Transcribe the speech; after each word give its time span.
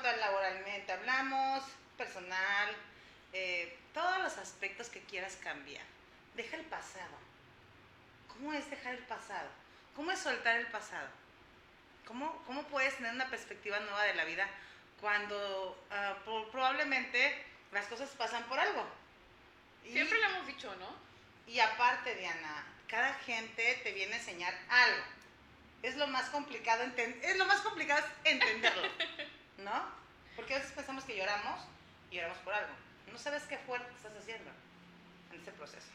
cuanto 0.00 0.08
a 0.08 0.26
laboralmente 0.28 0.92
hablamos, 0.92 1.64
personal, 1.96 2.70
eh, 3.32 3.76
todos 3.92 4.18
los 4.22 4.38
aspectos 4.38 4.88
que 4.88 5.00
quieras 5.00 5.36
cambiar. 5.42 5.84
Deja 6.34 6.56
el 6.56 6.64
pasado. 6.66 7.16
¿Cómo 8.28 8.52
es 8.52 8.70
dejar 8.70 8.94
el 8.94 9.04
pasado? 9.04 9.48
¿Cómo 9.96 10.12
es 10.12 10.20
soltar 10.20 10.56
el 10.56 10.68
pasado? 10.68 11.08
¿Cómo, 12.06 12.42
cómo 12.46 12.62
puedes 12.64 12.96
tener 12.96 13.12
una 13.12 13.28
perspectiva 13.28 13.80
nueva 13.80 14.04
de 14.04 14.14
la 14.14 14.24
vida 14.24 14.48
cuando 15.00 15.84
ah, 15.90 16.16
probablemente 16.52 17.44
las 17.72 17.86
cosas 17.86 18.10
pasan 18.10 18.44
por 18.44 18.58
algo? 18.60 18.86
Siempre 19.82 20.18
lo 20.18 20.26
hemos 20.26 20.46
dicho, 20.46 20.74
¿no? 20.76 20.94
Y 21.52 21.58
aparte, 21.58 22.14
Diana, 22.14 22.64
cada 22.86 23.14
gente 23.14 23.80
te 23.82 23.92
viene 23.92 24.14
a 24.14 24.18
enseñar 24.18 24.54
algo. 24.68 25.02
Es 25.82 25.96
lo 25.96 26.06
más 26.06 26.28
complicado, 26.30 26.84
es 26.84 27.36
lo 27.36 27.46
más 27.46 27.60
complicado 27.62 28.04
es 28.04 28.32
entenderlo, 28.32 28.82
¿no? 29.58 29.90
Porque 30.36 30.54
a 30.54 30.58
veces 30.58 30.72
pensamos 30.72 31.04
que 31.04 31.16
lloramos 31.16 31.60
y 32.10 32.16
lloramos 32.16 32.38
por 32.38 32.54
algo. 32.54 32.72
No 33.10 33.18
sabes 33.18 33.42
qué 33.44 33.58
fuerte 33.58 33.92
estás 33.94 34.16
haciendo 34.16 34.50
en 35.32 35.40
ese 35.40 35.52
proceso. 35.52 35.88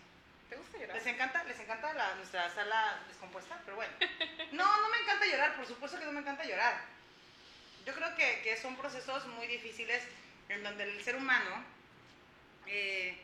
¿Te 0.50 0.56
gusta 0.56 0.78
llorar? 0.78 0.96
Les 0.96 1.08
encanta, 1.08 1.44
les 1.46 1.60
encanta 1.60 1.94
la, 1.94 2.16
nuestra 2.16 2.50
sala 2.50 3.02
descompuesta, 3.08 3.60
pero 3.66 3.78
bueno. 3.78 3.94
No, 4.52 4.82
no 4.82 4.90
me 4.90 4.98
encanta 4.98 5.26
llorar, 5.26 5.56
por 5.56 5.66
supuesto 5.66 5.98
que 5.98 6.06
no 6.06 6.12
me 6.12 6.20
encanta 6.20 6.44
llorar. 6.44 6.82
Yo 7.86 7.94
creo 7.94 8.16
que, 8.16 8.42
que 8.44 8.56
son 8.58 8.76
procesos 8.76 9.26
muy 9.28 9.48
difíciles 9.48 10.04
en 10.50 10.64
donde 10.64 10.84
el 10.84 11.04
ser 11.04 11.16
humano 11.16 11.64
eh, 12.68 13.20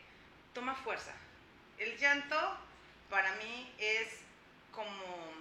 toma 0.54 0.76
fuerza. 0.76 1.14
El 1.78 1.98
llanto 1.98 2.58
para 3.10 3.36
mí 3.36 3.74
es 3.78 4.20
como 4.72 5.34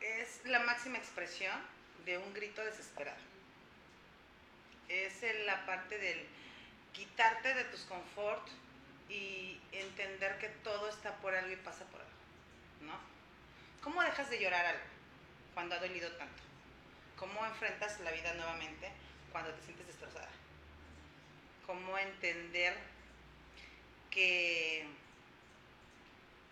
es 0.00 0.44
la 0.44 0.58
máxima 0.60 0.98
expresión 0.98 1.71
de 2.04 2.18
un 2.18 2.32
grito 2.34 2.64
desesperado. 2.64 3.20
Es 4.88 5.22
la 5.46 5.64
parte 5.66 5.98
del 5.98 6.26
quitarte 6.92 7.54
de 7.54 7.64
tus 7.64 7.82
confort 7.82 8.46
y 9.08 9.58
entender 9.72 10.38
que 10.38 10.48
todo 10.48 10.88
está 10.88 11.16
por 11.16 11.34
algo 11.34 11.52
y 11.52 11.56
pasa 11.56 11.84
por 11.86 12.00
algo, 12.00 12.12
¿no? 12.82 12.98
¿Cómo 13.82 14.02
dejas 14.02 14.30
de 14.30 14.40
llorar 14.40 14.66
algo 14.66 14.84
cuando 15.54 15.74
ha 15.74 15.78
dolido 15.78 16.10
tanto? 16.12 16.42
¿Cómo 17.16 17.44
enfrentas 17.46 18.00
la 18.00 18.10
vida 18.10 18.34
nuevamente 18.34 18.90
cuando 19.30 19.52
te 19.52 19.62
sientes 19.64 19.86
destrozada? 19.86 20.28
¿Cómo 21.66 21.96
entender 21.98 22.76
que 24.10 24.86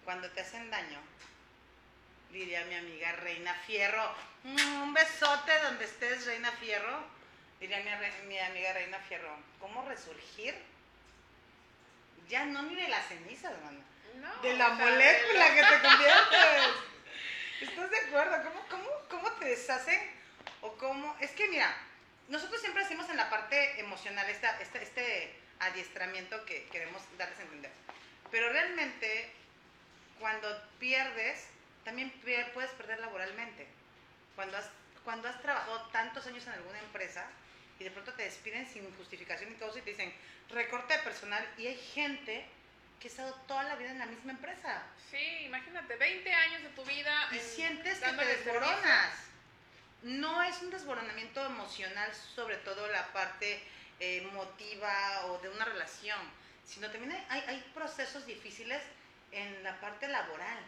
cuando 0.05 0.31
te 0.31 0.41
hacen 0.41 0.71
daño, 0.71 0.99
diría 2.33 2.65
mi 2.65 2.75
amiga 2.75 3.13
Reina 3.13 3.55
Fierro, 3.67 4.15
mm, 4.45 4.83
un 4.83 4.95
besote 4.95 5.59
donde 5.63 5.85
estés, 5.85 6.27
Reina 6.27 6.51
Fierro, 6.53 7.05
diría 7.59 7.79
mi, 8.27 8.39
amiga 8.39 8.73
Reina 8.73 8.99
Fierro, 9.01 9.37
¿cómo 9.59 9.87
resurgir? 9.87 10.55
Ya 12.29 12.45
no 12.45 12.63
ni 12.63 12.77
de 12.77 12.89
las 12.89 13.07
cenizas, 13.09 13.53
hermano. 13.53 13.81
de 14.43 14.55
la 14.55 14.69
molécula 14.71 15.55
que 15.55 15.63
te 15.63 15.89
conviertes. 15.89 16.63
¿Estás 17.61 17.91
de 17.91 17.99
acuerdo? 17.99 18.43
¿Cómo, 18.45 18.67
cómo, 18.69 18.91
¿Cómo 19.09 19.33
te 19.33 19.47
deshacen? 19.47 20.01
O 20.63 20.73
cómo... 20.77 21.17
Es 21.21 21.33
que 21.33 21.49
mira, 21.49 21.75
nosotros 22.29 22.61
siempre 22.61 22.85
hacemos 22.85 23.09
en 23.11 23.17
la 23.17 23.29
parte 23.29 23.81
emocional 23.81 24.29
esta, 24.31 24.59
este 24.61 25.35
adiestramiento 25.59 26.45
que 26.47 26.67
queremos 26.69 27.03
darles 27.19 27.39
a 27.39 27.43
entender. 27.43 27.73
Pero 28.31 28.51
realmente, 28.51 29.33
cuando 30.19 30.49
pierdes, 30.79 31.47
también 31.85 32.13
puedes 32.55 32.71
perder 32.73 33.01
laboralmente. 33.01 33.67
Cuando 34.35 34.57
has, 34.57 34.71
cuando 35.05 35.29
has 35.29 35.41
trabajado 35.41 35.89
tantos 35.93 36.27
años 36.27 36.47
en 36.47 36.53
alguna 36.53 36.79
empresa 36.79 37.27
y 37.79 37.85
de 37.85 37.91
pronto 37.91 38.13
te 38.13 38.25
despiden 38.25 38.67
sin 38.67 38.95
justificación 38.97 39.53
y 39.53 39.55
todo 39.55 39.77
y 39.77 39.83
te 39.83 39.91
dicen 39.91 40.13
recorte 40.51 40.95
de 40.95 41.03
personal 41.03 41.47
y 41.57 41.67
hay 41.67 41.77
gente 41.77 42.47
que 43.01 43.09
ha 43.09 43.11
estado 43.11 43.35
toda 43.47 43.63
la 43.65 43.77
vida 43.77 43.91
en 43.91 43.99
la 43.99 44.07
misma 44.07 44.33
empresa. 44.33 44.83
Sí, 45.11 45.45
imagínate, 45.45 45.97
20 45.97 46.33
años 46.33 46.63
de 46.63 46.69
tu 46.71 46.85
vida. 46.85 47.29
Y 47.33 47.39
sientes 47.39 47.99
que 47.99 48.13
te 48.13 48.25
desboronas. 48.27 49.27
No 50.03 50.43
es 50.43 50.61
un 50.63 50.71
desboronamiento 50.71 51.45
emocional, 51.45 52.15
sobre 52.15 52.57
todo 52.59 52.87
la 52.89 53.13
parte 53.13 53.63
emotiva 53.99 55.27
o 55.27 55.39
de 55.39 55.51
una 55.51 55.65
relación, 55.67 56.19
sino 56.65 56.91
también 56.91 57.13
hay, 57.29 57.41
hay 57.47 57.71
procesos 57.75 58.25
difíciles 58.27 58.83
en 59.33 59.63
la 59.63 59.79
parte 59.81 60.09
laboral, 60.09 60.59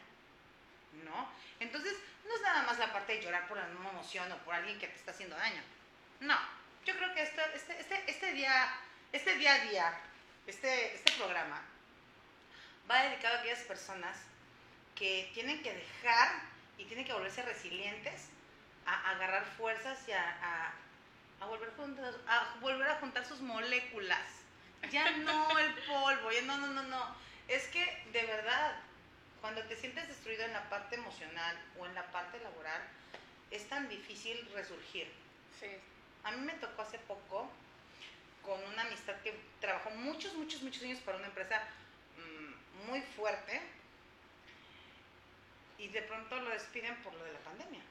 ¿no? 1.05 1.29
Entonces, 1.61 1.95
no 2.25 2.35
es 2.35 2.41
nada 2.43 2.63
más 2.63 2.79
la 2.79 2.93
parte 2.93 3.17
de 3.17 3.23
llorar 3.23 3.49
por 3.49 3.57
la 3.57 3.67
misma 3.67 3.91
emoción 3.91 4.31
o 4.33 4.39
por 4.39 4.55
alguien 4.55 4.79
que 4.79 4.89
te 4.89 4.97
está 4.97 5.11
haciendo 5.11 5.37
daño. 5.37 5.63
No, 6.21 6.39
yo 6.85 6.97
creo 6.97 7.15
que 7.15 7.23
esto, 7.23 7.43
este, 7.55 7.81
este, 7.81 8.03
este, 8.07 8.33
día, 8.33 8.75
este 9.13 9.37
día 9.37 9.55
a 9.55 9.59
día, 9.67 10.01
este, 10.47 10.95
este 10.95 11.13
programa, 11.13 11.63
va 12.91 13.03
dedicado 13.03 13.37
a 13.37 13.41
aquellas 13.41 13.61
personas 13.61 14.17
que 14.95 15.31
tienen 15.35 15.63
que 15.63 15.73
dejar 15.73 16.29
y 16.79 16.85
tienen 16.85 17.05
que 17.05 17.13
volverse 17.13 17.43
resilientes 17.43 18.29
a, 18.87 19.11
agarrar 19.11 19.45
fuerzas 19.57 19.99
y 20.09 20.13
a, 20.13 20.73
a, 21.41 21.47
volver 21.47 21.71
a 22.29 22.55
volver 22.61 22.89
a 22.89 22.97
juntar 22.97 23.25
sus 23.25 23.41
moléculas. 23.41 24.43
Ya 24.91 25.11
no 25.11 25.59
el 25.59 25.75
polvo, 25.85 26.33
ya 26.33 26.43
no, 26.43 26.59
no, 26.59 26.69
no, 26.69 26.83
no. 26.83 27.17
Es 27.49 27.67
que 27.69 27.85
de 28.13 28.27
verdad 28.27 28.75
cuando 29.43 29.61
te 29.65 29.77
sientes 29.77 30.07
destruido 30.07 30.45
en 30.45 30.53
la 30.53 30.71
parte 30.71 30.95
emocional 30.95 31.59
o 31.77 31.85
en 31.85 31.95
la 31.97 32.07
parte 32.13 32.39
laboral, 32.39 32.81
es 33.51 33.69
tan 33.69 33.89
difícil 33.89 34.49
resurgir. 34.55 35.13
Sí. 35.59 35.67
A 36.23 36.31
mí 36.31 36.41
me 36.43 36.55
tocó 36.55 36.83
hace 36.83 36.99
poco 37.01 37.51
con 38.41 38.63
una 38.73 38.83
amistad 38.83 39.17
que 39.23 39.39
trabajó 39.61 39.91
muchos, 39.91 40.35
muchos, 40.35 40.63
muchos 40.63 40.83
años 40.85 41.01
para 41.01 41.19
una 41.19 41.27
empresa 41.27 41.61
mm, 42.17 42.89
muy 42.89 43.03
fuerte 43.03 43.61
y 45.77 45.89
de 45.89 46.03
pronto 46.03 46.37
lo 46.37 46.51
despiden 46.51 46.95
por 47.03 47.13
lo 47.13 47.25
de 47.25 47.33
la 47.33 47.41
pandemia. 47.41 47.83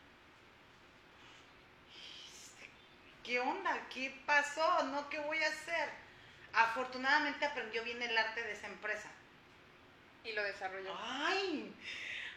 ¿Qué 3.25 3.39
onda? 3.41 3.87
¿Qué 3.93 4.17
pasó? 4.25 4.83
¿No? 4.83 5.09
¿Qué 5.09 5.19
voy 5.19 5.43
a 5.43 5.49
hacer? 5.49 5.89
Afortunadamente 6.53 7.45
aprendió 7.45 7.83
bien 7.83 8.01
el 8.01 8.17
arte 8.17 8.41
de 8.41 8.53
esa 8.53 8.67
empresa 8.67 9.09
y 10.23 10.31
lo 10.33 10.43
desarrolló. 10.43 10.95
¡Ay! 10.99 11.73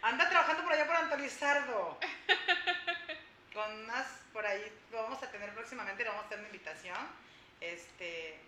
Anda 0.02 0.28
trabajando 0.28 0.62
por 0.62 0.72
allá 0.72 0.86
por 0.86 0.96
Antolizardo. 0.96 1.98
Con 3.54 3.72
unas 3.84 4.06
por 4.32 4.44
ahí, 4.44 4.60
lo 4.90 5.02
vamos 5.04 5.22
a 5.22 5.30
tener 5.30 5.54
próximamente, 5.54 6.02
le 6.02 6.08
vamos 6.08 6.24
a 6.24 6.26
hacer 6.26 6.38
una 6.38 6.48
invitación. 6.48 6.98
Este, 7.60 8.38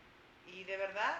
y 0.49 0.65
de 0.65 0.77
verdad, 0.77 1.19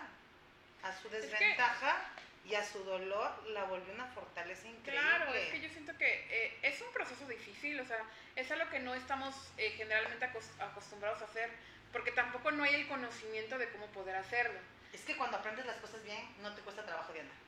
a 0.83 0.93
su 0.93 1.09
desventaja 1.09 2.11
y 2.45 2.55
a 2.55 2.65
su 2.65 2.83
dolor 2.85 3.31
la 3.49 3.65
volvió 3.65 3.95
una 3.95 4.07
fortaleza 4.07 4.67
increíble. 4.69 5.01
Claro, 5.01 5.35
es 5.35 5.51
que 5.51 5.61
yo 5.61 5.69
siento 5.69 5.97
que 5.97 6.27
eh, 6.31 6.59
es 6.63 6.81
un 6.81 6.93
proceso 6.93 7.27
difícil, 7.27 7.79
o 7.81 7.85
sea, 7.85 8.05
es 8.35 8.51
algo 8.51 8.69
que 8.71 8.81
no 8.81 8.95
estamos 8.95 9.35
eh, 9.57 9.71
generalmente 9.77 10.29
acostumbrados 10.59 11.23
a 11.23 11.25
hacer, 11.25 11.51
porque 11.93 12.13
tampoco 12.13 12.51
no 12.51 12.65
hay 12.65 12.75
el 12.75 12.89
conocimiento 12.89 13.57
de 13.57 13.71
cómo 13.71 13.87
poder 13.87 14.17
hacerlo. 14.17 14.59
Es 14.93 15.03
que 15.03 15.17
cuando 15.17 15.39
aprendes 15.39 15.67
las 15.67 15.77
cosas 15.77 16.03
bien, 16.05 16.21
no 16.43 16.55
te 16.55 16.63
cuesta 16.63 16.85
trabajo 16.85 17.13
de 17.13 17.21
andar 17.21 17.46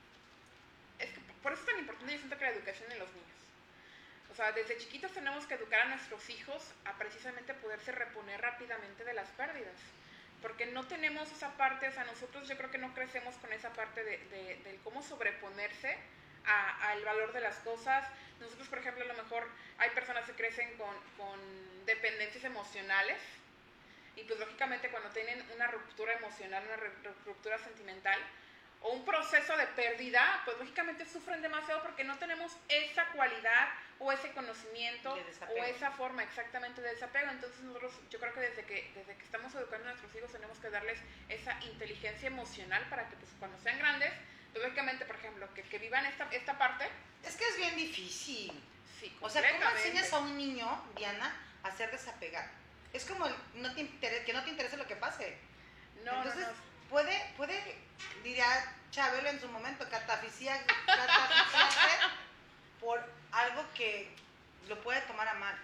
por 1.41 1.53
eso 1.53 1.61
es 1.61 1.67
tan 1.67 1.79
importante 1.79 2.13
yo 2.13 2.19
siento 2.19 2.37
que 2.37 2.45
la 2.45 2.51
educación 2.51 2.89
de 2.89 2.99
los 2.99 3.09
niños. 3.13 3.29
O 4.31 4.35
sea, 4.35 4.51
desde 4.51 4.77
chiquitos 4.77 5.11
tenemos 5.11 5.45
que 5.47 5.55
educar 5.55 5.81
a 5.81 5.85
nuestros 5.85 6.29
hijos 6.29 6.63
a 6.85 6.93
precisamente 6.97 7.53
poderse 7.55 7.91
reponer 7.91 8.41
rápidamente 8.41 9.03
de 9.03 9.13
las 9.13 9.29
pérdidas. 9.31 9.75
Porque 10.41 10.67
no 10.67 10.87
tenemos 10.87 11.31
esa 11.31 11.49
parte, 11.57 11.87
o 11.87 11.91
sea, 11.91 12.05
nosotros 12.05 12.47
yo 12.47 12.55
creo 12.55 12.71
que 12.71 12.77
no 12.77 12.93
crecemos 12.93 13.35
con 13.35 13.51
esa 13.51 13.69
parte 13.71 14.03
de, 14.03 14.17
de, 14.17 14.79
cómo 14.83 15.03
sobreponerse 15.03 15.97
al 16.45 17.03
valor 17.03 17.33
de 17.33 17.41
las 17.41 17.57
cosas. 17.57 18.07
Nosotros, 18.39 18.69
por 18.69 18.79
ejemplo, 18.79 19.03
a 19.03 19.07
lo 19.07 19.15
mejor 19.15 19.45
hay 19.77 19.89
personas 19.89 20.25
que 20.25 20.33
crecen 20.33 20.77
con, 20.77 20.95
con 21.17 21.85
dependencias 21.85 22.45
emocionales 22.45 23.19
y 24.15 24.23
pues 24.23 24.39
lógicamente 24.39 24.89
cuando 24.89 25.09
tienen 25.09 25.43
una 25.55 25.67
ruptura 25.67 26.13
emocional, 26.13 26.63
una 26.65 26.77
ruptura 27.25 27.57
sentimental, 27.57 28.19
o 28.81 28.91
un 28.93 29.03
proceso 29.03 29.55
de 29.57 29.67
pérdida, 29.67 30.41
pues 30.45 30.57
lógicamente 30.57 31.05
sufren 31.05 31.41
demasiado 31.41 31.81
porque 31.81 32.03
no 32.03 32.17
tenemos 32.17 32.55
esa 32.69 33.05
cualidad 33.07 33.67
o 33.99 34.11
ese 34.11 34.31
conocimiento 34.31 35.13
o 35.13 35.63
esa 35.65 35.91
forma 35.91 36.23
exactamente 36.23 36.81
de 36.81 36.91
desapego. 36.93 37.29
Entonces 37.29 37.59
nosotros, 37.61 37.93
yo 38.09 38.19
creo 38.19 38.33
que 38.33 38.39
desde 38.39 38.63
que 38.63 38.91
desde 38.95 39.15
que 39.17 39.23
estamos 39.25 39.53
educando 39.55 39.89
a 39.89 39.91
nuestros 39.91 40.15
hijos 40.15 40.31
tenemos 40.31 40.57
que 40.59 40.69
darles 40.69 40.97
esa 41.27 41.59
inteligencia 41.65 42.27
emocional 42.27 42.85
para 42.89 43.09
que 43.09 43.17
pues, 43.17 43.31
cuando 43.39 43.57
sean 43.59 43.77
grandes 43.79 44.13
pues 44.53 44.63
lógicamente, 44.63 45.05
por 45.05 45.15
ejemplo, 45.17 45.53
que, 45.53 45.61
que 45.63 45.77
vivan 45.77 46.05
esta, 46.07 46.27
esta 46.31 46.57
parte. 46.57 46.89
Es 47.23 47.35
que 47.35 47.47
es 47.47 47.57
bien 47.57 47.75
difícil. 47.75 48.51
Sí, 48.99 49.15
O 49.21 49.29
sea, 49.29 49.43
¿cómo 49.51 49.69
enseñas 49.71 50.11
a 50.11 50.19
un 50.19 50.35
niño, 50.35 50.85
Diana, 50.95 51.31
a 51.63 51.71
ser 51.71 51.91
desapegado? 51.91 52.49
Es 52.91 53.05
como 53.05 53.27
el 53.27 53.35
no 53.55 53.73
te 53.75 53.81
intere- 53.81 54.23
que 54.25 54.33
no 54.33 54.43
te 54.43 54.49
interese 54.49 54.75
lo 54.77 54.87
que 54.87 54.95
pase. 54.95 55.37
No, 56.03 56.17
Entonces, 56.17 56.47
no, 56.47 56.51
no. 56.53 56.68
Puede, 56.89 57.33
puede, 57.37 57.75
diría 58.23 58.45
Chabelo 58.91 59.29
en 59.29 59.39
su 59.39 59.47
momento, 59.47 59.87
catafixiarse 59.89 60.65
por 62.79 62.99
algo 63.31 63.63
que 63.75 64.09
lo 64.67 64.81
puede 64.81 65.01
tomar 65.01 65.27
a 65.27 65.33
mal. 65.35 65.55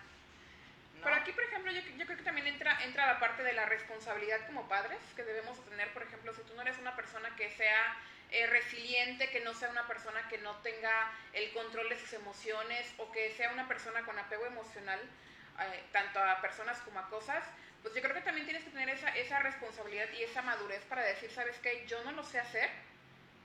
¿no? 0.95 1.03
Pero 1.03 1.15
aquí, 1.15 1.31
por 1.31 1.43
ejemplo, 1.43 1.71
yo, 1.71 1.81
yo 1.81 2.05
creo 2.05 2.17
que 2.17 2.23
también 2.23 2.47
entra, 2.47 2.83
entra 2.83 3.07
la 3.07 3.19
parte 3.19 3.43
de 3.43 3.53
la 3.53 3.65
responsabilidad 3.65 4.45
como 4.45 4.67
padres 4.67 4.99
que 5.15 5.23
debemos 5.23 5.63
tener. 5.65 5.91
Por 5.93 6.03
ejemplo, 6.03 6.33
si 6.33 6.41
tú 6.43 6.53
no 6.55 6.61
eres 6.61 6.77
una 6.77 6.95
persona 6.95 7.35
que 7.35 7.49
sea 7.51 7.97
eh, 8.31 8.47
resiliente, 8.47 9.29
que 9.29 9.41
no 9.41 9.53
sea 9.53 9.69
una 9.69 9.87
persona 9.87 10.27
que 10.29 10.37
no 10.39 10.55
tenga 10.57 11.11
el 11.33 11.51
control 11.53 11.89
de 11.89 11.99
sus 11.99 12.13
emociones 12.13 12.93
o 12.97 13.11
que 13.11 13.33
sea 13.35 13.51
una 13.51 13.67
persona 13.67 14.03
con 14.03 14.17
apego 14.17 14.45
emocional, 14.45 14.99
eh, 14.99 15.83
tanto 15.91 16.19
a 16.19 16.41
personas 16.41 16.77
como 16.79 16.99
a 16.99 17.09
cosas, 17.09 17.43
pues 17.85 17.93
yo 17.93 18.01
creo 18.01 18.15
que 18.15 18.21
también 18.21 18.47
tienes 18.47 18.63
que 18.63 18.71
tener 18.71 18.89
esa, 18.89 19.09
esa 19.09 19.37
responsabilidad 19.41 20.07
y 20.17 20.23
esa 20.23 20.41
madurez 20.41 20.81
para 20.85 21.03
decir, 21.03 21.29
¿sabes 21.29 21.55
qué? 21.59 21.85
Yo 21.87 22.03
no 22.03 22.13
lo 22.13 22.23
sé 22.23 22.39
hacer. 22.39 22.67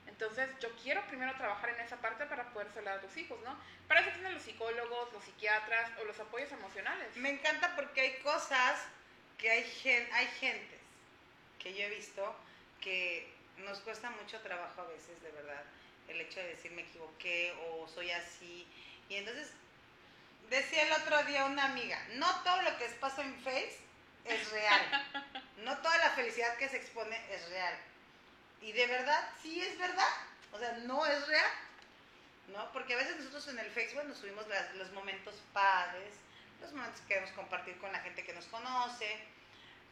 Entonces, 0.07 0.49
yo 0.59 0.75
quiero 0.81 1.05
primero 1.05 1.35
trabajar 1.35 1.69
en 1.69 1.81
esa 1.81 1.97
parte 1.97 2.25
para 2.25 2.51
poder 2.51 2.89
a 2.89 3.01
tus 3.01 3.15
hijos, 3.17 3.39
¿no? 3.43 3.55
Para 3.87 3.99
eso 3.99 4.09
tienen 4.09 4.33
los 4.33 4.41
psicólogos, 4.41 5.13
los 5.13 5.23
psiquiatras 5.23 5.91
o 6.01 6.05
los 6.05 6.19
apoyos 6.19 6.51
emocionales. 6.51 7.15
Me 7.17 7.29
encanta 7.29 7.75
porque 7.75 8.01
hay 8.01 8.13
cosas 8.23 8.81
que 9.37 9.51
hay, 9.51 9.63
gen, 9.63 10.09
hay 10.11 10.25
gentes 10.39 10.79
que 11.59 11.75
yo 11.75 11.83
he 11.83 11.89
visto 11.91 12.35
que 12.81 13.31
nos 13.57 13.79
cuesta 13.81 14.09
mucho 14.09 14.39
trabajo 14.39 14.81
a 14.81 14.87
veces, 14.87 15.21
de 15.21 15.29
verdad, 15.33 15.61
el 16.07 16.19
hecho 16.19 16.39
de 16.39 16.47
decir 16.47 16.71
me 16.71 16.81
equivoqué 16.81 17.53
o 17.69 17.87
soy 17.87 18.09
así. 18.09 18.67
Y 19.07 19.17
entonces, 19.17 19.53
decía 20.49 20.81
el 20.87 20.93
otro 20.93 21.21
día 21.25 21.45
una 21.45 21.65
amiga, 21.65 22.03
no 22.15 22.43
todo 22.43 22.59
lo 22.63 22.75
que 22.79 22.85
pasa 22.99 23.21
en 23.21 23.35
Face 23.41 23.90
es 24.25 24.51
real. 24.51 24.81
No 25.57 25.77
toda 25.77 25.97
la 25.99 26.09
felicidad 26.11 26.55
que 26.57 26.69
se 26.69 26.77
expone 26.77 27.19
es 27.33 27.47
real. 27.49 27.73
Y 28.61 28.71
de 28.73 28.87
verdad, 28.87 29.29
sí 29.41 29.61
es 29.61 29.77
verdad. 29.77 30.07
O 30.51 30.59
sea, 30.59 30.73
no 30.79 31.05
es 31.05 31.27
real. 31.27 31.51
¿No? 32.47 32.71
Porque 32.73 32.93
a 32.93 32.97
veces 32.97 33.15
nosotros 33.17 33.47
en 33.49 33.59
el 33.59 33.69
Facebook 33.71 34.03
nos 34.05 34.17
subimos 34.17 34.47
las- 34.47 34.73
los 34.75 34.91
momentos 34.91 35.35
padres, 35.53 36.13
los 36.59 36.71
momentos 36.73 36.99
que 37.01 37.07
queremos 37.07 37.31
compartir 37.31 37.77
con 37.79 37.91
la 37.91 37.99
gente 37.99 38.23
que 38.23 38.33
nos 38.33 38.45
conoce, 38.45 39.19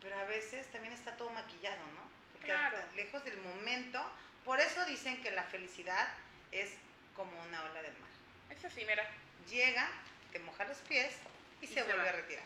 pero 0.02 0.18
a 0.18 0.24
veces 0.26 0.70
también 0.72 0.94
está 0.94 1.16
todo 1.16 1.30
maquillado, 1.30 1.78
¿no? 1.96 2.10
Porque 2.34 2.48
Claro. 2.48 2.78
lejos 2.96 3.24
del 3.24 3.38
momento, 3.38 4.04
por 4.44 4.60
eso 4.60 4.84
dicen 4.86 5.22
que 5.22 5.32
la 5.32 5.44
felicidad 5.44 6.08
es 6.52 6.72
como 7.16 7.32
una 7.44 7.64
ola 7.64 7.82
del 7.82 7.94
mar. 7.98 8.10
Es 8.50 8.66
así, 8.66 8.84
mira. 8.86 9.08
Llega, 9.50 9.88
te 10.32 10.40
moja 10.40 10.66
los 10.66 10.78
pies 10.80 11.14
y, 11.62 11.66
Y 11.66 11.68
se, 11.68 11.76
se 11.76 11.84
vuelve 11.84 12.04
va. 12.04 12.10
a 12.10 12.14
retirar. 12.14 12.44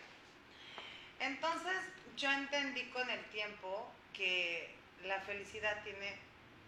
Entonces, 1.23 1.77
yo 2.17 2.29
entendí 2.31 2.83
con 2.89 3.09
el 3.09 3.23
tiempo 3.29 3.89
que 4.13 4.75
la 5.05 5.21
felicidad 5.21 5.81
tiene 5.83 6.17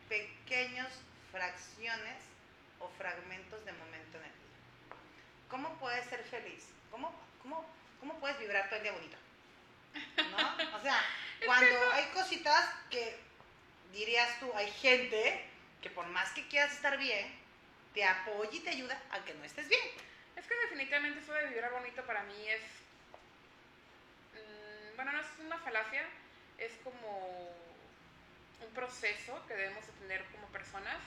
pequeños 0.07 0.87
fracciones 1.29 2.23
o 2.79 2.87
fragmentos 2.97 3.65
de 3.65 3.73
momento 3.73 4.17
en 4.17 4.23
el 4.23 4.31
día. 4.31 4.97
¿Cómo 5.49 5.77
puedes 5.77 6.05
ser 6.05 6.23
feliz? 6.23 6.69
¿Cómo, 6.89 7.13
cómo, 7.41 7.65
cómo 7.99 8.17
puedes 8.19 8.39
vibrar 8.39 8.69
todo 8.69 8.77
el 8.77 8.83
día 8.83 8.91
bonito? 8.93 9.17
¿No? 10.31 10.77
O 10.77 10.81
sea, 10.81 11.01
cuando 11.45 11.75
hay 11.91 12.05
cositas 12.13 12.69
que 12.89 13.19
dirías 13.91 14.39
tú, 14.39 14.49
hay 14.55 14.71
gente 14.71 15.45
que 15.81 15.89
por 15.89 16.07
más 16.07 16.31
que 16.31 16.47
quieras 16.47 16.71
estar 16.71 16.97
bien, 16.97 17.29
te 17.93 18.05
apoya 18.05 18.49
y 18.53 18.59
te 18.61 18.69
ayuda 18.69 19.01
a 19.11 19.19
que 19.25 19.33
no 19.33 19.43
estés 19.43 19.67
bien. 19.67 19.85
Es 20.37 20.45
que 20.47 20.55
definitivamente 20.55 21.19
eso 21.19 21.33
de 21.33 21.49
vibrar 21.49 21.73
bonito 21.73 22.05
para 22.05 22.23
mí 22.23 22.47
es. 22.47 22.61
Bueno, 24.95 25.11
no 25.11 25.19
es 25.19 25.27
una 25.39 25.57
falacia, 25.59 26.03
es 26.57 26.73
como 26.83 27.55
un 28.61 28.73
proceso 28.73 29.41
que 29.47 29.53
debemos 29.55 29.85
de 29.85 29.93
tener 29.93 30.23
como 30.25 30.47
personas. 30.47 30.97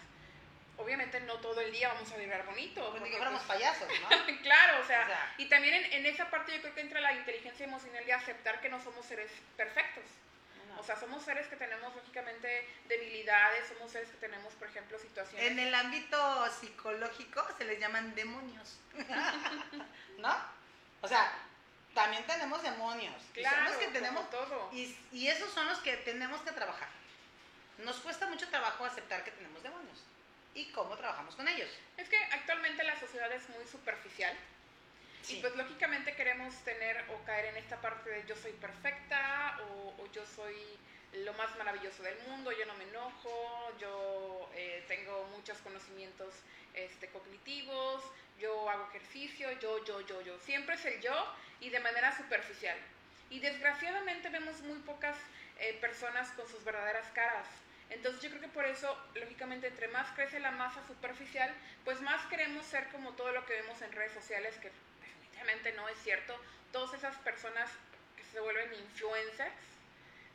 Obviamente 0.77 1.21
no 1.21 1.35
todo 1.39 1.61
el 1.61 1.73
día 1.73 1.89
vamos 1.93 2.11
a 2.13 2.17
vibrar 2.17 2.47
bonito. 2.47 2.81
Como 2.81 2.95
ni 2.95 2.99
porque, 3.01 3.11
que 3.11 3.17
fuéramos 3.17 3.43
pues, 3.43 3.59
payasos, 3.59 3.89
¿no? 4.01 4.09
claro, 4.43 4.81
o 4.81 4.87
sea, 4.87 5.03
O 5.03 5.07
sea. 5.07 5.35
y 5.39 5.47
también 5.47 5.75
en, 5.75 5.93
en 5.93 6.07
esa 6.07 6.31
parte 6.31 6.53
yo 6.53 6.61
creo 6.61 6.75
que 6.75 6.81
entra 6.83 7.01
la 7.01 7.15
inteligencia 7.15 7.67
emocional 7.67 8.05
de 8.05 8.13
aceptar 8.13 8.61
que 8.61 8.69
no 8.69 8.81
somos 8.81 9.05
seres 9.05 9.31
perfectos. 9.57 10.05
O 10.79 10.85
sea, 10.85 10.97
somos 10.97 11.25
seres 11.25 11.47
que 11.49 11.57
tenemos 11.57 11.95
lógicamente 11.95 12.67
debilidades, 12.89 13.67
somos 13.69 13.91
seres 13.91 14.09
que 14.11 14.17
tenemos, 14.19 14.55
por 14.55 14.69
ejemplo, 14.69 14.97
situaciones... 14.99 15.51
En 15.51 15.59
el 15.59 15.75
ámbito 15.75 16.47
psicológico 16.53 17.45
se 17.59 17.65
les 17.65 17.81
llaman 17.81 18.15
demonios. 18.15 18.79
¿No? 20.19 20.37
O 21.01 21.09
sea, 21.09 21.33
también 22.03 22.25
tenemos 22.27 22.63
demonios. 22.63 23.15
y 23.35 23.43
son 23.43 23.43
Claro, 23.43 23.65
los 23.65 23.77
que 23.79 23.87
tenemos. 23.89 24.31
todo. 24.31 24.71
Y, 24.73 24.97
y 25.13 25.29
esos 25.29 25.53
son 25.53 25.67
los 25.67 25.79
que 25.79 25.97
tenemos 25.99 26.41
que 26.43 26.53
trabajar. 26.53 26.89
Nos 27.79 27.97
cuesta 27.97 28.27
mucho 28.27 28.49
trabajo 28.49 28.85
aceptar 28.85 29.25
que 29.25 29.31
tenemos 29.31 29.63
demonios. 29.63 29.99
¿Y 30.55 30.67
cómo 30.73 30.97
trabajamos 30.97 31.37
con 31.37 31.47
ellos? 31.49 31.71
Es 31.97 32.09
que 32.09 32.17
actualmente 32.17 32.83
la 32.85 32.99
sociedad 32.99 33.31
es 33.33 33.49
muy 33.51 33.65
superficial. 33.67 34.37
Y 35.29 35.37
pues 35.41 35.55
lógicamente 35.57 36.15
queremos 36.17 36.55
tener 36.65 37.05
o 37.11 37.23
caer 37.25 37.47
en 37.47 37.57
esta 37.59 37.81
parte 37.81 38.09
de 38.09 38.25
yo 38.27 38.35
soy 38.37 38.53
perfecta 38.53 39.59
o, 39.69 39.95
o 40.03 40.13
yo 40.13 40.25
soy 40.25 40.57
lo 41.13 41.33
más 41.35 41.57
maravilloso 41.57 42.03
del 42.03 42.19
mundo, 42.29 42.53
yo 42.53 42.67
no 42.67 42.75
me 42.75 42.85
enojo, 42.85 43.73
yo 43.79 44.51
eh, 44.55 44.85
tengo 44.89 45.25
muchos 45.37 45.59
conocimientos 45.59 46.35
este, 46.75 47.09
cognitivos, 47.09 48.03
yo 48.39 48.69
hago 48.69 48.87
ejercicio, 48.89 49.51
yo, 49.61 49.85
yo, 49.85 50.01
yo, 50.03 50.21
yo. 50.23 50.39
Siempre 50.41 50.77
es 50.77 50.85
el 50.85 51.01
yo 51.01 51.35
y 51.61 51.71
de 51.71 51.81
manera 51.81 52.17
superficial. 52.17 52.77
Y 53.31 53.41
desgraciadamente 53.41 54.29
vemos 54.29 54.61
muy 54.63 54.79
pocas 54.81 55.17
eh, 55.59 55.77
personas 55.81 56.31
con 56.33 56.49
sus 56.49 56.63
verdaderas 56.65 57.07
caras. 57.13 57.47
Entonces 57.91 58.23
yo 58.23 58.29
creo 58.31 58.43
que 58.43 58.49
por 58.49 58.67
eso, 58.67 58.97
lógicamente, 59.15 59.67
entre 59.67 59.89
más 59.89 60.11
crece 60.15 60.41
la 60.41 60.51
masa 60.51 60.87
superficial, 60.87 61.53
pues 61.85 62.01
más 62.01 62.25
queremos 62.27 62.65
ser 62.67 62.87
como 62.89 63.13
todo 63.13 63.33
lo 63.33 63.45
que 63.47 63.55
vemos 63.55 63.81
en 63.83 63.93
redes 63.93 64.13
sociales, 64.13 64.55
que 64.57 64.71
definitivamente 65.01 65.73
no 65.73 65.89
es 65.89 65.99
cierto. 66.03 66.39
Todas 66.71 66.95
esas 66.95 67.17
personas 67.19 67.71
que 68.17 68.23
se 68.25 68.41
vuelven 68.41 68.75
influencers, 68.75 69.55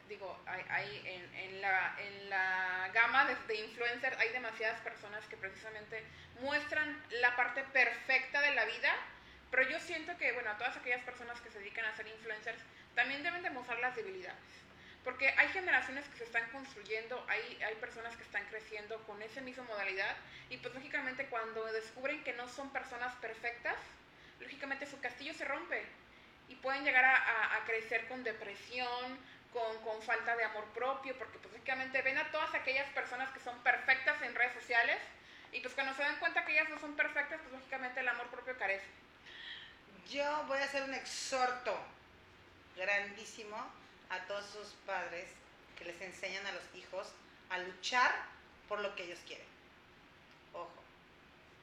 digo, 0.08 0.42
hay, 0.46 0.64
hay 0.70 1.02
en, 1.06 1.36
en 1.36 1.62
la, 1.62 1.96
en 2.00 2.30
la 2.30 2.90
gama 2.94 3.26
de, 3.26 3.36
de 3.48 3.56
influencers 3.56 4.18
hay 4.20 4.30
demasiadas 4.30 4.80
personas 4.82 5.26
que 5.28 5.38
precisamente 5.38 6.04
muestran 6.42 7.02
la 7.22 7.36
parte 7.36 7.64
perfecta 7.66 8.42
de 8.42 8.54
la 8.56 8.66
vida, 8.66 8.94
pero 9.52 9.70
yo 9.70 9.80
siento 9.80 10.18
que, 10.18 10.32
bueno, 10.34 10.52
todas 10.58 10.76
aquellas 10.78 11.02
personas 11.04 11.40
que 11.42 11.50
se 11.52 11.60
dedican 11.60 11.86
a 11.86 11.96
ser 11.96 12.08
influencers 12.08 12.60
también 12.96 13.24
deben 13.24 13.44
demostrar 13.44 13.80
las 13.80 13.96
debilidades. 13.96 14.40
Porque 15.04 15.34
hay 15.38 15.50
generaciones 15.50 16.08
que 16.08 16.18
se 16.18 16.24
están 16.24 16.50
construyendo, 16.52 17.26
hay, 17.30 17.62
hay 17.62 17.76
personas 17.76 18.16
que 18.16 18.24
están 18.24 18.46
creciendo 18.46 18.98
con 19.04 19.22
esa 19.22 19.42
misma 19.42 19.64
modalidad 19.66 20.16
y 20.50 20.58
pues 20.58 20.74
lógicamente 20.74 21.26
cuando 21.28 21.66
descubren 21.74 22.24
que 22.24 22.34
no 22.34 22.48
son 22.48 22.72
personas 22.72 23.14
perfectas, 23.16 23.76
lógicamente 24.40 24.86
su 24.86 25.00
castillo 25.02 25.34
se 25.34 25.44
rompe 25.46 25.84
y 26.48 26.56
pueden 26.56 26.84
llegar 26.86 27.04
a, 27.06 27.16
a- 27.18 27.58
a 27.58 27.66
crecer 27.66 28.08
con 28.08 28.24
depresión, 28.24 29.18
con, 29.54 30.02
falta 30.02 30.36
de 30.36 30.44
amor 30.44 30.66
propio, 30.74 31.18
porque 31.18 31.38
pues 31.38 31.54
ven 32.04 32.18
a 32.18 32.32
todas 32.32 32.54
aquellas 32.54 32.90
personas 32.90 33.32
que 33.32 33.40
son 33.40 33.58
perfectas 33.60 34.22
en 34.22 34.36
redes 34.36 34.54
sociales 34.54 34.98
y 35.52 35.62
pues 35.62 35.74
cuando 35.74 35.94
se 35.94 36.02
dan 36.02 36.20
cuenta 36.20 36.46
que 36.46 36.54
ellas 36.54 36.70
no 36.70 36.80
son 36.80 36.96
perfectas, 36.96 37.40
pues 37.42 37.54
lógicamente 37.54 38.00
el 38.00 38.08
amor 38.08 38.28
propio 38.28 38.58
carece. 38.58 38.86
Yo 40.10 40.44
voy 40.48 40.58
a 40.58 40.64
hacer 40.64 40.84
un 40.84 40.94
exhorto 40.94 41.78
grandísimo 42.76 43.58
a 44.10 44.20
todos 44.26 44.50
esos 44.50 44.74
padres 44.86 45.30
que 45.78 45.86
les 45.86 46.02
enseñan 46.02 46.46
a 46.48 46.52
los 46.52 46.64
hijos 46.76 47.08
a 47.50 47.60
luchar 47.60 48.12
por 48.68 48.80
lo 48.80 48.96
que 48.96 49.04
ellos 49.04 49.20
quieren. 49.26 49.48
Ojo, 50.54 50.84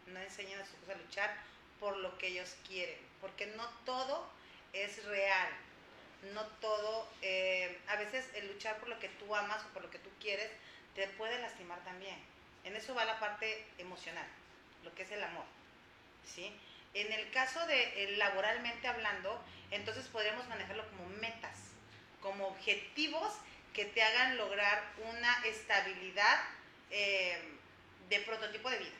no 0.06 0.20
enseñen 0.20 0.60
a 0.60 0.64
sus 0.64 0.74
hijos 0.74 0.90
a 0.90 0.98
luchar 0.98 1.36
por 1.80 1.96
lo 1.96 2.16
que 2.18 2.28
ellos 2.28 2.56
quieren, 2.66 2.98
porque 3.20 3.46
no 3.46 3.68
todo 3.84 4.30
es 4.72 5.04
real, 5.06 5.48
no 6.34 6.46
todo, 6.60 7.08
eh, 7.22 7.78
a 7.88 7.96
veces 7.96 8.26
el 8.34 8.48
luchar 8.48 8.78
por 8.78 8.88
lo 8.88 8.98
que 8.98 9.08
tú 9.08 9.34
amas 9.34 9.64
o 9.64 9.68
por 9.72 9.82
lo 9.82 9.90
que 9.90 9.98
tú 9.98 10.10
quieres 10.20 10.50
te 10.94 11.06
puede 11.08 11.38
lastimar 11.38 11.82
también. 11.84 12.16
En 12.64 12.76
eso 12.76 12.94
va 12.94 13.04
la 13.04 13.18
parte 13.18 13.66
emocional, 13.78 14.26
lo 14.84 14.94
que 14.94 15.02
es 15.02 15.10
el 15.10 15.22
amor, 15.22 15.44
¿sí? 16.24 16.54
En 16.92 17.12
el 17.12 17.30
caso 17.30 17.66
de 17.66 18.04
eh, 18.04 18.16
laboralmente 18.16 18.86
hablando, 18.88 19.42
entonces 19.70 20.06
podríamos 20.08 20.46
manejarlo 20.48 20.86
como 20.90 21.08
metas, 21.20 21.56
como 22.20 22.48
objetivos 22.48 23.32
que 23.72 23.86
te 23.86 24.02
hagan 24.02 24.36
lograr 24.36 24.82
una 25.08 25.46
estabilidad 25.46 26.40
eh, 26.90 27.38
de 28.08 28.20
prototipo 28.20 28.68
de 28.68 28.78
vida. 28.78 28.90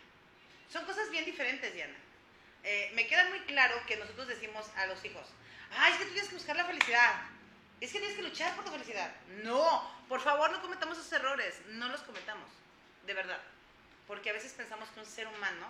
Son 0.73 0.85
cosas 0.87 1.11
bien 1.11 1.25
diferentes, 1.25 1.75
Diana. 1.75 1.97
Me 2.95 3.07
queda 3.07 3.25
muy 3.31 3.41
claro 3.41 3.75
que 3.87 3.97
nosotros 3.97 4.29
decimos 4.29 4.69
a 4.77 4.87
los 4.87 5.03
hijos, 5.05 5.27
ay, 5.77 5.93
es 5.93 5.99
que 5.99 6.05
tú 6.05 6.12
tienes 6.12 6.29
que 6.29 6.37
buscar 6.37 6.57
la 6.57 6.65
felicidad, 6.65 7.23
es 7.81 7.93
que 7.93 7.99
tienes 7.99 8.17
que 8.17 8.23
luchar 8.23 8.55
por 8.55 8.65
tu 8.65 8.71
felicidad. 8.71 9.11
No, 9.43 9.91
por 10.09 10.21
favor 10.21 10.50
no 10.50 10.61
cometamos 10.61 10.99
esos 10.99 11.12
errores, 11.12 11.61
no 11.69 11.89
los 11.89 12.03
cometamos, 12.03 12.49
de 13.07 13.15
verdad. 13.15 13.41
porque 14.07 14.31
a 14.31 14.33
veces 14.33 14.53
pensamos 14.55 14.89
que 14.91 14.99
un 15.00 15.07
ser 15.07 15.29
humano 15.29 15.67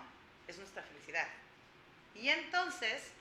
es 0.47 0.57
nuestra 0.57 0.81
felicidad. 0.81 1.27
Y 2.15 2.29
entonces, 2.29 3.11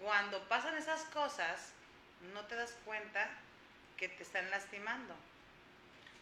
cuando 0.00 0.48
pasan 0.48 0.76
esas 0.76 1.02
cosas, 1.04 1.72
no 2.34 2.44
te 2.46 2.56
das 2.56 2.74
cuenta 2.84 3.30
que 3.96 4.08
te 4.08 4.24
están 4.24 4.50
lastimando. 4.50 5.14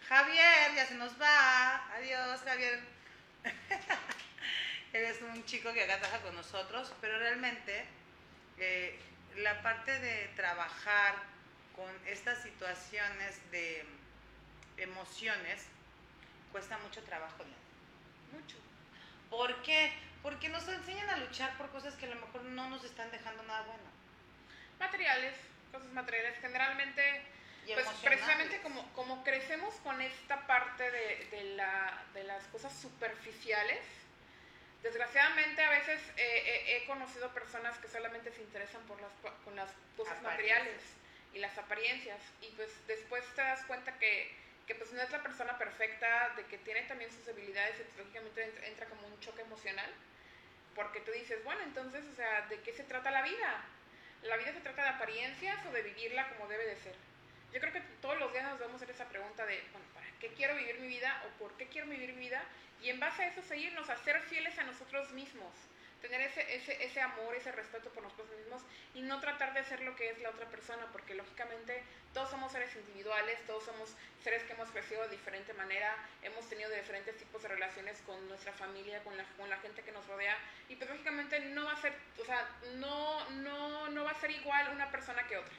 Javier, 0.08 0.74
ya 0.74 0.86
se 0.86 0.94
nos 0.94 1.20
va. 1.20 1.86
Adiós, 1.94 2.40
Javier. 2.44 2.80
Eres 4.92 5.22
un 5.22 5.44
chico 5.44 5.72
que 5.72 5.84
acá 5.84 5.98
trabaja 5.98 6.22
con 6.22 6.34
nosotros, 6.34 6.92
pero 7.00 7.18
realmente 7.18 7.86
eh, 8.58 8.98
la 9.36 9.62
parte 9.62 9.98
de 9.98 10.28
trabajar 10.36 11.14
con 11.74 11.90
estas 12.06 12.42
situaciones 12.42 13.50
de 13.50 13.84
emociones 14.76 15.66
cuesta 16.52 16.78
mucho 16.78 17.02
trabajo. 17.04 17.44
Mucho. 18.32 18.56
¿Por 19.30 19.62
qué? 19.62 19.92
Porque 20.22 20.48
nos 20.48 20.66
enseñan 20.68 21.08
a 21.08 21.16
luchar 21.18 21.56
por 21.56 21.70
cosas 21.70 21.94
que 21.94 22.06
a 22.06 22.10
lo 22.10 22.20
mejor 22.20 22.42
no 22.42 22.68
nos 22.68 22.84
están 22.84 23.10
dejando 23.10 23.42
nada 23.44 23.62
bueno. 23.62 23.82
Materiales, 24.78 25.34
cosas 25.72 25.90
materiales. 25.92 26.38
Generalmente, 26.40 27.22
pues 27.66 27.86
precisamente 28.02 28.60
como, 28.62 28.92
como 28.92 29.22
crecemos 29.24 29.74
con 29.76 30.00
esta 30.00 30.46
parte 30.46 30.90
de, 30.90 31.28
de, 31.30 31.44
la, 31.56 32.02
de 32.14 32.24
las 32.24 32.44
cosas 32.48 32.72
superficiales, 32.74 33.80
desgraciadamente 34.82 35.62
a 35.62 35.70
veces 35.70 36.00
he 36.16 36.84
conocido 36.86 37.32
personas 37.34 37.78
que 37.78 37.88
solamente 37.88 38.32
se 38.32 38.42
interesan 38.42 38.82
por 38.82 39.00
las, 39.00 39.12
con 39.44 39.54
las 39.56 39.68
cosas 39.96 40.20
materiales 40.22 40.80
y 41.34 41.38
las 41.38 41.56
apariencias 41.58 42.20
y 42.40 42.48
pues 42.56 42.70
después 42.86 43.24
te 43.34 43.42
das 43.42 43.64
cuenta 43.64 43.98
que, 43.98 44.34
que, 44.66 44.74
pues 44.74 44.92
no 44.92 45.02
es 45.02 45.10
la 45.10 45.22
persona 45.22 45.56
perfecta, 45.58 46.32
de 46.36 46.44
que 46.46 46.58
tiene 46.58 46.82
también 46.82 47.10
sus 47.10 47.26
debilidades 47.26 47.76
y 47.80 47.98
lógicamente 47.98 48.50
entra 48.66 48.86
como 48.86 49.06
un 49.06 49.20
choque 49.20 49.42
emocional 49.42 49.90
porque 50.74 51.00
tú 51.00 51.10
dices, 51.12 51.42
bueno, 51.44 51.60
entonces, 51.62 52.04
o 52.06 52.14
sea, 52.14 52.46
¿de 52.48 52.60
qué 52.60 52.72
se 52.72 52.84
trata 52.84 53.10
la 53.10 53.22
vida? 53.22 53.64
¿La 54.22 54.36
vida 54.36 54.52
se 54.52 54.60
trata 54.60 54.82
de 54.82 54.88
apariencias 54.90 55.58
o 55.66 55.72
de 55.72 55.82
vivirla 55.82 56.28
como 56.30 56.48
debe 56.48 56.66
de 56.66 56.76
ser? 56.76 56.94
Yo 57.52 57.60
creo 57.60 57.72
que 57.72 57.80
todos 58.00 58.18
los 58.18 58.32
días 58.32 58.44
nos 58.44 58.60
vamos 58.60 58.74
a 58.80 58.84
hacer 58.84 58.94
esa 58.94 59.08
pregunta 59.08 59.44
de, 59.46 59.60
bueno, 59.72 59.86
¿para 59.94 60.06
qué 60.20 60.32
quiero 60.34 60.54
vivir 60.54 60.78
mi 60.78 60.86
vida 60.86 61.22
o 61.26 61.38
por 61.38 61.56
qué 61.56 61.66
quiero 61.66 61.88
vivir 61.88 62.12
mi 62.14 62.20
vida? 62.26 62.42
Y 62.82 62.90
en 62.90 63.00
base 63.00 63.22
a 63.22 63.28
eso 63.28 63.42
seguirnos, 63.42 63.88
a 63.90 63.96
ser 63.98 64.20
fieles 64.22 64.58
a 64.58 64.64
nosotros 64.64 65.10
mismos, 65.12 65.52
tener 66.00 66.20
ese, 66.22 66.54
ese, 66.54 66.82
ese 66.82 67.00
amor, 67.00 67.34
ese 67.34 67.52
respeto 67.52 67.90
por 67.90 68.02
nosotros 68.02 68.30
mismos 68.38 68.62
y 68.94 69.02
no 69.02 69.20
tratar 69.20 69.52
de 69.54 69.64
ser 69.64 69.82
lo 69.82 69.94
que 69.96 70.10
es 70.10 70.18
la 70.20 70.30
otra 70.30 70.46
persona, 70.46 70.86
porque 70.92 71.14
lógicamente 71.14 71.82
todos 72.14 72.30
somos 72.30 72.52
seres 72.52 72.74
individuales, 72.74 73.38
todos 73.46 73.64
somos 73.64 73.94
seres 74.22 74.42
que 74.44 74.52
hemos 74.54 74.70
crecido 74.70 75.02
de 75.02 75.10
diferente 75.10 75.52
manera, 75.54 75.94
hemos 76.22 76.48
tenido 76.48 76.70
diferentes 76.70 77.16
tipos 77.16 77.42
de 77.42 77.48
relaciones 77.48 78.00
con 78.06 78.28
nuestra 78.28 78.52
familia, 78.52 79.02
con 79.04 79.16
la, 79.16 79.24
con 79.36 79.48
la 79.48 79.58
gente 79.58 79.82
que 79.82 79.92
nos 79.92 80.06
rodea, 80.06 80.36
y 80.68 80.76
pues 80.76 80.90
lógicamente 80.90 81.38
no 81.40 81.64
va 81.64 81.72
a 81.72 81.80
ser, 81.80 81.92
o 82.20 82.24
sea, 82.24 82.48
no, 82.76 83.30
no, 83.30 83.88
no 83.90 84.04
va 84.04 84.10
a 84.10 84.20
ser 84.20 84.30
igual 84.30 84.70
una 84.72 84.90
persona 84.90 85.26
que 85.26 85.36
otra. 85.36 85.54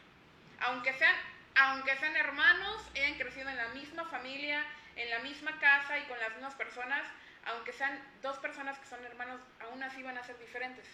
Aunque 0.61 0.93
sean, 0.93 1.15
aunque 1.55 1.95
sean 1.97 2.15
hermanos, 2.15 2.83
hayan 2.95 3.15
crecido 3.17 3.49
en 3.49 3.57
la 3.57 3.67
misma 3.69 4.05
familia, 4.05 4.65
en 5.01 5.09
la 5.09 5.19
misma 5.19 5.59
casa 5.59 5.97
y 5.97 6.03
con 6.03 6.19
las 6.19 6.31
mismas 6.31 6.55
personas, 6.55 7.03
aunque 7.45 7.73
sean 7.73 7.99
dos 8.21 8.37
personas 8.39 8.77
que 8.79 8.87
son 8.87 9.03
hermanos, 9.05 9.41
aún 9.59 9.81
así 9.83 10.03
van 10.03 10.17
a 10.17 10.23
ser 10.23 10.37
diferentes. 10.37 10.85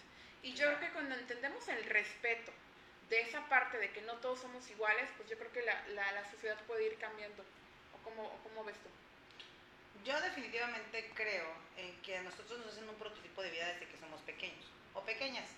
Y 0.42 0.54
yo 0.54 0.66
creo 0.66 0.80
que 0.80 0.90
cuando 0.90 1.14
entendemos 1.14 1.66
el 1.68 1.84
respeto 1.84 2.52
de 3.10 3.20
esa 3.20 3.46
parte 3.48 3.78
de 3.78 3.90
que 3.90 4.02
no 4.02 4.14
todos 4.14 4.40
somos 4.40 4.68
iguales, 4.70 5.08
pues 5.16 5.28
yo 5.28 5.38
creo 5.38 5.52
que 5.52 5.62
la, 5.62 5.82
la, 5.92 6.30
sociedad 6.30 6.56
puede 6.66 6.86
ir 6.86 6.98
cambiando. 6.98 7.42
¿O 7.94 8.04
cómo, 8.04 8.38
cómo, 8.42 8.64
ves 8.64 8.76
tú? 8.76 8.88
Yo 10.04 10.20
definitivamente 10.20 11.10
creo 11.14 11.52
en 11.76 12.00
que 12.02 12.20
nosotros 12.20 12.58
nos 12.60 12.68
hacen 12.68 12.88
un 12.88 12.94
prototipo 12.96 13.42
de 13.42 13.50
vida 13.50 13.66
desde 13.72 13.88
que 13.88 13.98
somos 13.98 14.20
pequeños 14.22 14.64
o 14.94 15.02
pequeñas. 15.02 15.48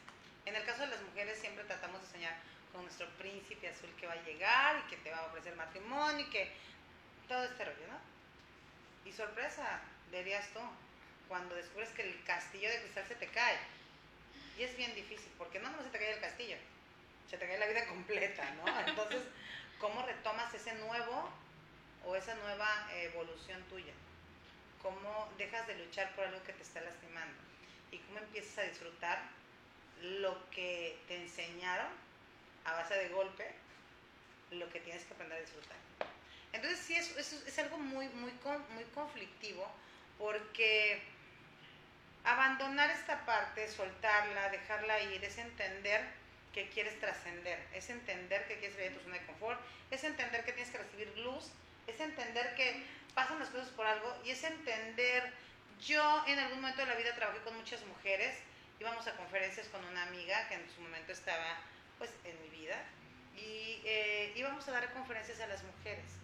En 0.46 0.56
el 0.56 0.64
caso 0.64 0.82
de 0.82 0.88
las 0.88 1.02
mujeres 1.02 1.38
siempre 1.38 1.64
tratamos 1.64 2.00
de 2.02 2.08
soñar 2.08 2.36
con 2.72 2.82
nuestro 2.82 3.08
príncipe 3.18 3.68
azul 3.68 3.90
que 3.98 4.06
va 4.06 4.14
a 4.14 4.22
llegar 4.24 4.82
y 4.84 4.90
que 4.90 4.96
te 4.96 5.10
va 5.10 5.18
a 5.18 5.26
ofrecer 5.26 5.54
matrimonio 5.56 6.26
y 6.26 6.30
que 6.30 6.52
todo 7.28 7.44
este 7.44 7.64
rollo, 7.64 7.86
¿no? 7.88 8.19
Y 9.04 9.12
sorpresa, 9.12 9.80
verías 10.10 10.48
tú, 10.52 10.60
cuando 11.28 11.54
descubres 11.54 11.90
que 11.90 12.02
el 12.02 12.24
castillo 12.24 12.68
de 12.68 12.80
cristal 12.80 13.06
se 13.06 13.14
te 13.14 13.28
cae. 13.28 13.56
Y 14.58 14.64
es 14.64 14.76
bien 14.76 14.94
difícil, 14.94 15.30
porque 15.38 15.60
no 15.60 15.70
nomás 15.70 15.86
se 15.86 15.92
te 15.92 15.98
cae 15.98 16.14
el 16.14 16.20
castillo, 16.20 16.56
se 17.30 17.38
te 17.38 17.46
cae 17.46 17.58
la 17.58 17.68
vida 17.68 17.86
completa, 17.88 18.50
¿no? 18.56 18.80
Entonces, 18.80 19.22
¿cómo 19.78 20.02
retomas 20.02 20.52
ese 20.52 20.74
nuevo 20.74 21.30
o 22.04 22.16
esa 22.16 22.34
nueva 22.34 22.88
evolución 22.94 23.62
tuya? 23.70 23.92
¿Cómo 24.82 25.32
dejas 25.38 25.66
de 25.66 25.78
luchar 25.78 26.14
por 26.14 26.24
algo 26.24 26.42
que 26.42 26.52
te 26.52 26.62
está 26.62 26.80
lastimando? 26.80 27.40
¿Y 27.92 27.98
cómo 27.98 28.18
empiezas 28.18 28.58
a 28.58 28.68
disfrutar 28.68 29.22
lo 30.02 30.50
que 30.50 30.98
te 31.06 31.16
enseñaron 31.16 31.88
a 32.64 32.72
base 32.72 32.94
de 32.94 33.08
golpe, 33.10 33.54
lo 34.50 34.68
que 34.70 34.80
tienes 34.80 35.04
que 35.04 35.14
aprender 35.14 35.38
a 35.38 35.42
disfrutar? 35.42 35.89
Entonces 36.52 36.80
sí, 36.80 36.94
es, 36.94 37.16
es, 37.16 37.58
algo 37.58 37.78
muy, 37.78 38.08
muy, 38.08 38.32
muy 38.74 38.84
conflictivo 38.92 39.70
porque 40.18 41.00
abandonar 42.24 42.90
esta 42.90 43.24
parte, 43.24 43.68
soltarla, 43.68 44.50
dejarla 44.50 45.00
ir, 45.00 45.24
es 45.24 45.38
entender 45.38 46.02
que 46.52 46.68
quieres 46.68 46.98
trascender, 46.98 47.64
es 47.72 47.88
entender 47.88 48.46
que 48.48 48.58
quieres 48.58 48.74
salir 48.74 48.90
de 48.90 48.98
tu 48.98 49.04
zona 49.04 49.18
de 49.18 49.26
confort, 49.26 49.60
es 49.90 50.02
entender 50.02 50.44
que 50.44 50.52
tienes 50.52 50.72
que 50.72 50.78
recibir 50.78 51.16
luz, 51.18 51.52
es 51.86 52.00
entender 52.00 52.54
que 52.56 52.84
pasan 53.14 53.38
las 53.38 53.48
cosas 53.50 53.68
por 53.68 53.86
algo 53.86 54.14
y 54.24 54.30
es 54.30 54.42
entender, 54.42 55.32
yo 55.80 56.24
en 56.26 56.38
algún 56.38 56.60
momento 56.60 56.82
de 56.82 56.88
la 56.88 56.96
vida 56.96 57.14
trabajé 57.14 57.40
con 57.40 57.56
muchas 57.56 57.84
mujeres, 57.86 58.36
íbamos 58.80 59.06
a 59.06 59.16
conferencias 59.16 59.68
con 59.68 59.84
una 59.84 60.02
amiga 60.02 60.48
que 60.48 60.54
en 60.54 60.70
su 60.74 60.80
momento 60.80 61.12
estaba 61.12 61.56
pues 61.98 62.10
en 62.24 62.40
mi 62.42 62.48
vida 62.48 62.76
y 63.36 63.80
eh, 63.84 64.32
íbamos 64.34 64.66
a 64.68 64.72
dar 64.72 64.92
conferencias 64.92 65.40
a 65.40 65.46
las 65.46 65.62
mujeres 65.62 66.19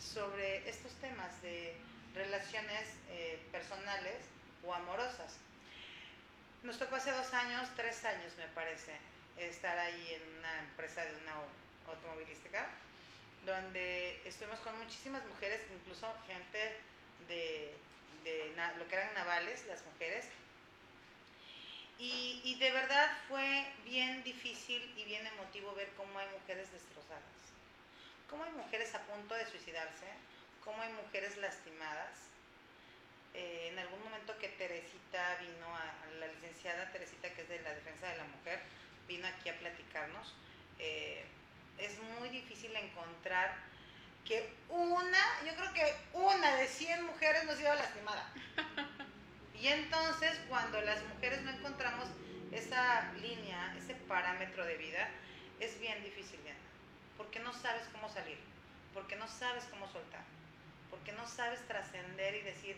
sobre 0.00 0.68
estos 0.68 0.92
temas 1.00 1.40
de 1.42 1.74
relaciones 2.14 2.88
eh, 3.10 3.38
personales 3.52 4.24
o 4.64 4.74
amorosas. 4.74 5.38
Nos 6.62 6.78
tocó 6.78 6.96
hace 6.96 7.12
dos 7.12 7.32
años, 7.34 7.68
tres 7.76 8.04
años 8.04 8.32
me 8.36 8.46
parece, 8.48 8.92
estar 9.38 9.78
ahí 9.78 10.14
en 10.14 10.38
una 10.38 10.60
empresa 10.60 11.04
de 11.04 11.14
una 11.22 11.34
automovilística, 11.88 12.66
donde 13.44 14.20
estuvimos 14.26 14.58
con 14.60 14.76
muchísimas 14.78 15.24
mujeres, 15.26 15.60
incluso 15.72 16.12
gente 16.26 16.76
de, 17.28 17.74
lo 18.78 18.88
que 18.88 18.96
eran 18.96 19.14
navales, 19.14 19.64
las 19.66 19.84
mujeres. 19.84 20.26
Y, 21.98 22.40
y 22.44 22.58
de 22.58 22.72
verdad 22.72 23.10
fue 23.28 23.64
bien 23.84 24.22
difícil 24.24 24.82
y 24.96 25.04
bien 25.04 25.26
emotivo 25.26 25.74
ver 25.74 25.88
cómo 25.96 26.18
hay 26.18 26.28
mujeres 26.40 26.70
destrozadas 26.72 27.45
cómo 28.28 28.44
hay 28.44 28.52
mujeres 28.52 28.94
a 28.94 29.02
punto 29.02 29.34
de 29.34 29.46
suicidarse, 29.46 30.06
cómo 30.64 30.82
hay 30.82 30.92
mujeres 30.92 31.36
lastimadas. 31.38 32.26
Eh, 33.34 33.68
en 33.70 33.78
algún 33.78 34.02
momento 34.02 34.36
que 34.38 34.48
Teresita 34.48 35.36
vino, 35.40 35.66
a, 35.74 36.18
la 36.18 36.26
licenciada 36.28 36.90
Teresita, 36.90 37.30
que 37.34 37.42
es 37.42 37.48
de 37.48 37.60
la 37.60 37.74
Defensa 37.74 38.08
de 38.08 38.16
la 38.16 38.24
Mujer, 38.24 38.60
vino 39.06 39.26
aquí 39.28 39.48
a 39.48 39.58
platicarnos. 39.58 40.34
Eh, 40.78 41.24
es 41.78 41.98
muy 42.18 42.30
difícil 42.30 42.74
encontrar 42.74 43.54
que 44.24 44.52
una, 44.68 45.18
yo 45.44 45.54
creo 45.54 45.72
que 45.72 45.94
una 46.14 46.56
de 46.56 46.66
100 46.66 47.04
mujeres 47.04 47.44
no 47.44 47.52
ha 47.52 47.56
sido 47.56 47.74
lastimada. 47.74 48.32
Y 49.60 49.68
entonces 49.68 50.38
cuando 50.48 50.80
las 50.82 51.02
mujeres 51.04 51.42
no 51.42 51.50
encontramos 51.50 52.08
esa 52.52 53.10
línea, 53.14 53.74
ese 53.78 53.94
parámetro 53.94 54.64
de 54.64 54.76
vida, 54.76 55.08
es 55.60 55.80
bien 55.80 56.02
difícil, 56.02 56.38
bien 56.42 56.56
porque 57.16 57.40
no 57.40 57.52
sabes 57.52 57.86
cómo 57.92 58.08
salir, 58.08 58.38
porque 58.94 59.16
no 59.16 59.28
sabes 59.28 59.64
cómo 59.64 59.86
soltar, 59.90 60.22
porque 60.90 61.12
no 61.12 61.26
sabes 61.26 61.66
trascender 61.66 62.34
y 62.34 62.42
decir, 62.42 62.76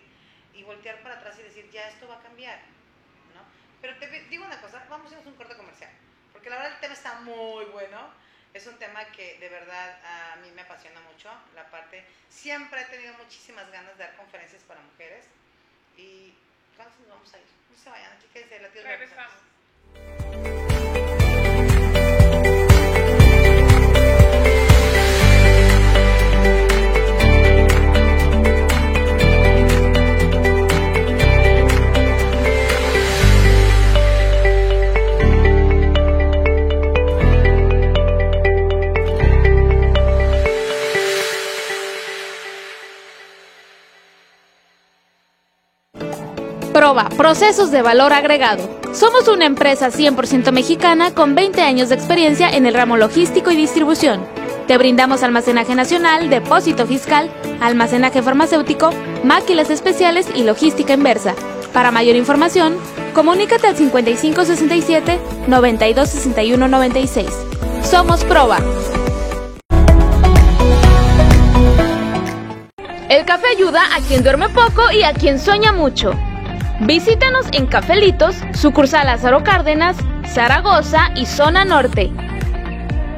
y 0.54 0.62
voltear 0.62 1.02
para 1.02 1.16
atrás 1.16 1.38
y 1.38 1.42
decir, 1.42 1.70
ya 1.70 1.88
esto 1.88 2.08
va 2.08 2.16
a 2.16 2.22
cambiar, 2.22 2.58
¿no? 3.34 3.42
Pero 3.80 3.96
te 3.98 4.08
digo 4.28 4.44
una 4.44 4.60
cosa, 4.60 4.84
vamos 4.88 5.12
a 5.12 5.16
hacer 5.16 5.28
un 5.28 5.36
corte 5.36 5.56
comercial, 5.56 5.90
porque 6.32 6.50
la 6.50 6.56
verdad 6.56 6.74
el 6.74 6.80
tema 6.80 6.94
está 6.94 7.20
muy 7.20 7.64
bueno, 7.66 8.10
es 8.54 8.66
un 8.66 8.78
tema 8.78 9.04
que 9.12 9.38
de 9.38 9.48
verdad 9.48 10.00
a 10.04 10.36
mí 10.36 10.50
me 10.52 10.62
apasiona 10.62 11.00
mucho, 11.00 11.30
la 11.54 11.70
parte, 11.70 12.04
siempre 12.28 12.80
he 12.80 12.84
tenido 12.86 13.14
muchísimas 13.14 13.70
ganas 13.70 13.96
de 13.98 14.04
dar 14.04 14.16
conferencias 14.16 14.62
para 14.64 14.80
mujeres, 14.80 15.26
y 15.96 16.32
¿cuándo 16.76 16.94
nos 17.00 17.08
vamos 17.08 17.34
a 17.34 17.38
ir? 17.38 17.46
No 17.70 17.76
se 17.76 17.90
vayan, 17.90 18.12
aquí 18.12 18.26
quédense, 18.32 18.60
la 18.60 18.68
tierra. 18.70 18.90
Regresamos. 18.90 19.47
Proba, 46.88 47.10
procesos 47.10 47.70
de 47.70 47.82
valor 47.82 48.14
agregado. 48.14 48.66
Somos 48.94 49.28
una 49.28 49.44
empresa 49.44 49.88
100% 49.90 50.52
mexicana 50.52 51.12
con 51.12 51.34
20 51.34 51.60
años 51.60 51.90
de 51.90 51.96
experiencia 51.96 52.48
en 52.48 52.64
el 52.64 52.72
ramo 52.72 52.96
logístico 52.96 53.50
y 53.50 53.56
distribución. 53.56 54.24
Te 54.66 54.78
brindamos 54.78 55.22
almacenaje 55.22 55.74
nacional, 55.74 56.30
depósito 56.30 56.86
fiscal, 56.86 57.30
almacenaje 57.60 58.22
farmacéutico, 58.22 58.90
máquinas 59.22 59.68
especiales 59.68 60.28
y 60.34 60.44
logística 60.44 60.94
inversa. 60.94 61.34
Para 61.74 61.90
mayor 61.90 62.16
información, 62.16 62.78
comunícate 63.12 63.66
al 63.66 63.76
5567 63.76 65.18
926196. 65.46 67.28
Somos 67.82 68.24
Proba. 68.24 68.60
El 73.10 73.26
café 73.26 73.48
ayuda 73.54 73.82
a 73.94 74.00
quien 74.00 74.22
duerme 74.22 74.48
poco 74.48 74.90
y 74.90 75.02
a 75.02 75.12
quien 75.12 75.38
sueña 75.38 75.72
mucho. 75.72 76.14
Visítanos 76.80 77.46
en 77.52 77.66
Cafelitos, 77.66 78.36
sucursal 78.54 79.06
Lázaro 79.06 79.42
Cárdenas, 79.42 79.96
Zaragoza 80.26 81.10
y 81.16 81.26
Zona 81.26 81.64
Norte. 81.64 82.12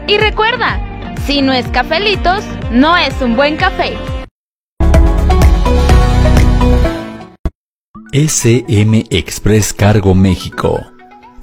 Y 0.08 0.16
recuerda, 0.16 0.80
si 1.26 1.42
no 1.42 1.52
es 1.52 1.66
Cafelitos, 1.68 2.42
no 2.70 2.96
es 2.96 3.20
un 3.20 3.36
buen 3.36 3.56
café. 3.56 3.98
SM 8.12 9.04
Express 9.10 9.74
Cargo 9.74 10.14
México. 10.14 10.80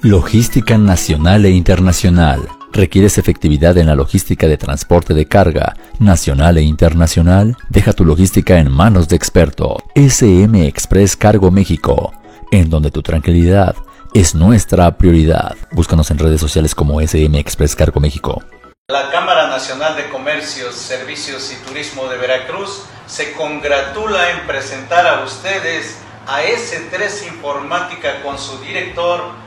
Logística 0.01 0.77
nacional 0.79 1.45
e 1.45 1.51
internacional. 1.51 2.57
¿Requieres 2.74 3.17
efectividad 3.17 3.77
en 3.77 3.88
la 3.88 3.95
logística 3.95 4.47
de 4.47 4.57
transporte 4.57 5.13
de 5.13 5.25
carga 5.25 5.75
nacional 6.00 6.57
e 6.57 6.62
internacional? 6.62 7.57
Deja 7.69 7.93
tu 7.93 8.03
logística 8.05 8.59
en 8.59 8.71
manos 8.71 9.07
de 9.07 9.15
experto. 9.15 9.77
SM 9.95 10.67
Express 10.67 11.15
Cargo 11.15 11.50
México, 11.50 12.13
en 12.51 12.69
donde 12.69 12.91
tu 12.91 13.01
tranquilidad 13.01 13.75
es 14.13 14.36
nuestra 14.36 14.97
prioridad. 14.97 15.55
Búscanos 15.71 16.12
en 16.12 16.19
redes 16.19 16.41
sociales 16.41 16.75
como 16.75 17.01
SM 17.01 17.39
Express 17.39 17.75
Cargo 17.75 18.00
México. 18.00 18.43
La 18.89 19.12
Cámara 19.12 19.47
Nacional 19.47 19.95
de 19.95 20.09
Comercios, 20.09 20.75
Servicios 20.75 21.51
y 21.51 21.67
Turismo 21.67 22.07
de 22.07 22.17
Veracruz 22.17 22.83
se 23.05 23.33
congratula 23.33 24.31
en 24.31 24.45
presentar 24.45 25.07
a 25.07 25.24
ustedes 25.24 25.97
a 26.27 26.43
S3 26.43 27.27
Informática 27.27 28.21
con 28.21 28.38
su 28.38 28.57
director 28.59 29.47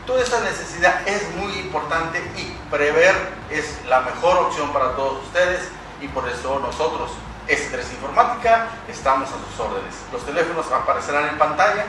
toda 0.11 0.23
esta 0.23 0.41
necesidad 0.41 1.07
es 1.07 1.33
muy 1.37 1.53
importante 1.59 2.19
y 2.35 2.51
prever 2.69 3.15
es 3.49 3.79
la 3.87 4.01
mejor 4.01 4.39
opción 4.39 4.73
para 4.73 4.93
todos 4.93 5.23
ustedes 5.23 5.69
y 6.01 6.09
por 6.09 6.27
eso 6.27 6.59
nosotros, 6.59 7.11
Estrés 7.47 7.89
Informática, 7.93 8.67
estamos 8.89 9.29
a 9.29 9.35
sus 9.35 9.57
órdenes. 9.57 9.95
Los 10.11 10.25
teléfonos 10.25 10.69
aparecerán 10.69 11.29
en 11.29 11.37
pantalla 11.37 11.85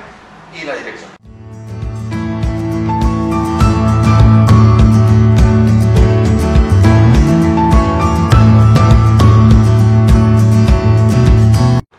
y 0.54 0.62
la 0.62 0.76
dirección. 0.76 1.10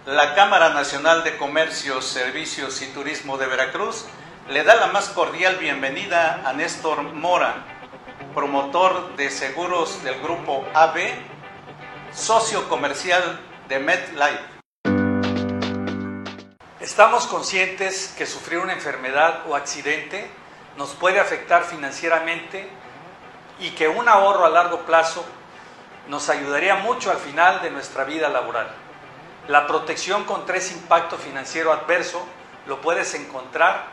La 0.06 0.36
Cámara 0.36 0.70
Nacional 0.70 1.26
de 1.26 1.38
Comercio, 1.38 2.02
Servicios 2.02 2.82
y 2.82 2.86
Turismo 2.94 3.38
de 3.38 3.48
Veracruz 3.48 4.06
le 4.50 4.64
da 4.64 4.76
la 4.76 4.88
más 4.88 5.10
cordial 5.10 5.56
bienvenida 5.56 6.42
a 6.46 6.52
Néstor 6.52 7.02
Mora, 7.02 7.64
promotor 8.36 9.16
de 9.16 9.30
seguros 9.30 10.04
del 10.04 10.20
grupo 10.22 10.66
AB, 10.74 10.98
socio 12.12 12.68
comercial 12.68 13.40
de 13.70 13.80
MedLife. 13.80 14.44
Estamos 16.82 17.26
conscientes 17.28 18.14
que 18.18 18.26
sufrir 18.26 18.60
una 18.60 18.74
enfermedad 18.74 19.48
o 19.48 19.56
accidente 19.56 20.30
nos 20.76 20.90
puede 20.90 21.22
afectar 21.22 21.64
financieramente 21.64 22.68
y 23.62 23.70
que 23.72 23.88
un 23.88 24.10
ahorro 24.10 24.46
a 24.46 24.50
largo 24.50 24.80
plazo 24.80 25.24
nos 26.10 26.28
ayudaría 26.30 26.76
mucho 26.76 27.12
al 27.12 27.18
final 27.18 27.62
de 27.62 27.72
nuestra 27.72 28.04
vida 28.04 28.28
laboral. 28.28 28.68
La 29.48 29.68
protección 29.68 30.26
contra 30.26 30.58
ese 30.58 30.74
impacto 30.74 31.18
financiero 31.18 31.72
adverso 31.72 32.26
lo 32.68 32.82
puedes 32.82 33.14
encontrar 33.14 33.93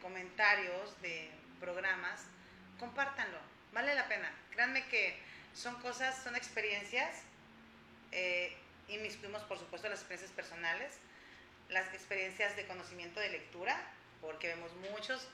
comentarios, 0.00 1.00
de 1.02 1.30
programas, 1.60 2.24
compártanlo, 2.78 3.38
vale 3.72 3.94
la 3.94 4.08
pena. 4.08 4.32
Créanme 4.50 4.86
que 4.88 5.18
son 5.54 5.74
cosas, 5.80 6.22
son 6.22 6.36
experiencias, 6.36 7.22
eh, 8.12 8.56
inmiscuimos 8.88 9.42
por 9.42 9.58
supuesto 9.58 9.88
las 9.88 10.00
experiencias 10.00 10.32
personales, 10.32 10.98
las 11.68 11.92
experiencias 11.92 12.56
de 12.56 12.66
conocimiento 12.66 13.20
de 13.20 13.30
lectura, 13.30 13.78
porque 14.20 14.48
vemos 14.48 14.72
muchos, 14.90 15.28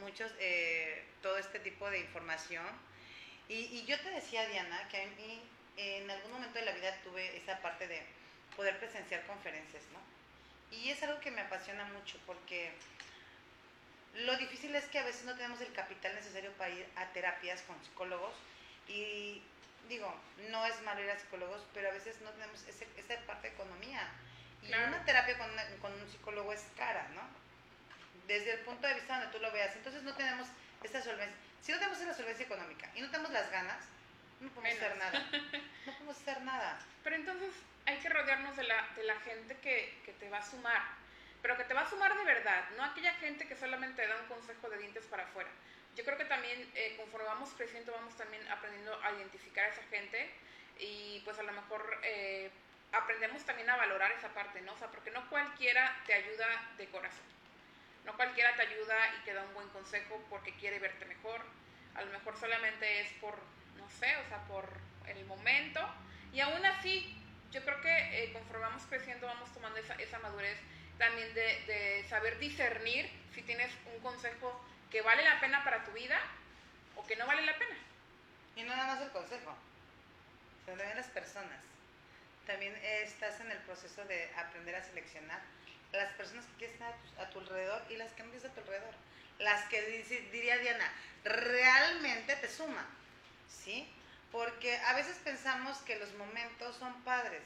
muchos, 0.00 0.30
eh, 0.38 1.04
todo 1.22 1.38
este 1.38 1.58
tipo 1.58 1.90
de 1.90 2.00
información 2.00 2.66
y, 3.48 3.84
yo 3.84 3.98
te 3.98 4.10
decía, 4.10 4.46
Diana, 4.46 4.86
que 4.88 5.02
a 5.02 5.06
mí 5.06 5.42
en 5.76 6.08
algún 6.08 6.30
momento 6.30 6.60
de 6.60 6.66
la 6.66 6.72
vida 6.72 6.96
tuve 7.02 7.36
esa 7.36 7.60
parte 7.60 7.88
de 7.88 8.00
poder 8.54 8.78
presenciar 8.78 9.26
conferencias, 9.26 9.82
¿no? 9.92 9.98
Y 10.76 10.90
es 10.90 11.02
algo 11.02 11.18
que 11.18 11.32
me 11.32 11.40
apasiona 11.40 11.84
mucho 11.86 12.16
porque 12.26 12.70
lo 14.14 14.36
difícil 14.36 14.74
es 14.74 14.84
que 14.86 14.98
a 14.98 15.04
veces 15.04 15.24
no 15.24 15.34
tenemos 15.36 15.60
el 15.60 15.72
capital 15.72 16.14
necesario 16.14 16.52
para 16.52 16.70
ir 16.70 16.86
a 16.96 17.06
terapias 17.12 17.62
con 17.62 17.82
psicólogos 17.84 18.34
y 18.88 19.42
digo, 19.88 20.12
no 20.50 20.64
es 20.66 20.80
malo 20.82 21.02
ir 21.02 21.10
a 21.10 21.18
psicólogos, 21.18 21.62
pero 21.74 21.88
a 21.88 21.92
veces 21.92 22.20
no 22.22 22.30
tenemos 22.30 22.62
ese, 22.64 22.86
esa 22.96 23.20
parte 23.26 23.48
de 23.48 23.54
economía. 23.54 24.06
Y 24.62 24.66
Claro. 24.66 24.88
una 24.88 25.04
terapia 25.04 25.38
con, 25.38 25.50
una- 25.50 25.66
con 25.80 25.92
un 25.92 26.08
psicólogo 26.10 26.52
es 26.52 26.64
cara, 26.76 27.08
¿no? 27.14 27.22
Desde 28.26 28.52
el 28.52 28.60
punto 28.60 28.86
de 28.86 28.94
vista 28.94 29.18
donde 29.18 29.32
tú 29.36 29.42
lo 29.42 29.50
veas. 29.52 29.74
Entonces 29.76 30.02
no 30.02 30.14
tenemos 30.14 30.46
esa 30.82 31.02
solvencia. 31.02 31.36
Si 31.62 31.72
no 31.72 31.78
tenemos 31.78 32.00
esa 32.00 32.14
solvencia 32.14 32.44
económica 32.46 32.90
y 32.94 33.00
no 33.00 33.10
tenemos 33.10 33.32
las 33.32 33.50
ganas, 33.50 33.84
no 34.40 34.48
podemos 34.50 34.76
hacer 34.76 34.96
nada. 34.96 35.30
No 35.86 35.92
podemos 35.94 36.16
hacer 36.16 36.40
nada. 36.42 36.78
Pero 37.02 37.16
entonces 37.16 37.50
hay 37.86 37.96
que 37.98 38.08
rodearnos 38.08 38.56
de 38.56 38.64
la, 38.64 38.86
de 38.96 39.04
la 39.04 39.16
gente 39.20 39.56
que, 39.58 39.98
que 40.04 40.12
te 40.12 40.28
va 40.28 40.38
a 40.38 40.44
sumar, 40.50 40.82
pero 41.42 41.56
que 41.56 41.64
te 41.64 41.74
va 41.74 41.82
a 41.82 41.90
sumar 41.90 42.16
de 42.16 42.24
verdad, 42.24 42.68
no 42.76 42.84
aquella 42.84 43.14
gente 43.14 43.46
que 43.46 43.56
solamente 43.56 44.06
da 44.06 44.16
un 44.16 44.26
consejo 44.26 44.68
de 44.68 44.78
dientes 44.78 45.04
para 45.06 45.24
afuera. 45.24 45.50
Yo 45.96 46.04
creo 46.04 46.16
que 46.16 46.24
también 46.24 46.70
eh, 46.74 46.94
conforme 46.96 47.26
vamos 47.26 47.50
creciendo 47.56 47.92
vamos 47.92 48.16
también 48.16 48.46
aprendiendo 48.48 48.98
a 49.02 49.12
identificar 49.12 49.64
a 49.64 49.68
esa 49.68 49.82
gente 49.84 50.30
y 50.78 51.20
pues 51.24 51.38
a 51.38 51.42
lo 51.42 51.52
mejor 51.52 52.00
eh, 52.04 52.50
aprendemos 52.92 53.44
también 53.44 53.68
a 53.70 53.76
valorar 53.76 54.12
esa 54.12 54.28
parte, 54.28 54.60
¿no? 54.62 54.72
O 54.72 54.78
sea, 54.78 54.88
porque 54.88 55.10
no 55.10 55.28
cualquiera 55.28 56.00
te 56.06 56.14
ayuda 56.14 56.46
de 56.76 56.86
corazón. 56.88 57.24
No 58.04 58.16
cualquiera 58.16 58.54
te 58.56 58.62
ayuda 58.62 58.96
y 59.16 59.24
te 59.24 59.34
da 59.34 59.44
un 59.44 59.54
buen 59.54 59.68
consejo 59.68 60.24
porque 60.30 60.54
quiere 60.54 60.78
verte 60.78 61.04
mejor. 61.04 61.42
A 61.94 62.02
lo 62.02 62.12
mejor 62.12 62.36
solamente 62.38 63.00
es 63.00 63.12
por, 63.14 63.36
no 63.76 63.88
sé, 63.90 64.16
o 64.16 64.28
sea, 64.28 64.38
por 64.48 64.64
el 65.06 65.24
momento. 65.26 65.80
Y 66.32 66.40
aún 66.40 66.64
así, 66.64 67.14
yo 67.50 67.62
creo 67.62 67.80
que 67.80 68.24
eh, 68.24 68.32
conforme 68.32 68.62
vamos 68.62 68.84
creciendo, 68.88 69.26
vamos 69.26 69.52
tomando 69.52 69.78
esa, 69.78 69.94
esa 69.94 70.18
madurez 70.20 70.58
también 71.00 71.32
de, 71.32 72.04
saber 72.10 72.38
discernir 72.38 73.10
si 73.34 73.40
tienes 73.42 73.72
un 73.86 74.00
consejo 74.00 74.62
que 74.90 75.00
vale 75.00 75.24
la 75.24 75.40
pena 75.40 75.64
para 75.64 75.82
tu 75.82 75.92
vida 75.92 76.20
o 76.94 77.06
que 77.06 77.16
no 77.16 77.26
vale 77.26 77.40
la 77.42 77.56
pena. 77.58 77.74
Y 78.54 78.62
no 78.62 78.76
nada 78.76 78.94
más 78.94 79.02
el 79.02 79.10
consejo, 79.10 79.56
sino 80.66 80.76
también 80.76 80.96
las 80.98 81.08
personas. 81.08 81.58
También 82.46 82.76
estás 82.84 83.40
en 83.40 83.50
el 83.50 83.58
proceso 83.58 84.04
de 84.04 84.30
aprender 84.36 84.74
a 84.74 84.84
seleccionar 84.84 85.40
las 85.92 86.12
personas 86.12 86.44
que 86.44 86.52
quieres 86.58 86.76
tener 86.76 86.94
a 87.18 87.30
tu, 87.30 87.40
alrededor 87.40 87.82
y 87.88 87.96
las 87.96 88.12
que 88.12 88.22
no 88.22 88.36
a 88.36 88.52
tu 88.52 88.60
alrededor. 88.60 88.94
Las 89.38 89.64
que, 89.70 89.80
diría 90.30 90.58
Diana, 90.58 90.92
realmente 91.24 92.36
te 92.36 92.48
suman, 92.48 92.86
¿sí? 93.48 93.90
Porque 94.30 94.76
a 94.76 94.92
veces 94.92 95.16
pensamos 95.24 95.78
que 95.78 95.98
los 95.98 96.12
momentos 96.12 96.76
son 96.76 96.92
padres, 97.04 97.40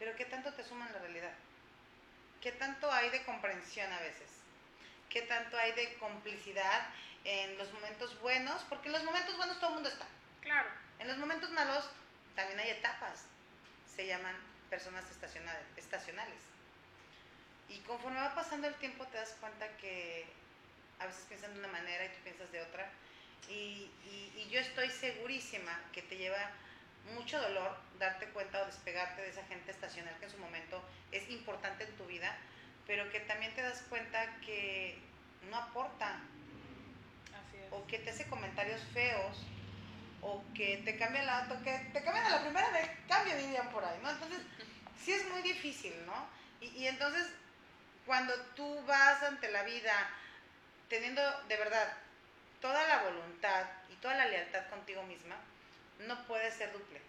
pero 0.00 0.16
¿qué 0.16 0.24
tanto 0.24 0.52
te 0.52 0.64
suman 0.64 0.92
la 0.92 0.98
realidad? 0.98 1.32
¿Qué 2.46 2.52
tanto 2.52 2.92
hay 2.92 3.10
de 3.10 3.24
comprensión 3.24 3.92
a 3.92 3.98
veces? 3.98 4.28
¿Qué 5.10 5.22
tanto 5.22 5.58
hay 5.58 5.72
de 5.72 5.94
complicidad 5.94 6.86
en 7.24 7.58
los 7.58 7.72
momentos 7.72 8.20
buenos? 8.20 8.62
Porque 8.68 8.86
en 8.86 8.92
los 8.92 9.02
momentos 9.02 9.36
buenos 9.36 9.58
todo 9.58 9.70
el 9.70 9.74
mundo 9.74 9.88
está. 9.88 10.06
Claro, 10.42 10.68
En 11.00 11.08
los 11.08 11.18
momentos 11.18 11.50
malos 11.50 11.90
también 12.36 12.60
hay 12.60 12.70
etapas. 12.70 13.24
Se 13.92 14.06
llaman 14.06 14.36
personas 14.70 15.04
estacionales. 15.76 16.38
Y 17.68 17.80
conforme 17.80 18.20
va 18.20 18.32
pasando 18.36 18.68
el 18.68 18.74
tiempo 18.76 19.04
te 19.08 19.16
das 19.18 19.34
cuenta 19.40 19.66
que 19.78 20.24
a 21.00 21.06
veces 21.06 21.24
piensan 21.26 21.52
de 21.52 21.58
una 21.58 21.68
manera 21.72 22.04
y 22.04 22.10
tú 22.10 22.20
piensas 22.22 22.52
de 22.52 22.62
otra. 22.62 22.88
Y, 23.48 23.90
y- 24.04 24.32
y 24.36 24.48
yo 24.50 24.60
estoy 24.60 24.88
segurísima 24.90 25.80
que 25.92 26.02
te 26.02 26.16
lleva 26.16 26.48
mucho 27.14 27.40
dolor 27.40 27.76
darte 27.98 28.26
cuenta 28.26 28.62
o 28.62 28.66
despegarte 28.66 29.22
de 29.22 29.30
esa 29.30 29.44
gente 29.44 29.70
estacional 29.70 30.14
que 30.18 30.26
en 30.26 30.30
su 30.30 30.38
momento 30.38 30.82
es 31.12 31.28
importante 31.30 31.84
en 31.84 31.96
tu 31.96 32.06
vida, 32.06 32.36
pero 32.86 33.10
que 33.10 33.20
también 33.20 33.54
te 33.54 33.62
das 33.62 33.82
cuenta 33.88 34.36
que 34.40 34.98
no 35.50 35.56
aporta 35.56 36.20
así 37.34 37.58
es. 37.58 37.72
o 37.72 37.86
que 37.86 37.98
te 37.98 38.10
hace 38.10 38.26
comentarios 38.28 38.80
feos 38.92 39.46
o 40.22 40.42
que 40.54 40.78
te 40.78 40.96
cambia 40.96 41.22
la 41.22 41.42
auto, 41.42 41.62
que 41.62 41.78
te 41.92 42.02
cambian 42.02 42.26
a 42.26 42.30
la 42.30 42.42
primera 42.42 42.70
de 42.70 42.90
cambio 43.08 43.36
dirían 43.36 43.68
por 43.70 43.84
ahí, 43.84 43.98
¿no? 44.02 44.10
Entonces, 44.10 44.40
sí 45.02 45.12
es 45.12 45.28
muy 45.30 45.42
difícil, 45.42 45.94
¿no? 46.06 46.26
Y, 46.60 46.66
y 46.68 46.86
entonces, 46.88 47.28
cuando 48.04 48.34
tú 48.56 48.82
vas 48.86 49.22
ante 49.22 49.50
la 49.50 49.62
vida 49.62 49.92
teniendo 50.88 51.22
de 51.48 51.56
verdad 51.56 51.92
toda 52.60 52.86
la 52.88 53.04
voluntad 53.04 53.66
y 53.90 53.94
toda 53.96 54.14
la 54.14 54.26
lealtad 54.26 54.68
contigo 54.68 55.02
misma, 55.04 55.36
no 56.00 56.26
puedes 56.26 56.54
ser 56.54 56.72
duple, 56.72 57.00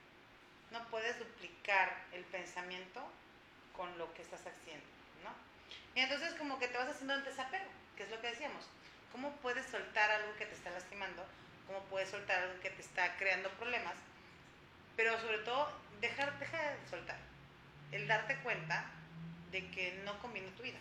no 0.71 0.85
puedes 0.87 1.17
duplicar 1.19 2.05
el 2.13 2.23
pensamiento 2.25 3.01
con 3.75 3.97
lo 3.97 4.13
que 4.13 4.21
estás 4.21 4.41
haciendo, 4.41 4.85
¿no? 5.23 5.31
Y 5.95 6.01
entonces 6.01 6.33
como 6.35 6.59
que 6.59 6.67
te 6.67 6.77
vas 6.77 6.89
haciendo 6.89 7.15
un 7.15 7.23
desapego, 7.23 7.65
que 7.95 8.03
es 8.03 8.09
lo 8.09 8.19
que 8.21 8.27
decíamos. 8.27 8.65
¿Cómo 9.11 9.31
puedes 9.37 9.65
soltar 9.65 10.11
algo 10.11 10.35
que 10.37 10.45
te 10.45 10.55
está 10.55 10.69
lastimando? 10.71 11.25
¿Cómo 11.65 11.79
puedes 11.85 12.09
soltar 12.09 12.43
algo 12.43 12.59
que 12.61 12.69
te 12.69 12.81
está 12.81 13.15
creando 13.17 13.49
problemas? 13.51 13.95
Pero 14.95 15.19
sobre 15.19 15.39
todo, 15.39 15.71
dejar, 16.01 16.37
deja 16.39 16.71
de 16.71 16.89
soltar. 16.89 17.17
El 17.91 18.07
darte 18.07 18.37
cuenta 18.37 18.85
de 19.51 19.69
que 19.71 20.01
no 20.05 20.19
conviene 20.19 20.51
tu 20.51 20.63
vida. 20.63 20.79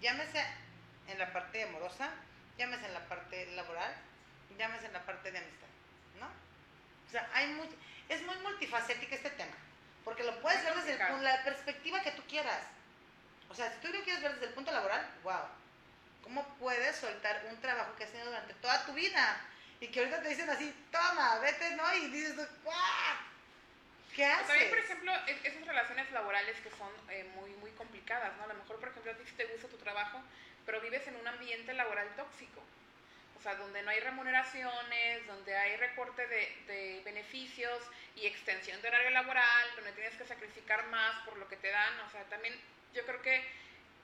Llámese 0.00 0.44
en 1.08 1.18
la 1.18 1.32
parte 1.32 1.62
amorosa, 1.62 2.10
llámese 2.58 2.86
en 2.86 2.94
la 2.94 3.08
parte 3.08 3.46
laboral, 3.54 3.94
llámese 4.58 4.86
en 4.86 4.92
la 4.92 5.04
parte 5.04 5.30
de 5.30 5.38
amistad. 5.38 5.71
O 7.12 7.14
sea, 7.14 7.28
hay 7.34 7.46
muy, 7.48 7.68
es 8.08 8.22
muy 8.22 8.34
multifacético 8.38 9.14
este 9.14 9.28
tema, 9.28 9.52
porque 10.02 10.22
lo 10.24 10.40
puedes 10.40 10.64
ver 10.64 10.74
desde 10.76 10.92
el 10.92 11.22
la 11.22 11.44
perspectiva 11.44 12.00
que 12.00 12.12
tú 12.12 12.22
quieras. 12.26 12.62
O 13.50 13.54
sea, 13.54 13.70
si 13.70 13.80
tú 13.86 13.88
lo 13.92 14.02
quieres 14.02 14.22
ver 14.22 14.32
desde 14.32 14.46
el 14.46 14.54
punto 14.54 14.72
laboral, 14.72 15.06
wow. 15.22 15.42
¿Cómo 16.22 16.42
puedes 16.58 16.96
soltar 16.96 17.44
un 17.50 17.60
trabajo 17.60 17.94
que 17.96 18.04
has 18.04 18.10
tenido 18.10 18.30
durante 18.30 18.54
toda 18.54 18.86
tu 18.86 18.94
vida? 18.94 19.44
Y 19.78 19.88
que 19.88 19.98
ahorita 20.00 20.22
te 20.22 20.28
dicen 20.30 20.48
así, 20.48 20.74
toma, 20.90 21.38
vete, 21.40 21.76
¿no? 21.76 21.94
Y 21.96 22.06
dices, 22.06 22.34
¡guau! 22.64 23.16
¿Qué 24.16 24.24
haces? 24.24 24.46
también, 24.46 24.70
por 24.70 24.78
ejemplo, 24.78 25.12
es- 25.26 25.44
esas 25.44 25.66
relaciones 25.66 26.10
laborales 26.12 26.58
que 26.60 26.70
son 26.70 26.88
eh, 27.10 27.30
muy, 27.34 27.50
muy 27.56 27.72
complicadas, 27.72 28.34
¿no? 28.38 28.44
A 28.44 28.46
lo 28.46 28.54
mejor, 28.54 28.80
por 28.80 28.88
ejemplo, 28.88 29.12
a 29.12 29.16
ti 29.16 29.24
te 29.36 29.44
gusta 29.44 29.68
tu 29.68 29.76
trabajo, 29.76 30.18
pero 30.64 30.80
vives 30.80 31.06
en 31.08 31.16
un 31.16 31.28
ambiente 31.28 31.74
laboral 31.74 32.08
tóxico. 32.16 32.62
O 33.42 33.44
sea, 33.44 33.56
donde 33.56 33.82
no 33.82 33.90
hay 33.90 33.98
remuneraciones, 33.98 35.26
donde 35.26 35.56
hay 35.56 35.76
recorte 35.76 36.24
de, 36.28 36.56
de 36.68 37.02
beneficios 37.04 37.82
y 38.14 38.24
extensión 38.26 38.80
de 38.80 38.86
horario 38.86 39.10
laboral, 39.10 39.68
donde 39.74 39.90
tienes 39.94 40.14
que 40.14 40.24
sacrificar 40.24 40.86
más 40.86 41.24
por 41.24 41.36
lo 41.38 41.48
que 41.48 41.56
te 41.56 41.68
dan. 41.68 41.98
O 42.06 42.10
sea, 42.12 42.22
también 42.26 42.54
yo 42.94 43.04
creo 43.04 43.20
que 43.20 43.44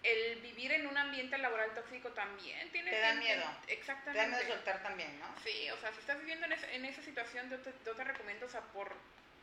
el 0.03 0.41
vivir 0.41 0.73
en 0.73 0.89
un 0.89 0.99
ambiente 0.99 1.39
laboral 1.39 1.71
tóxico 1.73 2.09
también 2.11 2.69
tiene... 2.73 2.91
Te 2.91 2.99
da 2.99 3.15
miedo. 3.15 3.45
Te 3.67 3.75
Exactamente. 3.75 4.19
da 4.19 4.27
miedo 4.27 4.55
soltar 4.55 4.83
también, 4.83 5.21
¿no? 5.21 5.33
Sí, 5.45 5.71
o 5.71 5.77
sea, 5.77 5.93
si 5.93 6.01
estás 6.01 6.19
viviendo 6.19 6.47
en, 6.47 6.53
ese- 6.55 6.75
en 6.75 6.85
esa 6.85 7.03
situación, 7.03 7.49
yo 7.49 7.61
te, 7.61 7.73
yo 7.87 7.95
te 7.95 8.03
recomiendo, 8.03 8.47
o 8.47 8.49
sea, 8.49 8.63
por, 8.63 8.93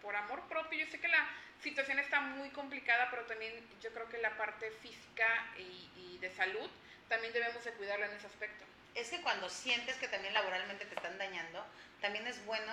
por 0.02 0.14
amor 0.18 0.46
propio, 0.50 0.78
yo 0.84 0.92
sé 0.92 1.00
que 1.00 1.08
la 1.08 1.26
situación 1.64 2.00
está 2.00 2.20
muy 2.20 2.50
complicada, 2.50 3.10
pero 3.12 3.24
también 3.28 3.54
yo 3.82 3.94
creo 3.94 4.10
que 4.10 4.18
la 4.18 4.36
parte 4.36 4.72
física 4.82 5.54
y, 5.58 5.90
y 5.96 6.18
de 6.20 6.32
salud 6.36 6.70
también 7.08 7.32
debemos 7.32 7.64
de 7.64 7.72
cuidarla 7.76 8.08
en 8.08 8.14
ese 8.18 8.28
aspecto. 8.28 8.66
Es 8.96 9.10
que 9.10 9.22
cuando 9.22 9.50
sientes 9.50 9.98
que 9.98 10.08
también 10.08 10.34
laboralmente 10.34 10.86
te 10.86 10.96
están 10.96 11.18
dañando, 11.18 11.66
también 12.02 12.26
es 12.28 12.44
bueno 12.46 12.72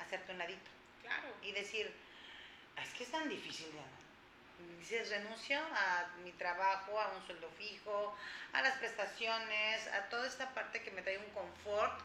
hacerte 0.00 0.32
un 0.32 0.38
ladito. 0.38 0.70
Claro. 1.02 1.28
y 1.42 1.52
decir, 1.52 1.92
es 2.82 2.94
que 2.94 3.04
es 3.04 3.10
tan 3.10 3.28
difícil, 3.28 3.70
Diana. 3.72 3.88
Dices, 4.78 5.10
renuncio 5.10 5.58
a 5.58 6.06
mi 6.22 6.32
trabajo, 6.32 6.98
a 6.98 7.08
un 7.08 7.26
sueldo 7.26 7.50
fijo, 7.58 8.16
a 8.52 8.62
las 8.62 8.76
prestaciones, 8.78 9.86
a 9.88 10.08
toda 10.08 10.26
esta 10.26 10.48
parte 10.54 10.82
que 10.82 10.90
me 10.92 11.02
trae 11.02 11.18
un 11.18 11.30
confort, 11.30 12.00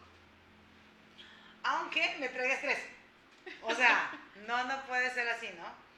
aunque 1.63 2.17
me 2.19 2.29
traiga 2.29 2.55
estrés. 2.55 2.79
O 3.62 3.73
sea, 3.73 4.12
no, 4.47 4.63
no 4.65 4.82
puede 4.86 5.13
ser 5.13 5.29
así, 5.29 5.49
¿no? 5.58 5.89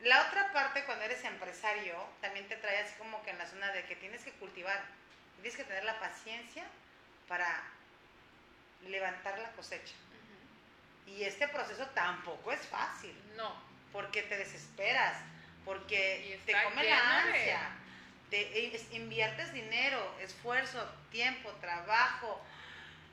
La 0.00 0.26
otra 0.28 0.52
parte, 0.52 0.84
cuando 0.84 1.04
eres 1.04 1.24
empresario, 1.24 1.96
también 2.20 2.46
te 2.48 2.56
trae 2.56 2.78
así 2.78 2.94
como 2.98 3.22
que 3.24 3.30
en 3.30 3.38
la 3.38 3.46
zona 3.46 3.72
de 3.72 3.84
que 3.84 3.96
tienes 3.96 4.22
que 4.22 4.32
cultivar, 4.32 4.82
tienes 5.36 5.56
que 5.56 5.64
tener 5.64 5.84
la 5.84 5.98
paciencia 6.00 6.64
para 7.28 7.62
levantar 8.88 9.38
la 9.38 9.50
cosecha. 9.52 9.94
Y 11.06 11.22
este 11.22 11.46
proceso 11.48 11.86
tampoco 11.94 12.52
es 12.52 12.60
fácil, 12.66 13.14
No, 13.36 13.54
porque 13.92 14.22
te 14.22 14.36
desesperas, 14.36 15.14
porque 15.64 16.40
te 16.46 16.52
come 16.64 16.84
la 16.84 17.18
ansia, 17.22 17.60
te 18.30 18.74
es- 18.74 18.92
inviertes 18.92 19.52
dinero, 19.52 20.14
esfuerzo, 20.20 20.84
tiempo, 21.10 21.50
trabajo. 21.60 22.42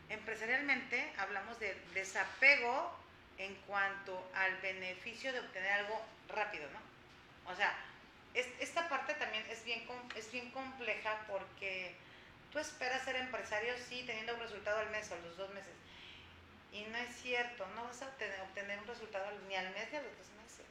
Empresarialmente 0.09 1.11
hablamos 1.17 1.59
de 1.59 1.75
desapego 1.93 2.97
en 3.37 3.53
cuanto 3.67 4.29
al 4.35 4.55
beneficio 4.57 5.31
de 5.33 5.39
obtener 5.39 5.71
algo 5.71 6.03
rápido, 6.29 6.67
¿no? 6.71 7.51
O 7.51 7.55
sea, 7.55 7.73
es- 8.33 8.47
esta 8.59 8.89
parte 8.89 9.13
también 9.15 9.45
es 9.49 9.63
bien, 9.63 9.85
es 10.15 10.31
bien 10.31 10.49
compleja 10.51 11.19
porque 11.27 11.95
tú 12.53 12.59
esperas 12.59 13.03
ser 13.03 13.15
empresario, 13.15 13.73
sí, 13.89 14.03
teniendo 14.05 14.35
un 14.35 14.39
resultado 14.39 14.77
al 14.77 14.91
mes 14.91 15.09
o 15.11 15.15
a 15.15 15.17
los 15.17 15.35
dos 15.35 15.49
meses. 15.53 15.73
Y 16.71 16.83
no 16.85 16.97
es 16.97 17.15
cierto, 17.17 17.65
no 17.75 17.83
vas 17.83 18.01
a 18.03 18.07
obtener, 18.07 18.39
obtener 18.41 18.79
un 18.79 18.87
resultado 18.87 19.31
ni 19.47 19.55
al 19.55 19.71
mes 19.73 19.91
ni 19.91 19.97
a 19.97 20.01
los 20.03 20.17
dos 20.17 20.29
meses. 20.41 20.65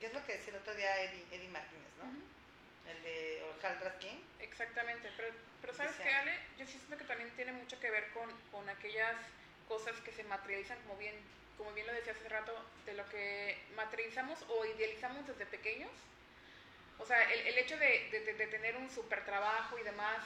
¿Qué 0.00 0.06
es 0.06 0.12
lo 0.12 0.26
que 0.26 0.32
decía 0.32 0.52
el 0.54 0.60
otro 0.60 0.74
día 0.74 1.02
Eddie, 1.04 1.24
Eddie 1.30 1.48
Martínez, 1.48 1.88
no? 1.98 2.90
El 2.90 3.02
de 3.04 3.44
Ojalá 3.56 3.96
King. 4.00 4.18
Exactamente, 4.40 5.08
pero, 5.16 5.32
pero 5.60 5.72
¿sabes 5.72 5.94
qué, 6.02 6.12
Ale? 6.12 6.36
Yo 6.58 6.66
sí 6.66 6.72
siento 6.72 6.98
que 6.98 7.04
también 7.04 7.30
tiene 7.36 7.52
mucho 7.52 7.78
que 7.78 7.90
ver 7.90 8.10
con, 8.10 8.28
con 8.50 8.68
aquellas 8.68 9.16
cosas 9.68 9.94
que 10.00 10.10
se 10.10 10.24
materializan, 10.24 10.80
como 10.82 10.96
bien, 10.98 11.14
como 11.56 11.72
bien 11.72 11.86
lo 11.86 11.92
decía 11.92 12.12
hace 12.12 12.28
rato, 12.28 12.52
de 12.86 12.94
lo 12.94 13.08
que 13.08 13.56
materializamos 13.76 14.44
o 14.48 14.64
idealizamos 14.64 15.26
desde 15.28 15.46
pequeños. 15.46 15.92
O 16.98 17.06
sea, 17.06 17.22
el, 17.32 17.46
el 17.46 17.58
hecho 17.58 17.76
de, 17.78 18.08
de, 18.10 18.34
de 18.34 18.46
tener 18.48 18.76
un 18.76 18.90
super 18.90 19.24
trabajo 19.24 19.78
y 19.78 19.82
demás, 19.84 20.18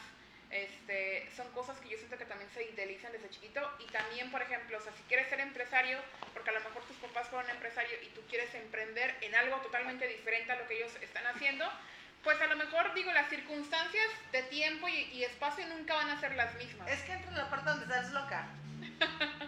este, 0.51 1.29
son 1.37 1.51
cosas 1.53 1.79
que 1.79 1.89
yo 1.89 1.99
siento 1.99 2.17
que 2.17 2.25
también 2.25 2.49
se 2.51 2.63
idealizan 2.65 3.13
desde 3.13 3.31
chiquito 3.31 3.61
y 3.81 3.91
también, 3.91 4.31
por 4.31 4.43
ejemplo, 4.43 4.79
o 4.79 4.81
sea, 4.81 4.93
si 4.93 5.03
quieres 5.05 5.29
ser 5.29 5.41
empresario, 5.41 5.99
porque 6.33 6.51
a 6.51 6.55
lo 6.55 6.61
mejor 6.61 6.83
tus 6.85 6.97
papás 6.97 7.29
fueron 7.29 7.51
empresarios 7.51 8.01
y 8.03 8.09
tú 8.09 8.23
quieres 8.29 8.55
emprender 8.55 9.17
en 9.21 9.35
algo 9.35 9.57
totalmente 9.59 10.07
diferente 10.07 10.53
a 10.53 10.57
lo 10.57 10.69
que 10.69 10.77
ellos 10.77 10.93
están 11.03 11.27
haciendo, 11.27 11.67
pues 12.23 12.41
a 12.41 12.47
lo 12.47 12.57
mejor, 12.57 12.93
digo, 12.95 13.13
las 13.13 13.29
circunstancias 13.29 14.07
de 14.33 14.43
tiempo 14.45 14.89
y, 14.89 14.95
y 15.13 15.25
espacio 15.25 15.67
nunca 15.69 15.95
van 15.95 16.11
a 16.11 16.21
ser 16.21 16.35
las 16.35 16.55
mismas. 16.55 16.91
Es 16.91 17.01
que 17.03 17.13
entra 17.13 17.31
en 17.31 17.39
la 17.39 17.51
parte 17.51 17.71
donde 17.71 17.85
estás 17.85 18.11
loca. 18.13 18.47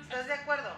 ¿Estás 0.02 0.26
de 0.26 0.34
acuerdo? 0.34 0.76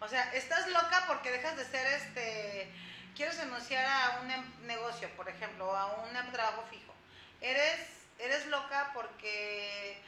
O 0.00 0.08
sea, 0.08 0.32
estás 0.32 0.68
loca 0.68 1.04
porque 1.06 1.30
dejas 1.30 1.56
de 1.56 1.64
ser 1.64 1.86
este. 1.86 2.70
Quieres 3.14 3.36
renunciar 3.38 3.84
a 3.84 4.20
un 4.20 4.30
em- 4.30 4.66
negocio, 4.66 5.08
por 5.16 5.28
ejemplo, 5.28 5.68
o 5.68 5.76
a 5.76 5.86
un 6.04 6.32
trabajo 6.32 6.64
fijo. 6.70 6.94
Eres 7.40 7.99
eres 8.20 8.46
loca 8.46 8.90
porque 8.94 10.00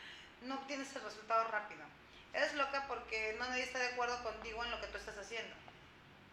no 0.43 0.57
obtienes 0.57 0.95
el 0.95 1.03
resultado 1.03 1.49
rápido. 1.49 1.83
Eres 2.33 2.55
loca 2.55 2.87
porque 2.89 3.37
no 3.39 3.47
nadie 3.49 3.65
está 3.65 3.79
de 3.79 3.89
acuerdo 3.89 4.23
contigo 4.23 4.65
en 4.65 4.71
lo 4.71 4.81
que 4.81 4.87
tú 4.89 4.99
estás 4.99 5.19
haciendo. 5.19 5.55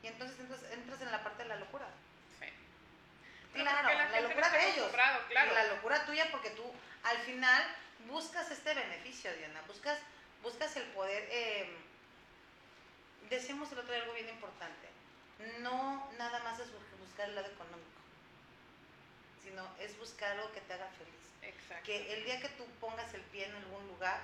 Y 0.03 0.07
entonces 0.07 0.39
entras, 0.39 0.63
entras 0.71 1.01
en 1.01 1.11
la 1.11 1.23
parte 1.23 1.43
de 1.43 1.49
la 1.49 1.57
locura. 1.57 1.87
Sí. 2.39 2.47
Claro, 3.53 3.89
la 3.89 4.21
locura 4.21 4.49
de 4.49 4.59
ellos. 4.59 4.77
acostumbrado, 4.77 5.27
claro. 5.27 5.51
Y 5.51 5.55
la 5.55 5.67
locura 5.75 6.05
tuya 6.05 6.27
porque 6.31 6.51
tú 6.51 6.63
al 7.03 7.17
final 7.19 7.63
buscas 8.07 8.49
este 8.51 8.73
beneficio, 8.73 9.33
Diana. 9.35 9.61
Buscas, 9.67 9.99
buscas 10.41 10.75
el 10.77 10.83
poder. 10.91 11.27
Eh, 11.31 11.77
decíamos 13.29 13.71
el 13.71 13.79
otro 13.79 13.93
día 13.93 14.03
algo 14.03 14.13
bien 14.13 14.29
importante. 14.29 14.87
No 15.59 16.09
nada 16.17 16.39
más 16.43 16.59
es 16.59 16.69
buscar 16.99 17.29
el 17.29 17.35
lado 17.35 17.47
económico, 17.47 18.01
sino 19.43 19.67
es 19.79 19.97
buscar 19.97 20.31
algo 20.31 20.51
que 20.51 20.61
te 20.61 20.73
haga 20.73 20.87
feliz 20.97 21.18
Exacto. 21.41 21.85
que 21.85 22.13
el 22.13 22.25
día 22.25 22.39
que 22.41 22.49
tú 22.49 22.65
pongas 22.79 23.13
el 23.13 23.21
pie 23.21 23.45
en 23.45 23.55
algún 23.55 23.87
lugar, 23.87 24.19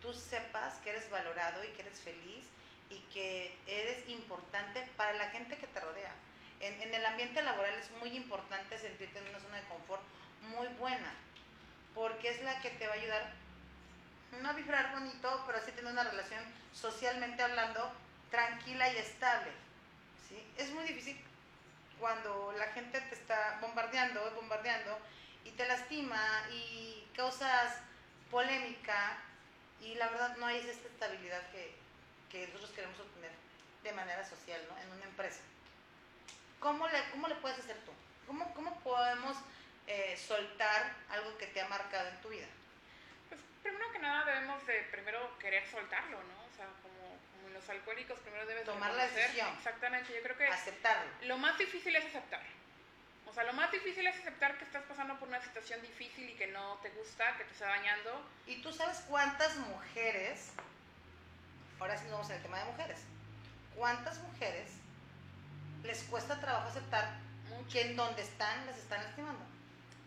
tú 0.00 0.12
sepas 0.12 0.74
que 0.78 0.90
eres 0.90 1.08
valorado 1.10 1.62
y 1.64 1.68
que 1.68 1.82
eres 1.82 2.00
feliz 2.00 2.44
y 2.90 2.98
que 3.12 3.56
eres 3.66 4.08
importante 4.08 4.86
para 4.96 5.12
la 5.14 5.30
gente 5.30 5.56
que 5.56 5.66
te 5.66 5.80
rodea. 5.80 6.14
En, 6.60 6.80
en 6.82 6.94
el 6.94 7.04
ambiente 7.06 7.42
laboral 7.42 7.74
es 7.74 7.90
muy 7.92 8.10
importante 8.16 8.78
sentirte 8.78 9.18
en 9.18 9.28
una 9.28 9.40
zona 9.40 9.56
de 9.56 9.68
confort 9.68 10.02
muy 10.50 10.66
buena, 10.78 11.14
porque 11.94 12.28
es 12.28 12.42
la 12.42 12.60
que 12.60 12.70
te 12.70 12.86
va 12.86 12.94
a 12.94 12.96
ayudar 12.96 13.44
no 14.42 14.50
a 14.50 14.52
vibrar 14.52 14.92
bonito, 14.92 15.44
pero 15.46 15.60
sí 15.64 15.70
tener 15.72 15.92
una 15.92 16.04
relación 16.04 16.42
socialmente 16.72 17.42
hablando 17.42 17.92
tranquila 18.30 18.92
y 18.92 18.96
estable. 18.96 19.50
¿sí? 20.28 20.44
Es 20.56 20.70
muy 20.72 20.84
difícil 20.84 21.20
cuando 22.00 22.52
la 22.58 22.66
gente 22.72 23.00
te 23.00 23.14
está 23.14 23.58
bombardeando, 23.60 24.32
bombardeando, 24.34 24.98
y 25.44 25.50
te 25.50 25.66
lastima 25.66 26.20
y 26.50 27.06
causas 27.16 27.78
polémica 28.30 29.18
y 29.80 29.94
la 29.94 30.08
verdad 30.08 30.36
no 30.38 30.46
hay 30.46 30.58
esa 30.58 30.70
estabilidad 30.70 31.42
que, 31.50 31.74
que 32.30 32.46
nosotros 32.48 32.70
queremos 32.72 32.98
obtener 33.00 33.30
de 33.82 33.92
manera 33.92 34.24
social 34.24 34.60
¿no? 34.70 34.78
en 34.80 34.90
una 34.92 35.04
empresa. 35.04 35.40
¿Cómo 36.60 36.88
le, 36.88 36.98
cómo 37.10 37.28
le 37.28 37.34
puedes 37.36 37.58
hacer 37.58 37.76
tú? 37.84 37.92
¿Cómo, 38.26 38.52
cómo 38.54 38.78
podemos 38.80 39.36
eh, 39.86 40.16
soltar 40.16 40.94
algo 41.10 41.36
que 41.36 41.46
te 41.48 41.60
ha 41.60 41.68
marcado 41.68 42.08
en 42.08 42.20
tu 42.22 42.30
vida? 42.30 42.46
Pues 43.28 43.40
primero 43.62 43.92
que 43.92 43.98
nada 43.98 44.24
debemos 44.24 44.66
de 44.66 44.80
primero 44.90 45.38
querer 45.38 45.68
soltarlo, 45.70 46.16
¿no? 46.22 46.44
O 46.50 46.56
sea, 46.56 46.66
como, 46.82 47.18
como 47.36 47.48
los 47.52 47.68
alcohólicos 47.68 48.18
primero 48.20 48.46
debes 48.46 48.64
de 48.66 48.72
Tomar 48.72 48.94
la 48.94 49.04
reconocer- 49.06 49.14
decisión. 49.26 49.48
Exactamente, 49.58 50.14
yo 50.14 50.22
creo 50.22 50.36
que 50.38 50.46
Aceptarlo. 50.46 51.10
lo 51.22 51.36
más 51.36 51.58
difícil 51.58 51.94
es 51.94 52.06
aceptar. 52.06 52.42
O 53.34 53.36
sea, 53.36 53.42
lo 53.42 53.52
más 53.54 53.72
difícil 53.72 54.06
es 54.06 54.16
aceptar 54.16 54.56
que 54.58 54.64
estás 54.64 54.84
pasando 54.84 55.18
por 55.18 55.26
una 55.26 55.42
situación 55.42 55.82
difícil 55.82 56.30
y 56.30 56.34
que 56.34 56.46
no 56.46 56.78
te 56.84 56.90
gusta, 56.90 57.36
que 57.36 57.42
te 57.42 57.52
está 57.52 57.66
dañando. 57.66 58.24
¿Y 58.46 58.62
tú 58.62 58.72
sabes 58.72 59.02
cuántas 59.08 59.56
mujeres, 59.56 60.52
ahora 61.80 61.96
sí 61.96 62.04
nos 62.04 62.12
vamos 62.12 62.30
el 62.30 62.40
tema 62.42 62.60
de 62.60 62.64
mujeres, 62.66 63.00
cuántas 63.74 64.20
mujeres 64.20 64.70
les 65.82 66.04
cuesta 66.04 66.38
trabajo 66.38 66.68
aceptar 66.68 67.10
Mucho, 67.48 67.72
que 67.72 67.80
en 67.80 67.96
donde 67.96 68.22
están 68.22 68.66
las 68.66 68.78
están 68.78 69.02
lastimando? 69.02 69.44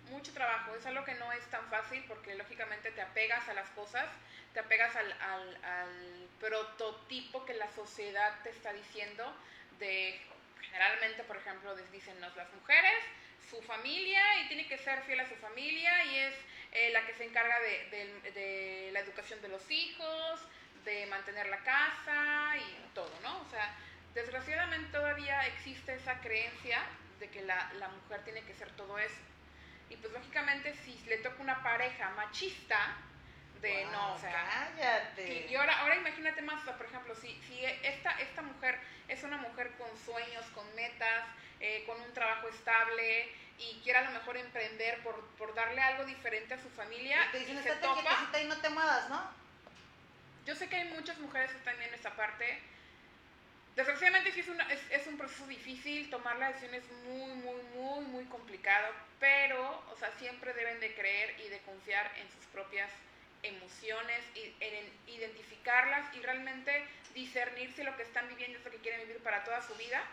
mucho 0.10 0.32
trabajo. 0.32 0.74
Es 0.78 0.86
algo 0.86 1.04
que 1.04 1.16
no 1.16 1.30
es 1.34 1.46
tan 1.48 1.70
fácil 1.70 2.02
porque 2.08 2.34
lógicamente 2.36 2.92
te 2.92 3.02
apegas 3.02 3.46
a 3.50 3.54
las 3.54 3.68
cosas, 3.72 4.06
te 4.54 4.62
apegas 4.62 4.96
al, 4.96 5.12
al, 5.12 5.66
al 5.66 6.30
prototipo 6.40 7.44
que 7.44 7.56
la 7.56 7.70
sociedad 7.74 8.34
te 8.44 8.52
está 8.52 8.72
diciendo 8.72 9.36
de 9.80 10.26
generalmente, 10.62 11.24
por 11.24 11.38
ejemplo, 11.38 11.76
dicen 11.92 12.20
"Nos, 12.20 12.36
las 12.36 12.52
mujeres, 12.54 13.04
su 13.50 13.62
familia 13.64 14.22
y 14.42 14.48
tiene 14.48 14.68
que 14.68 14.78
ser 14.78 15.02
fiel 15.04 15.20
a 15.22 15.28
su 15.30 15.36
familia 15.36 16.04
y 16.06 16.18
es 16.20 16.34
eh, 16.74 16.90
la 16.92 17.06
que 17.06 17.14
se 17.14 17.26
encarga 17.26 17.60
de, 17.60 17.90
de- 17.90 18.32
de 18.32 18.90
la 18.92 19.00
educación 19.00 19.42
de 19.42 19.48
los 19.50 19.70
hijos, 19.72 20.42
de 20.84 21.06
mantener 21.08 21.48
la 21.48 21.64
casa 21.64 22.56
y 22.58 22.94
todo, 22.94 23.20
¿no? 23.22 23.42
O 23.42 23.46
sea, 23.50 23.74
desgraciadamente 24.14 24.92
todavía 24.92 25.46
existe 25.48 25.94
esa 25.94 26.20
creencia 26.22 26.82
de 27.20 27.30
que 27.30 27.42
la, 27.44 27.72
la 27.74 27.90
mujer 27.90 28.24
tiene 28.24 28.44
que 28.44 28.54
ser 28.54 28.72
todo 28.72 28.98
eso. 29.00 29.22
Y 29.90 29.98
pues 29.98 30.12
lógicamente 30.14 30.74
si 30.74 30.98
le 31.06 31.18
toca 31.18 31.42
una 31.42 31.64
pareja 31.64 32.10
machista, 32.12 32.98
de 33.62 33.86
no, 33.86 34.14
o 34.14 34.20
sea, 34.20 34.32
cállate. 34.78 35.46
y, 35.48 35.52
y 35.52 35.56
ahora, 35.56 35.80
ahora 35.80 35.96
imagínate 35.96 36.42
más, 36.42 36.62
o 36.62 36.66
sea, 36.66 36.78
por 36.78 36.86
ejemplo, 36.88 37.16
si, 37.16 37.40
si 37.48 37.64
esta, 37.66 38.12
esta 38.22 38.42
mujer 38.42 38.80
es 39.08 39.24
una 39.24 39.38
mujer 39.38 39.72
con 39.78 39.90
sueños, 40.06 40.46
con 40.54 40.74
metas, 40.76 41.26
eh, 41.60 41.84
con 41.86 42.00
un 42.02 42.14
trabajo 42.14 42.48
estable 42.50 43.30
y 43.58 43.80
quiere 43.84 44.00
a 44.00 44.04
lo 44.04 44.12
mejor 44.12 44.38
emprender 44.38 45.02
por, 45.02 45.20
por 45.38 45.54
darle 45.56 45.82
algo 45.82 46.06
diferente 46.06 46.54
a 46.54 46.62
su 46.62 46.70
familia 46.70 47.18
Y 47.30 47.32
te 47.32 47.38
y 47.38 47.40
dicen, 47.42 47.64
se 47.64 47.70
estate 47.70 47.88
topa, 47.88 48.40
y 48.42 48.46
no 48.46 48.58
te 48.62 48.70
muevas, 48.70 49.10
¿no? 49.10 49.32
yo 50.46 50.56
sé 50.56 50.70
que 50.70 50.78
hay 50.78 50.88
muchas 50.90 51.18
mujeres 51.18 51.52
que 51.52 51.58
están 51.58 51.82
en 51.82 51.94
esa 51.94 52.12
parte. 52.16 52.62
Desgraciadamente 53.76 54.32
sí 54.32 54.40
es, 54.40 54.48
una- 54.48 54.72
es, 54.72 54.80
es 54.90 55.06
un 55.08 55.18
proceso 55.18 55.46
difícil, 55.46 56.10
tomar 56.10 56.38
la 56.38 56.48
decisión 56.48 56.74
es 56.74 56.90
muy, 57.06 57.32
muy, 57.36 57.62
muy, 57.76 58.06
muy 58.06 58.26
complicado, 58.26 58.88
pero, 59.20 59.84
o 59.92 59.96
sea, 59.98 60.10
siempre 60.18 60.54
deben 60.54 60.80
de 60.80 60.96
creer 60.96 61.40
y 61.42 61.50
de 61.50 61.60
confiar 61.60 62.12
en 62.18 62.32
sus 62.32 62.46
propias 62.46 62.90
emociones, 63.44 64.24
y 64.36 64.54
en 64.60 64.92
identificarlas 65.08 66.14
y 66.16 66.20
realmente 66.22 66.88
discernir 67.14 67.74
si 67.74 67.84
lo 67.84 67.96
que 67.98 68.04
están 68.04 68.28
viviendo 68.28 68.58
es 68.60 68.66
lo 68.66 68.72
que 68.72 68.78
quieren 68.78 69.02
vivir 69.02 69.22
para 69.24 69.44
toda 69.44 69.62
su 69.66 69.74
vida. 69.76 70.04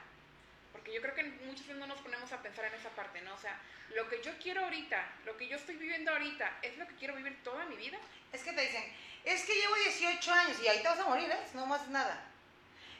Porque 0.73 0.93
yo 0.93 1.01
creo 1.01 1.15
que 1.15 1.23
veces 1.23 1.77
no 1.77 1.87
nos 1.87 2.01
ponemos 2.01 2.31
a 2.33 2.43
pensar 2.43 2.65
en 2.67 2.75
esa 2.75 2.91
parte, 2.91 3.21
¿no? 3.23 3.35
O 3.35 3.39
sea, 3.39 3.59
lo 3.95 4.09
que 4.09 4.23
yo 4.23 4.33
quiero 4.43 4.65
ahorita, 4.65 5.13
lo 5.25 5.37
que 5.37 5.49
yo 5.49 5.57
estoy 5.57 5.77
viviendo 5.77 6.11
ahorita, 6.13 6.59
¿es 6.63 6.77
lo 6.79 6.87
que 6.87 6.95
quiero 6.97 7.15
vivir 7.15 7.43
toda 7.43 7.65
mi 7.67 7.77
vida? 7.77 7.99
Es 8.33 8.43
que 8.43 8.53
te 8.53 8.61
dicen, 8.63 8.85
es 9.25 9.45
que 9.45 9.55
llevo 9.55 9.75
18 9.77 10.33
años 10.33 10.59
y 10.63 10.69
ahí 10.69 10.79
te 10.79 10.89
vas 10.89 10.99
a 10.99 11.05
morir, 11.05 11.31
¿eh? 11.31 11.39
No 11.55 11.67
más 11.67 11.87
nada. 11.89 12.29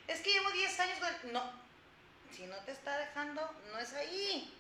Es 0.07 0.21
que 0.21 0.33
llevo 0.33 0.51
10 0.51 0.81
años 0.81 0.99
con... 0.99 1.33
No, 1.33 1.65
si 2.33 2.47
no 2.47 2.57
te 2.59 2.73
está 2.73 2.97
dejando, 2.99 3.61
no 3.73 3.79
es 3.79 3.93
ahí. 3.95 4.55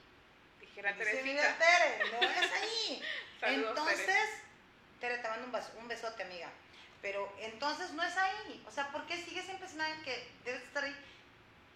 Dijera 0.60 0.94
Teresita. 0.96 1.24
"Mira, 1.24 1.58
Tere, 1.58 2.10
no 2.10 2.28
es 2.30 2.52
ahí. 2.62 3.02
Saludos, 3.40 3.70
entonces, 3.70 4.06
Tere. 4.06 4.43
Tere, 5.04 5.18
te 5.18 5.28
mando 5.28 5.44
un, 5.46 5.52
bes- 5.52 5.74
un 5.78 5.86
besote, 5.86 6.22
amiga. 6.22 6.48
Pero 7.02 7.30
entonces 7.38 7.90
no 7.92 8.02
es 8.02 8.16
ahí. 8.16 8.64
O 8.66 8.70
sea, 8.70 8.88
¿por 8.90 9.04
qué 9.06 9.18
sigues 9.22 9.46
empecinada 9.50 9.90
en 9.94 10.02
que 10.02 10.28
debes 10.46 10.62
estar 10.62 10.82
ahí? 10.82 10.96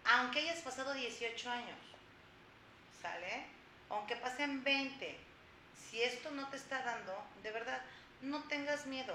Aunque 0.06 0.38
hayas 0.40 0.60
pasado 0.60 0.94
18 0.94 1.50
años. 1.50 1.78
¿Sale? 3.02 3.44
Aunque 3.90 4.16
pasen 4.16 4.64
20. 4.64 5.18
Si 5.90 6.02
esto 6.02 6.30
no 6.30 6.48
te 6.48 6.56
está 6.56 6.82
dando, 6.82 7.22
de 7.42 7.50
verdad, 7.52 7.82
no 8.22 8.42
tengas 8.44 8.86
miedo. 8.86 9.14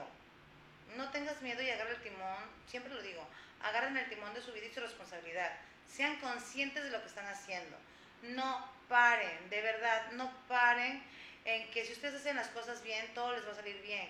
No 0.96 1.10
tengas 1.10 1.42
miedo 1.42 1.64
y 1.64 1.72
agarra 1.72 1.90
el 1.90 2.04
timón. 2.04 2.44
Siempre 2.68 2.94
lo 2.94 3.02
digo. 3.02 3.28
Agarren 3.64 3.98
el 3.98 4.08
timón 4.10 4.32
de 4.36 4.44
su 4.44 4.52
vida 4.54 4.68
y 4.68 4.74
su 4.76 4.80
responsabilidad. 4.80 5.52
Sean 5.92 6.18
conscientes 6.18 6.84
de 6.84 6.92
lo 6.92 7.02
que 7.02 7.08
están 7.08 7.26
haciendo. 7.26 7.76
No 8.22 8.68
paren, 8.90 9.50
de 9.50 9.62
verdad, 9.62 10.12
no 10.12 10.32
paren 10.48 11.04
en 11.46 11.70
que 11.72 11.86
si 11.86 11.94
ustedes 11.94 12.16
hacen 12.16 12.36
las 12.36 12.48
cosas 12.50 12.84
bien, 12.84 13.14
todo 13.14 13.34
les 13.34 13.46
va 13.46 13.52
a 13.52 13.56
salir 13.56 13.82
bien. 13.82 14.10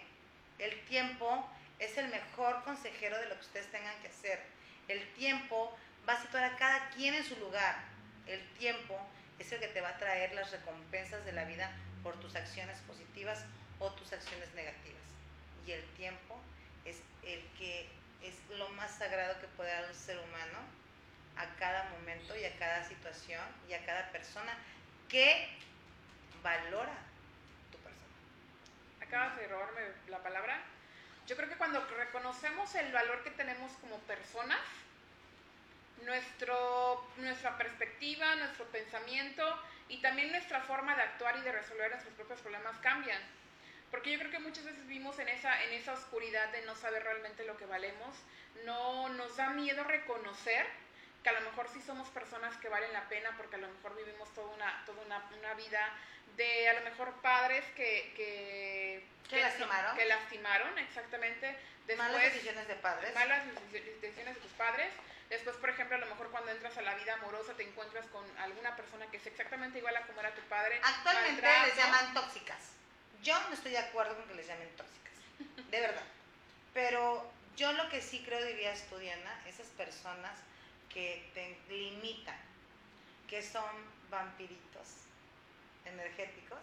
El 0.60 0.80
tiempo 0.86 1.50
es 1.80 1.98
el 1.98 2.08
mejor 2.10 2.64
consejero 2.64 3.18
de 3.18 3.28
lo 3.28 3.36
que 3.36 3.42
ustedes 3.42 3.72
tengan 3.72 4.00
que 4.02 4.08
hacer. 4.08 4.40
El 4.88 5.08
tiempo 5.14 5.76
va 6.08 6.14
a 6.14 6.22
situar 6.22 6.44
a 6.44 6.56
cada 6.58 6.90
quien 6.90 7.14
en 7.14 7.24
su 7.24 7.36
lugar. 7.38 7.76
El 8.28 8.46
tiempo 8.54 9.00
es 9.40 9.52
el 9.52 9.60
que 9.60 9.68
te 9.68 9.82
va 9.82 9.90
a 9.90 9.98
traer 9.98 10.34
las 10.36 10.52
recompensas 10.52 11.26
de 11.26 11.34
la 11.34 11.46
vida 11.46 11.72
por 12.04 12.20
tus 12.20 12.36
acciones 12.36 12.80
positivas 12.82 13.46
o 13.80 13.92
tus 13.92 14.14
acciones 14.14 14.54
negativas. 14.54 15.02
Y 15.66 15.72
el 15.72 15.84
tiempo 15.96 16.40
es 16.86 16.98
el 17.24 17.42
que 17.58 17.90
es 18.22 18.36
lo 18.58 18.70
más 18.70 18.92
sagrado 18.98 19.40
que 19.42 19.48
puede 19.48 19.72
dar 19.72 19.86
un 19.86 19.96
ser 19.96 20.18
humano 20.18 20.60
a 21.36 21.48
cada 21.56 21.90
momento 21.90 22.38
y 22.38 22.46
a 22.46 22.56
cada 22.58 22.84
situación 22.88 23.42
y 23.68 23.74
a 23.74 23.86
cada 23.86 24.12
persona 24.12 24.56
que 25.10 25.50
valora 26.44 26.94
acabas 29.14 29.38
de 29.38 29.48
robarme 29.48 29.82
la 30.08 30.24
palabra. 30.24 30.60
Yo 31.28 31.36
creo 31.36 31.48
que 31.48 31.56
cuando 31.56 31.86
reconocemos 31.86 32.74
el 32.74 32.92
valor 32.92 33.24
que 33.24 33.30
tenemos 33.30 33.72
como 33.74 34.00
personas, 34.00 34.60
nuestro, 36.04 37.08
nuestra 37.18 37.56
perspectiva, 37.56 38.36
nuestro 38.38 38.66
pensamiento 38.66 39.44
y 39.88 40.02
también 40.02 40.32
nuestra 40.32 40.62
forma 40.62 40.96
de 40.96 41.04
actuar 41.04 41.38
y 41.38 41.42
de 41.42 41.52
resolver 41.52 41.92
nuestros 41.92 42.16
propios 42.16 42.42
problemas 42.42 42.76
cambian. 42.80 43.22
Porque 43.92 44.12
yo 44.12 44.18
creo 44.18 44.32
que 44.32 44.40
muchas 44.40 44.66
veces 44.66 44.82
vivimos 44.88 45.20
en 45.20 45.30
esa, 45.30 45.64
en 45.64 45.74
esa 45.74 45.94
oscuridad 45.94 46.52
de 46.52 46.64
no 46.64 46.76
saber 46.76 47.04
realmente 47.04 47.46
lo 47.46 47.56
que 47.56 47.68
valemos. 47.68 48.16
No 48.66 49.10
nos 49.10 49.38
da 49.38 49.52
miedo 49.52 49.84
reconocer 49.84 50.66
que 51.24 51.30
a 51.30 51.34
lo 51.34 51.42
mejor 51.42 51.70
sí 51.72 51.82
somos 51.82 52.10
personas 52.10 52.56
que 52.58 52.70
valen 52.70 52.92
la 52.92 53.08
pena 53.08 53.32
porque 53.38 53.56
a 53.56 53.60
lo 53.60 53.70
mejor 53.70 53.96
vivimos 53.96 54.32
toda 54.34 54.54
una, 54.54 54.84
toda 54.86 55.02
una, 55.04 55.24
una 55.38 55.54
vida 55.54 55.90
de 56.36 56.70
a 56.70 56.74
lo 56.74 56.82
mejor 56.82 57.14
padres 57.22 57.64
que... 57.76 58.14
Que, 58.16 59.08
que 59.30 59.42
lastimaron. 59.42 59.96
Que 59.96 60.06
lastimaron, 60.06 60.78
exactamente. 60.80 61.58
Después, 61.88 61.98
malas 61.98 62.22
decisiones 62.22 62.68
de 62.68 62.76
padres. 62.76 63.14
Malas 63.16 63.44
decisiones 63.72 64.36
de 64.36 64.42
tus 64.42 64.52
padres. 64.52 64.92
Después, 65.30 65.56
por 65.58 65.70
ejemplo, 65.70 65.96
a 65.96 66.00
lo 66.00 66.06
mejor 66.08 66.30
cuando 66.30 66.52
entras 66.52 66.78
a 66.78 66.82
la 66.82 66.96
vida 66.96 67.14
amorosa 67.14 67.54
te 67.54 67.64
encuentras 67.64 68.06
con 68.08 68.24
alguna 68.38 68.76
persona 68.76 69.08
que 69.08 69.18
es 69.18 69.26
exactamente 69.26 69.80
igual 69.80 69.96
a 69.96 70.06
como 70.06 70.20
era 70.20 70.36
tu 70.36 70.42
padre. 70.44 70.80
Actualmente 70.84 71.42
les 71.66 71.76
llaman 71.76 72.14
tóxicas. 72.14 72.74
Yo 73.24 73.40
no 73.48 73.54
estoy 73.54 73.72
de 73.72 73.80
acuerdo 73.80 74.16
con 74.16 74.28
que 74.28 74.36
les 74.36 74.48
llamen 74.48 74.70
tóxicas, 74.76 75.14
de 75.72 75.80
verdad. 75.80 76.04
Pero 76.74 77.32
yo 77.56 77.72
lo 77.72 77.90
que 77.90 78.02
sí 78.02 78.22
creo 78.26 78.44
dirías 78.44 78.84
tú, 78.90 78.98
Diana, 78.98 79.42
esas 79.48 79.68
personas 79.68 80.38
que 80.94 81.30
te 81.34 81.58
limitan, 81.70 82.38
que 83.28 83.42
son 83.42 83.64
vampiritos 84.10 84.88
energéticos, 85.86 86.60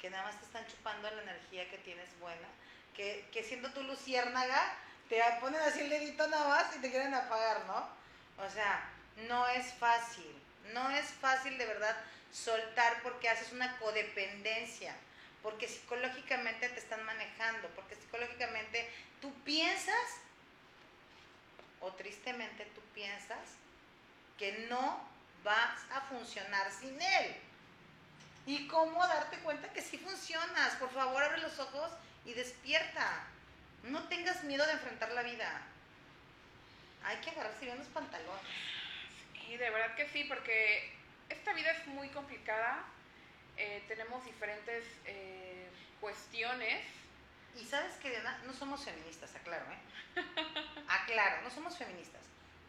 que 0.00 0.10
nada 0.10 0.24
más 0.24 0.38
te 0.38 0.46
están 0.46 0.66
chupando 0.66 1.10
la 1.10 1.22
energía 1.22 1.68
que 1.70 1.78
tienes 1.78 2.08
buena, 2.20 2.48
que, 2.94 3.28
que 3.32 3.42
siendo 3.42 3.70
tu 3.72 3.82
luciérnaga, 3.82 4.74
te 5.08 5.20
ponen 5.40 5.60
así 5.60 5.80
el 5.80 5.90
dedito 5.90 6.26
nada 6.28 6.48
más 6.48 6.76
y 6.76 6.80
te 6.80 6.90
quieren 6.90 7.14
apagar, 7.14 7.64
¿no? 7.66 7.88
O 8.44 8.50
sea, 8.50 8.90
no 9.28 9.46
es 9.48 9.72
fácil, 9.74 10.34
no 10.72 10.90
es 10.90 11.06
fácil 11.06 11.56
de 11.58 11.66
verdad 11.66 11.96
soltar 12.32 13.02
porque 13.02 13.28
haces 13.28 13.52
una 13.52 13.78
codependencia, 13.78 14.94
porque 15.42 15.68
psicológicamente 15.68 16.68
te 16.68 16.78
están 16.78 17.04
manejando, 17.04 17.68
porque 17.74 17.96
psicológicamente 17.96 18.88
tú 19.20 19.32
piensas 19.44 20.20
o 21.80 21.92
tristemente 21.92 22.64
tú 22.74 22.80
piensas 22.94 23.56
que 24.38 24.66
no 24.70 25.08
vas 25.44 25.80
a 25.92 26.00
funcionar 26.02 26.70
sin 26.72 27.00
él. 27.00 27.36
¿Y 28.46 28.66
cómo 28.66 29.06
darte 29.06 29.38
cuenta 29.40 29.72
que 29.72 29.82
sí 29.82 29.98
funcionas? 29.98 30.74
Por 30.76 30.90
favor, 30.90 31.22
abre 31.22 31.40
los 31.40 31.58
ojos 31.58 31.90
y 32.24 32.32
despierta. 32.32 33.26
No 33.84 34.08
tengas 34.08 34.42
miedo 34.44 34.64
de 34.66 34.72
enfrentar 34.72 35.12
la 35.12 35.22
vida. 35.22 35.62
Hay 37.04 37.18
que 37.18 37.30
agarrarse 37.30 37.64
bien 37.64 37.78
los 37.78 37.86
pantalones. 37.88 38.42
Sí, 39.34 39.56
de 39.56 39.70
verdad 39.70 39.94
que 39.94 40.08
sí, 40.08 40.24
porque 40.24 40.92
esta 41.28 41.52
vida 41.52 41.70
es 41.72 41.86
muy 41.88 42.08
complicada. 42.08 42.84
Eh, 43.56 43.82
tenemos 43.88 44.24
diferentes 44.24 44.84
eh, 45.04 45.68
cuestiones 46.00 46.84
y 47.60 47.64
sabes 47.64 47.94
que, 47.94 48.10
Diana, 48.10 48.40
no 48.46 48.52
somos 48.52 48.84
feministas, 48.84 49.34
aclaro, 49.34 49.64
¿eh? 49.72 49.78
aclaro, 51.02 51.42
no 51.42 51.50
somos 51.50 51.76
feministas. 51.76 52.22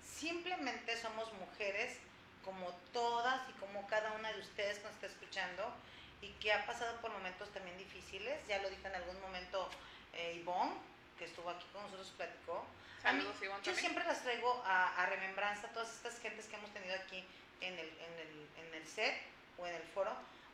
Simplemente 0.04 0.98
somos 0.98 1.32
mujeres 1.34 1.98
como 2.44 2.72
todas 2.94 3.42
y 3.50 3.54
como 3.54 3.86
cada 3.88 4.12
una 4.14 4.32
de 4.32 4.40
ustedes 4.40 4.80
que 4.80 4.86
nos 4.86 4.94
está 4.94 5.08
escuchando 5.08 5.74
y 6.22 6.30
que 6.34 6.52
ha 6.52 6.66
pasado 6.66 7.00
por 7.02 7.12
momentos 7.12 7.50
también 7.54 7.78
difíciles. 7.78 8.40
Ya 8.48 8.62
lo 8.62 8.70
dijo 8.70 8.88
en 8.88 8.96
algún 8.96 9.20
momento 9.22 9.70
eh, 10.14 10.36
Ivonne, 10.42 10.74
que 11.18 11.26
estuvo 11.26 11.50
aquí 11.50 11.66
con 11.72 11.84
nosotros, 11.84 12.12
platicó. 12.18 12.66
Saludos, 13.02 13.36
Ivonne, 13.42 13.64
yo 13.64 13.74
siempre 13.74 14.04
las 14.04 14.22
traigo 14.24 14.62
a, 14.66 15.02
a, 15.02 15.06
remembranza 15.06 15.68
a 15.68 15.70
todas 15.72 15.90
estas 15.90 16.20
gentes 16.20 16.48
que 16.48 16.56
hemos 16.58 16.74
tenido 16.74 16.96
aquí 16.96 17.24
en 17.62 17.74
el, 17.74 17.88
en, 17.88 18.14
el, 18.20 18.68
en 18.68 18.74
el 18.74 18.88
set 18.88 19.16
o 19.58 19.66
en 19.66 19.76
el 19.76 19.84
foro 19.84 20.12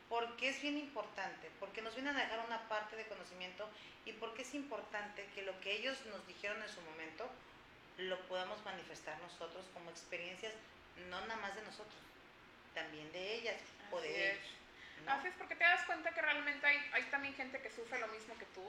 porque 0.10 0.50
es 0.50 0.62
bien 0.62 0.78
importante, 0.78 1.50
porque 1.60 1.82
nos 1.82 1.96
vienen 1.96 2.16
a 2.16 2.20
dejar 2.20 2.46
una 2.46 2.68
parte 2.70 2.96
de 2.96 3.08
conocimiento 3.08 3.68
y 4.06 4.14
porque 4.14 4.44
es 4.44 4.54
importante 4.54 5.28
que 5.34 5.42
lo 5.42 5.60
que 5.62 5.74
ellos 5.74 5.98
nos 6.08 6.26
dijeron 6.28 6.62
en 6.62 6.70
su 6.70 6.82
momento 6.82 7.28
lo 7.98 8.20
podamos 8.28 8.64
manifestar 8.64 9.18
nosotros 9.20 9.66
como 9.74 9.90
experiencias, 9.90 10.54
no 11.10 11.22
nada 11.22 11.38
más 11.38 11.56
de 11.56 11.62
nosotros, 11.62 11.96
también 12.74 13.12
de 13.12 13.36
ellas 13.36 13.62
o 13.92 14.02
de 14.02 14.32
ellos. 14.32 14.46
Así 15.08 15.28
es, 15.28 15.34
porque 15.36 15.56
te 15.56 15.64
das 15.64 15.84
cuenta 15.86 16.12
que 16.12 16.22
realmente 16.22 16.66
hay, 16.66 16.78
hay 16.94 17.04
también 17.04 17.36
gente 17.36 17.62
que 17.62 17.70
sufre 17.70 18.00
lo 18.00 18.08
mismo 18.08 18.38
que 18.38 18.46
tú 18.46 18.68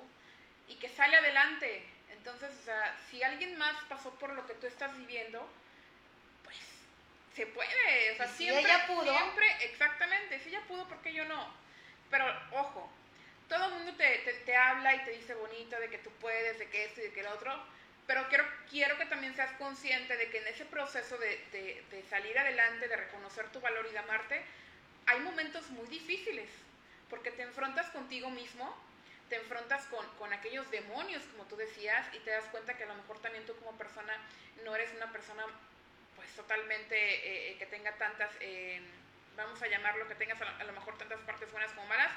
y 0.68 0.74
que 0.74 0.88
sale 0.88 1.16
adelante. 1.16 1.86
Entonces, 2.10 2.50
o 2.60 2.64
sea, 2.64 2.96
si 3.10 3.22
alguien 3.22 3.56
más 3.56 3.76
pasó 3.88 4.10
por 4.18 4.32
lo 4.32 4.46
que 4.46 4.54
tú 4.54 4.66
estás 4.66 4.96
viviendo, 4.98 5.48
se 7.34 7.46
puede, 7.46 8.12
o 8.12 8.16
sea, 8.16 8.28
siempre, 8.28 8.62
si 8.62 8.66
ella 8.66 8.86
pudo. 8.86 9.16
siempre, 9.16 9.46
exactamente, 9.66 10.40
si 10.40 10.48
ella 10.48 10.62
pudo, 10.66 10.88
¿por 10.88 11.02
qué 11.02 11.12
yo 11.12 11.26
no? 11.26 11.52
Pero, 12.10 12.24
ojo, 12.52 12.90
todo 13.48 13.66
el 13.66 13.74
mundo 13.74 13.94
te, 13.96 14.18
te, 14.46 14.56
habla 14.56 14.94
y 14.94 15.04
te 15.04 15.10
dice 15.10 15.34
bonito 15.34 15.78
de 15.78 15.90
que 15.90 15.98
tú 15.98 16.10
puedes, 16.12 16.58
de 16.58 16.68
que 16.70 16.84
esto 16.86 17.00
y 17.00 17.04
de 17.04 17.12
que 17.12 17.20
el 17.20 17.26
otro, 17.26 17.62
pero 18.06 18.28
quiero, 18.28 18.44
quiero 18.70 18.96
que 18.98 19.06
también 19.06 19.34
seas 19.34 19.52
consciente 19.52 20.16
de 20.16 20.28
que 20.30 20.38
en 20.38 20.46
ese 20.46 20.64
proceso 20.64 21.18
de, 21.18 21.84
de, 21.90 22.04
salir 22.08 22.38
adelante, 22.38 22.88
de 22.88 22.96
reconocer 22.96 23.48
tu 23.50 23.60
valor 23.60 23.86
y 23.88 23.92
de 23.92 23.98
amarte, 23.98 24.42
hay 25.06 25.20
momentos 25.20 25.68
muy 25.70 25.86
difíciles, 25.88 26.48
porque 27.10 27.30
te 27.32 27.42
enfrentas 27.42 27.90
contigo 27.90 28.30
mismo, 28.30 28.76
te 29.28 29.36
enfrentas 29.36 29.84
con, 29.86 30.06
con, 30.18 30.32
aquellos 30.32 30.70
demonios, 30.70 31.22
como 31.32 31.44
tú 31.44 31.56
decías, 31.56 32.06
y 32.14 32.18
te 32.20 32.30
das 32.30 32.44
cuenta 32.46 32.76
que 32.76 32.84
a 32.84 32.88
lo 32.88 32.94
mejor 32.94 33.20
también 33.20 33.44
tú 33.44 33.56
como 33.56 33.76
persona 33.76 34.12
no 34.64 34.74
eres 34.74 34.92
una 34.94 35.10
persona 35.10 35.44
pues 36.14 36.28
totalmente 36.30 36.96
eh, 36.96 37.50
eh, 37.52 37.58
que 37.58 37.66
tenga 37.66 37.92
tantas, 37.92 38.30
eh, 38.40 38.80
vamos 39.36 39.60
a 39.62 39.66
llamarlo, 39.66 40.06
que 40.08 40.14
tengas 40.14 40.40
a 40.40 40.64
lo 40.64 40.72
mejor 40.72 40.96
tantas 40.96 41.20
partes 41.20 41.50
buenas 41.50 41.72
como 41.72 41.86
malas, 41.88 42.10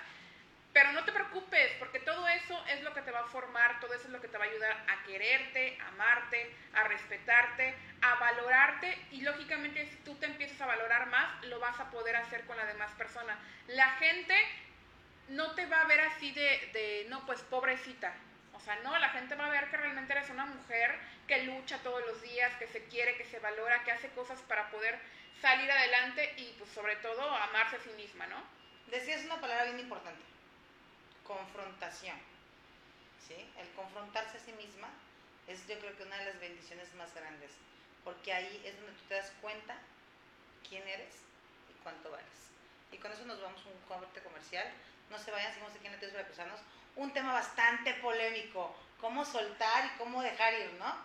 pero 0.74 0.92
no 0.92 1.04
te 1.04 1.12
preocupes, 1.12 1.72
porque 1.80 2.00
todo 2.00 2.28
eso 2.28 2.64
es 2.68 2.82
lo 2.84 2.94
que 2.94 3.02
te 3.02 3.12
va 3.12 3.22
a 3.22 3.28
formar, 3.28 3.80
todo 3.80 3.94
eso 3.94 4.06
es 4.06 4.12
lo 4.12 4.22
que 4.22 4.28
te 4.28 4.38
va 4.38 4.46
a 4.46 4.48
ayudar 4.48 4.72
a 4.88 5.04
quererte, 5.04 5.78
a 5.82 5.88
amarte, 5.88 6.56
a 6.74 6.84
respetarte, 6.84 7.74
a 8.02 8.16
valorarte 8.16 8.98
y 9.12 9.22
lógicamente 9.22 9.86
si 9.88 9.96
tú 9.98 10.16
te 10.16 10.28
empiezas 10.28 10.62
a 10.62 10.68
valorar 10.68 11.08
más, 11.08 11.44
lo 11.46 11.60
vas 11.60 11.80
a 11.80 11.90
poder 11.90 12.16
hacer 12.16 12.46
con 12.46 12.58
la 12.58 12.66
demás 12.66 12.92
persona. 12.98 13.38
La 13.68 13.92
gente 13.94 14.36
no 15.30 15.52
te 15.56 15.66
va 15.66 15.82
a 15.82 15.86
ver 15.86 16.02
así 16.02 16.32
de, 16.32 16.70
de 16.74 17.08
no, 17.10 17.26
pues 17.26 17.42
pobrecita, 17.42 18.14
o 18.60 18.60
sea, 18.62 18.76
no, 18.84 18.98
la 18.98 19.10
gente 19.10 19.36
va 19.36 19.46
a 19.46 19.50
ver 19.50 19.70
que 19.70 19.78
realmente 19.78 20.12
eres 20.12 20.30
una 20.30 20.46
mujer 20.46 21.00
que 21.28 21.44
lucha 21.44 21.78
todos 21.78 22.06
los 22.06 22.22
días, 22.22 22.54
que 22.58 22.68
se 22.68 22.84
quiere, 22.86 23.16
que 23.16 23.24
se 23.24 23.40
valora, 23.40 23.84
que 23.84 23.92
hace 23.92 24.10
cosas 24.10 24.42
para 24.42 24.70
poder 24.70 25.00
salir 25.42 25.72
adelante 25.72 26.34
y 26.38 26.54
pues 26.58 26.70
sobre 26.72 26.98
todo 26.98 27.22
amarse 27.36 27.78
a 27.78 27.80
sí 27.80 27.90
misma, 27.96 28.28
¿no? 28.28 28.44
Decías 28.88 29.24
una 29.24 29.40
palabra 29.40 29.66
bien 29.66 29.80
importante, 29.80 30.22
confrontación. 31.30 32.18
¿Sí? 33.28 33.38
El 33.60 33.70
confrontarse 33.74 34.38
a 34.38 34.42
sí 34.42 34.52
misma 34.54 34.90
es 35.48 35.68
yo 35.68 35.78
creo 35.80 35.96
que 35.96 36.04
una 36.04 36.18
de 36.18 36.26
las 36.26 36.40
bendiciones 36.40 36.92
más 36.96 37.14
grandes, 37.14 37.52
porque 38.04 38.34
ahí 38.34 38.62
es 38.66 38.76
donde 38.76 38.94
tú 38.94 39.04
te 39.08 39.14
das 39.14 39.32
cuenta 39.40 39.78
quién 40.68 40.88
eres 40.88 41.14
y 41.70 41.84
cuánto 41.84 42.10
vales. 42.10 42.26
Y 42.92 42.98
con 42.98 43.12
eso 43.12 43.26
nos 43.26 43.40
vamos 43.40 43.62
a 43.64 43.70
un 43.70 43.80
corte 43.88 44.22
comercial. 44.22 44.68
No 45.12 45.20
se 45.20 45.30
vayan, 45.30 45.54
seguimos 45.54 45.76
aquí 45.76 45.86
en 45.86 45.94
Latidos 45.94 46.14
Veracruzanos 46.14 46.60
un 46.96 47.14
tema 47.14 47.34
bastante 47.34 47.94
polémico, 47.96 48.76
cómo 49.00 49.24
soltar 49.24 49.86
y 49.86 49.98
cómo 49.98 50.24
dejar 50.24 50.54
ir, 50.54 50.74
¿no? 50.80 50.96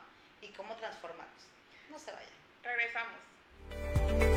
Y 0.40 0.48
cómo 0.48 0.74
transformarnos. 0.76 1.44
No 1.90 1.98
se 1.98 2.10
vayan. 2.10 2.30
Regresamos. 2.62 4.33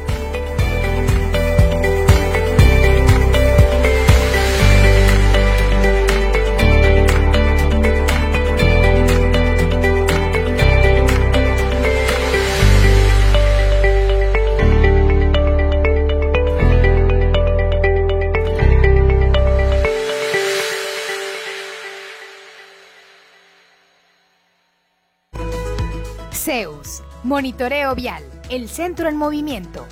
Monitoreo 27.28 27.94
Vial, 27.94 28.24
el 28.50 28.70
centro 28.70 29.10
en 29.10 29.18
movimiento. 29.18 29.86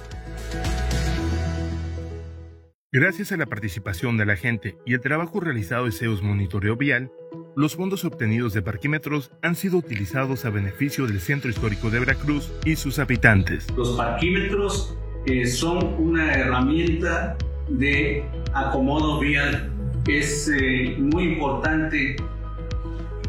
Gracias 2.94 3.34
a 3.34 3.38
la 3.38 3.46
participación 3.46 4.16
de 4.16 4.26
la 4.26 4.38
gente 4.38 4.78
y 4.86 4.94
el 4.94 5.02
trabajo 5.02 5.42
realizado 5.42 5.84
de 5.84 5.92
CEUS 5.92 6.24
Monitoreo 6.24 6.78
Vial, 6.78 7.12
los 7.58 7.76
fondos 7.76 8.06
obtenidos 8.06 8.54
de 8.54 8.62
parquímetros 8.62 9.34
han 9.42 9.56
sido 9.56 9.80
utilizados 9.80 10.46
a 10.46 10.50
beneficio 10.50 11.08
del 11.08 11.20
Centro 11.20 11.50
Histórico 11.50 11.90
de 11.90 12.00
Veracruz 12.00 12.54
y 12.64 12.78
sus 12.78 13.00
habitantes. 13.00 13.68
Los 13.76 13.98
parquímetros 13.98 14.98
eh, 15.26 15.46
son 15.46 15.94
una 16.02 16.36
herramienta 16.36 17.36
de 17.68 18.24
acomodo 18.54 19.20
vial 19.20 19.74
es 20.08 20.50
eh, 20.58 20.96
muy 20.98 21.34
importante 21.34 22.16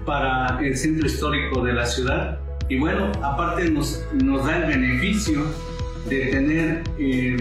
para 0.05 0.61
el 0.61 0.77
centro 0.77 1.07
histórico 1.07 1.65
de 1.65 1.73
la 1.73 1.87
ciudad 1.87 2.46
y 2.69 2.79
bueno, 2.79 3.13
aparte 3.23 3.71
nos, 3.71 4.03
nos 4.13 4.45
da 4.45 4.57
el 4.57 4.67
beneficio 4.67 5.45
de 6.09 6.27
tener 6.27 6.85
eh, 6.99 7.37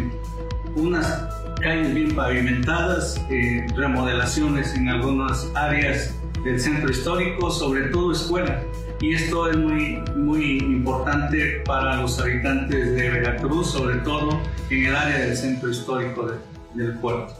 unas 0.75 1.27
calles 1.61 1.93
bien 1.93 2.15
pavimentadas, 2.15 3.19
eh, 3.29 3.65
remodelaciones 3.75 4.73
en 4.75 4.89
algunas 4.89 5.49
áreas 5.55 6.13
del 6.43 6.59
centro 6.59 6.89
histórico, 6.89 7.49
sobre 7.49 7.87
todo 7.89 8.11
escuela. 8.11 8.61
Y 9.01 9.13
esto 9.13 9.49
es 9.49 9.57
muy, 9.57 10.01
muy 10.15 10.57
importante 10.57 11.61
para 11.65 12.01
los 12.01 12.19
habitantes 12.19 12.95
de 12.95 13.09
Veracruz, 13.09 13.71
sobre 13.71 13.97
todo 13.97 14.39
en 14.69 14.85
el 14.85 14.95
área 14.95 15.19
del 15.19 15.35
centro 15.35 15.69
histórico 15.69 16.31
del 16.73 16.93
puerto. 16.99 17.33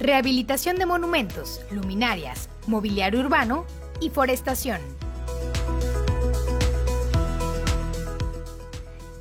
Rehabilitación 0.00 0.76
de 0.76 0.86
monumentos, 0.86 1.60
luminarias, 1.70 2.48
mobiliario 2.66 3.20
urbano 3.20 3.64
y 4.00 4.10
forestación. 4.10 4.80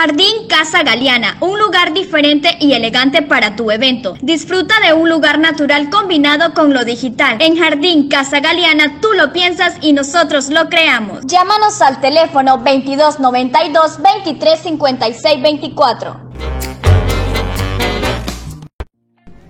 Jardín 0.00 0.46
Casa 0.48 0.84
Galeana, 0.84 1.38
un 1.40 1.58
lugar 1.58 1.92
diferente 1.92 2.56
y 2.60 2.74
elegante 2.74 3.20
para 3.20 3.56
tu 3.56 3.68
evento. 3.72 4.14
Disfruta 4.20 4.76
de 4.78 4.92
un 4.92 5.08
lugar 5.08 5.40
natural 5.40 5.90
combinado 5.90 6.54
con 6.54 6.72
lo 6.72 6.84
digital. 6.84 7.38
En 7.40 7.58
Jardín 7.58 8.08
Casa 8.08 8.38
Galeana 8.38 9.00
tú 9.00 9.08
lo 9.14 9.32
piensas 9.32 9.74
y 9.80 9.92
nosotros 9.92 10.50
lo 10.50 10.68
creamos. 10.68 11.26
Llámanos 11.26 11.82
al 11.82 12.00
teléfono 12.00 12.58
2292 12.58 13.96
2356 14.00 15.42
24. 15.42 16.27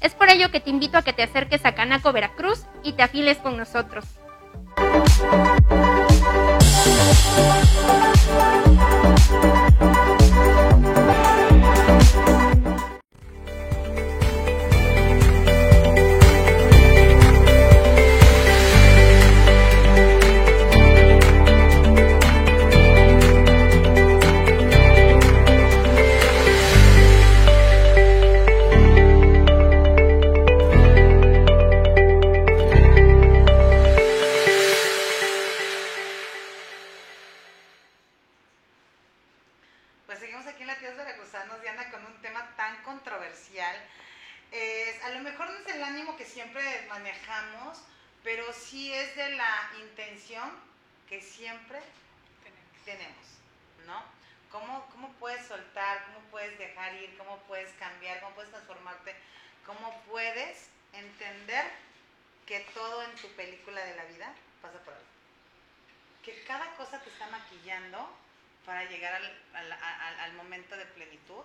Es 0.00 0.14
por 0.14 0.30
ello 0.30 0.50
que 0.50 0.60
te 0.60 0.70
invito 0.70 0.96
a 0.96 1.02
que 1.02 1.12
te 1.12 1.22
acerques 1.22 1.64
a 1.66 1.74
Canaco 1.74 2.12
Veracruz 2.12 2.64
y 2.82 2.94
te 2.94 3.02
afiles 3.02 3.36
con 3.38 3.58
nosotros. 3.58 4.04
Que 51.10 51.20
siempre 51.20 51.80
tenemos, 52.84 53.26
¿no? 53.84 54.00
¿Cómo, 54.52 54.86
¿Cómo 54.92 55.08
puedes 55.14 55.44
soltar? 55.46 56.04
¿Cómo 56.06 56.20
puedes 56.30 56.56
dejar 56.56 56.94
ir? 56.94 57.18
¿Cómo 57.18 57.36
puedes 57.48 57.70
cambiar? 57.74 58.20
¿Cómo 58.20 58.34
puedes 58.36 58.52
transformarte? 58.52 59.16
¿Cómo 59.66 60.00
puedes 60.08 60.68
entender 60.92 61.66
que 62.46 62.60
todo 62.74 63.02
en 63.02 63.14
tu 63.16 63.28
película 63.32 63.84
de 63.84 63.96
la 63.96 64.04
vida 64.04 64.32
pasa 64.62 64.78
por 64.84 64.94
algo? 64.94 65.06
Que 66.24 66.44
cada 66.44 66.76
cosa 66.76 67.00
te 67.00 67.10
está 67.10 67.26
maquillando 67.26 68.08
para 68.64 68.84
llegar 68.84 69.14
al, 69.14 69.72
al, 69.72 70.20
al, 70.20 70.32
momento 70.34 70.76
de 70.76 70.84
plenitud 70.86 71.42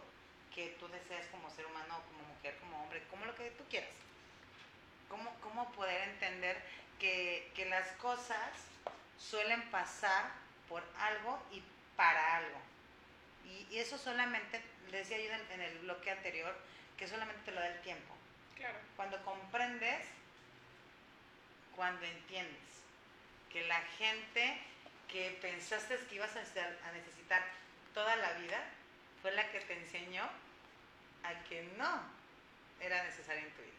que 0.53 0.75
tú 0.79 0.87
deseas 0.89 1.25
como 1.27 1.49
ser 1.49 1.65
humano, 1.65 2.03
como 2.07 2.23
mujer, 2.35 2.55
como 2.59 2.83
hombre, 2.83 3.03
como 3.09 3.25
lo 3.25 3.35
que 3.35 3.49
tú 3.51 3.63
quieras. 3.67 3.89
¿Cómo, 5.09 5.33
cómo 5.41 5.71
poder 5.71 6.09
entender 6.09 6.61
que, 6.99 7.51
que 7.55 7.65
las 7.65 7.87
cosas 7.93 8.51
suelen 9.17 9.61
pasar 9.69 10.31
por 10.67 10.83
algo 10.99 11.41
y 11.51 11.61
para 11.95 12.37
algo. 12.37 12.59
Y, 13.45 13.77
eso 13.77 13.97
solamente, 13.97 14.61
les 14.91 15.07
decía 15.07 15.23
yo 15.23 15.53
en, 15.53 15.61
el 15.61 15.79
bloque 15.79 16.11
anterior, 16.11 16.55
que 16.97 17.07
solamente 17.07 17.41
te 17.45 17.51
lo 17.51 17.59
da 17.59 17.67
el 17.67 17.81
tiempo. 17.81 18.15
Claro. 18.55 18.77
Cuando 18.95 19.23
comprendes 19.23 20.05
cuando 21.75 22.05
entiendes 22.05 22.55
que 23.51 23.67
la 23.67 23.81
gente 23.97 24.57
que 25.09 25.37
pensaste 25.41 25.97
que 26.07 26.15
ibas 26.15 26.33
a 26.33 26.91
necesitar 26.93 27.43
toda 27.93 28.15
la 28.15 28.31
vida 28.33 28.63
fue 29.21 29.33
la 29.33 29.51
que 29.51 29.59
te 29.59 29.73
enseñó 29.73 30.23
a 31.23 31.33
que 31.49 31.63
no 31.77 32.01
era 32.79 33.03
necesaria 33.03 33.43
en 33.43 33.51
tu 33.51 33.61
vida. 33.61 33.74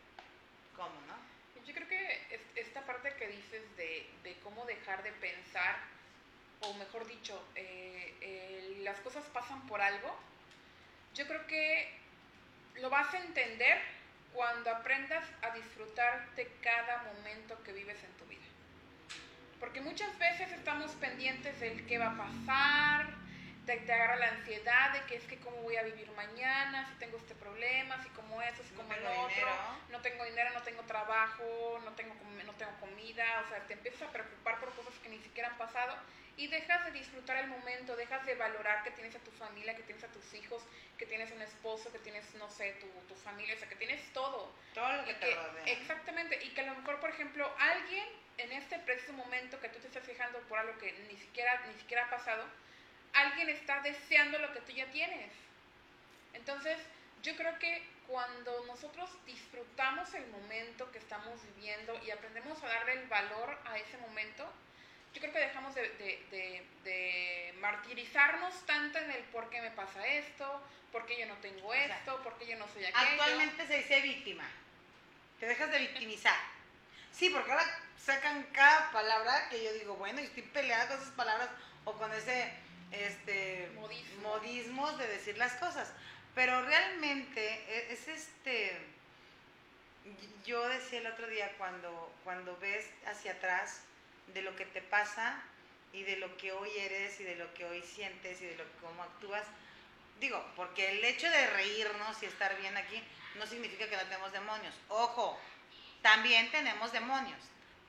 Yo 1.66 1.74
creo 1.74 1.89
que 1.89 2.41
esta 2.55 2.83
parte 2.83 3.14
que 3.14 3.27
dices 3.29 3.62
de, 3.77 4.37
cómo 4.43 4.64
dejar 4.66 5.03
de 5.03 5.12
pensar, 5.12 5.77
o 6.61 6.74
mejor 6.74 7.07
dicho, 7.07 7.43
eh, 7.55 8.81
las 8.83 9.01
cosas 9.01 9.24
pasan 9.33 9.66
por 9.66 9.81
algo, 9.81 10.16
yo 11.14 11.27
creo 11.27 11.47
que 11.47 11.99
lo 12.77 12.91
vas 12.91 13.12
a 13.14 13.18
entender 13.18 13.79
cuando 14.33 14.70
aprendas 14.70 15.24
a 15.43 15.51
disfrutar 15.55 16.35
de 16.37 16.47
cada 16.62 17.03
momento 17.14 17.62
que 17.64 17.72
vives 17.72 18.03
en 18.05 18.12
tu 18.18 18.27
vida. 18.27 18.45
Porque 19.59 19.81
muchas 19.81 20.16
veces 20.18 20.53
estamos 20.53 20.93
pendientes 20.93 21.59
del 21.59 21.87
qué 21.87 21.99
va 21.99 22.12
a 22.12 22.18
pasar, 22.18 23.26
te, 23.67 23.77
te, 23.79 23.93
agarra 23.93 24.17
la 24.17 24.29
ansiedad 24.29 24.93
de 24.93 25.01
que 25.07 25.17
es 25.17 25.25
que 25.25 25.39
cómo 25.41 25.57
voy 25.62 25.77
a 25.77 25.83
vivir 25.83 26.11
mañana, 26.12 26.89
si 26.89 26.99
tengo 26.99 27.19
este 27.19 27.35
problema, 27.35 28.03
si 28.03 28.09
como 28.11 28.41
eso, 28.41 28.62
si 28.62 28.75
como 28.75 28.93
el 28.93 29.05
otro, 29.05 29.47
no 29.91 30.01
tengo 30.01 30.25
dinero, 30.25 30.51
no 30.55 30.62
tengo 30.62 30.83
trabajo, 30.83 31.81
no 31.85 31.93
tengo, 31.93 32.14
no 32.45 32.53
tengo 32.55 32.73
comida, 32.81 33.43
o 33.45 33.49
sea, 33.49 33.67
te 33.67 33.75
empiezas 33.75 34.03
a 34.03 34.12
preocupar 34.12 34.61
por 34.61 34.73
cosas 34.75 34.95
que 35.03 35.09
ni 35.09 35.19
siquiera 35.19 35.49
han 35.49 35.59
pasado 35.59 35.97
y 36.37 36.49
dejas 36.49 36.85
de 36.85 36.93
disfrutar 36.93 37.39
el 37.39 37.49
momento, 37.49 37.97
dejas 37.97 38.25
de 38.27 38.35
valorar 38.35 38.85
que 38.85 38.91
tienes 38.91 39.14
a 39.17 39.19
tu 39.21 39.31
familia, 39.33 39.75
que 39.75 39.83
tienes 39.83 40.05
a 40.05 40.09
tus 40.09 40.35
hijos, 40.35 40.62
que 40.99 41.07
tienes 41.07 41.31
un 41.33 41.41
esposo, 41.41 41.91
que 41.91 41.99
tienes, 41.99 42.35
no 42.35 42.51
sé, 42.51 42.73
tu, 42.75 42.87
tu 43.09 43.14
familia, 43.14 43.55
o 43.55 43.59
sea, 43.59 43.69
que 43.69 43.77
tienes 43.77 44.12
todo. 44.12 44.55
Todo 44.75 44.93
lo 44.93 45.05
que, 45.07 45.14
te 45.14 45.35
rodea. 45.35 45.64
Exactamente, 45.64 46.39
y 46.45 46.51
que 46.51 46.61
a 46.61 46.67
lo 46.67 46.75
mejor, 46.75 47.01
por 47.01 47.11
ejemplo, 47.11 47.51
alguien 47.59 48.07
en 48.37 48.53
este 48.53 48.79
preciso 48.81 49.14
momento 49.14 49.59
que 49.61 49.71
tú 49.71 49.79
te 49.79 49.87
estás 49.87 50.05
fijando 50.05 50.39
por 50.41 50.59
algo 50.59 50.77
que 50.79 50.93
ni 51.11 51.17
siquiera, 51.17 51.64
ni 51.69 51.75
siquiera 51.81 52.05
ha 52.05 52.11
pasado, 52.11 52.45
alguien 53.17 53.49
está 53.49 53.81
deseando 53.81 54.39
lo 54.39 54.53
que 54.53 54.61
tú 54.61 54.73
ya 54.73 54.87
tienes. 54.87 55.33
Entonces, 56.35 56.79
yo 57.23 57.35
creo 57.37 57.59
que 57.59 57.83
cuando 58.07 58.64
nosotros 58.67 59.11
disfrutamos 59.25 60.12
el 60.14 60.27
momento 60.29 60.91
que 60.93 60.99
estamos 60.99 61.41
viviendo 61.55 61.99
y 62.05 62.11
aprendemos 62.11 62.62
a 62.62 62.69
darle 62.69 62.93
el 62.93 63.09
valor 63.09 63.59
a 63.64 63.79
ese 63.79 63.97
momento, 63.99 64.45
yo 65.12 65.21
creo 65.21 65.33
que 65.33 65.39
dejamos 65.41 65.75
de, 65.75 67.55
martirizarnos 67.59 68.55
tanto 68.67 68.99
en 68.99 69.11
el 69.11 69.25
por 69.25 69.49
qué 69.49 69.62
me 69.62 69.71
pasa 69.71 70.07
esto, 70.07 70.62
por 70.93 71.07
qué 71.07 71.19
yo 71.19 71.27
no 71.27 71.35
tengo 71.39 71.73
esto, 71.73 72.23
por 72.23 72.39
qué 72.39 72.47
yo 72.47 72.57
no 72.59 72.69
soy 72.69 72.85
aquello. 72.85 73.23
Actualmente 73.23 73.67
se 73.67 73.79
dice 73.79 74.03
víctima. 74.03 74.45
Te 75.41 75.47
dejas 75.47 75.71
de 75.71 75.79
victimizar. 75.79 76.37
Sí, 77.12 77.31
porque 77.31 77.51
ahora 77.51 77.64
sacan 77.99 78.43
cada 78.53 78.93
palabra 78.93 79.49
que 79.49 79.64
yo 79.64 79.73
digo, 79.73 79.97
bueno, 79.97 80.21
y 80.21 80.25
estoy 80.25 80.43
peleada 80.43 80.87
con 80.87 80.99
esas 80.99 81.14
palabras 81.14 81.49
o 81.85 81.93
con 81.95 82.12
ese 82.12 82.53
este, 83.05 83.68
modismos 84.22 84.99
de 84.99 85.07
decir 85.09 85.36
las 85.38 85.53
cosas. 85.55 85.92
Pero 86.34 86.62
realmente 86.62 87.40
e, 87.68 87.92
es, 87.92 88.09
este, 88.09 88.78
yo 90.44 90.68
decía 90.68 91.01
el 91.01 91.07
otro 91.07 91.26
día 91.28 91.53
cuando, 91.59 92.12
cuando 92.24 92.57
ves 92.59 92.88
hacia 93.07 93.32
atrás 93.32 93.82
de 94.34 94.42
lo 94.42 94.55
que 94.57 94.66
te 94.66 94.82
pasa 94.82 95.42
y 95.92 96.03
de 96.03 96.16
lo 96.16 96.36
que 96.36 96.53
hoy 96.53 96.70
eres 96.76 97.20
y 97.20 97.24
de 97.24 97.36
lo 97.36 97.53
que 97.55 97.64
hoy 97.64 97.82
sientes 97.82 98.40
y 98.42 98.47
de 98.47 98.57
lo 98.57 98.64
que 98.64 98.78
cómo 98.82 99.03
actúas, 99.03 99.44
digo, 100.20 100.44
porque 100.57 100.90
el 100.90 101.05
hecho 101.05 101.28
de 101.30 101.47
reírnos 101.49 102.22
y 102.22 102.26
estar 102.26 102.57
bien 102.61 102.76
aquí 102.76 103.03
no 103.38 103.47
significa 103.47 103.88
que 103.88 103.97
no 103.97 104.03
tenemos 104.03 104.32
demonios. 104.32 104.74
Ojo, 104.88 105.38
también 106.03 106.51
tenemos 106.51 106.92
demonios, 106.92 107.38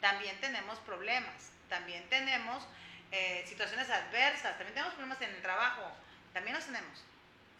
también 0.01 0.39
tenemos 0.39 0.79
problemas, 0.79 1.51
también 1.69 2.07
tenemos 2.09 2.63
eh, 3.11 3.45
situaciones 3.47 3.89
adversas, 3.89 4.57
también 4.57 4.73
tenemos 4.73 4.93
problemas 4.93 5.21
en 5.21 5.29
el 5.31 5.41
trabajo, 5.41 5.91
también 6.33 6.55
los 6.55 6.65
tenemos, 6.65 7.03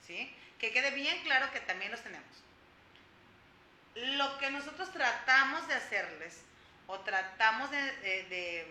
¿sí? 0.06 0.36
Que 0.60 0.72
quede 0.72 0.92
bien 0.92 1.22
claro 1.24 1.52
que 1.52 1.60
también 1.62 1.92
los 1.92 2.02
tenemos. 2.02 2.28
Lo 3.96 4.38
que 4.38 4.52
nosotros 4.52 4.92
tratamos 4.92 5.68
de 5.68 5.76
hacerles, 5.76 6.44
o 6.88 7.00
tratamos 7.00 7.72
de, 7.72 8.68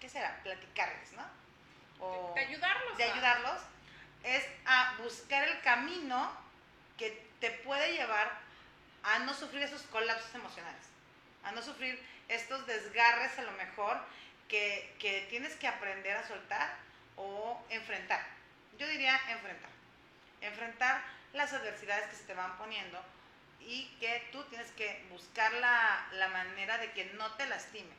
¿qué 0.00 0.08
será? 0.08 0.40
Platicarles, 0.42 1.12
¿no? 1.12 1.24
O 2.00 2.32
de 2.34 2.40
ayudarlos. 2.40 2.96
De 2.96 3.04
ayudarlos, 3.04 3.60
es 4.24 4.44
a 4.66 4.96
buscar 5.02 5.46
el 5.48 5.60
camino 5.62 6.32
que 6.96 7.26
te 7.40 7.50
puede 7.50 7.92
llevar 7.92 8.30
a 9.02 9.20
no 9.20 9.34
sufrir 9.34 9.62
esos 9.62 9.82
colapsos 9.82 10.34
emocionales, 10.34 10.86
a 11.44 11.52
no 11.52 11.62
sufrir 11.62 12.02
estos 12.28 12.66
desgarres 12.66 13.38
a 13.38 13.42
lo 13.42 13.52
mejor 13.52 13.98
que, 14.48 15.26
tienes 15.30 15.54
que 15.56 15.68
aprender 15.68 16.16
a 16.16 16.26
soltar 16.26 16.76
o 17.16 17.62
enfrentar. 17.70 18.24
Yo 18.78 18.88
diría 18.88 19.14
enfrentar. 19.28 19.70
Enfrentar 20.40 21.02
las 21.32 21.52
adversidades 21.52 22.08
que 22.08 22.16
se 22.16 22.24
te 22.24 22.34
van 22.34 22.56
poniendo 22.58 23.02
y 23.60 23.86
que 24.00 24.28
tú 24.32 24.42
tienes 24.44 24.70
que 24.72 25.04
buscar 25.10 25.52
la, 25.52 26.28
manera 26.32 26.78
de 26.78 26.92
que 26.92 27.06
no 27.14 27.32
te 27.32 27.46
lastime, 27.46 27.92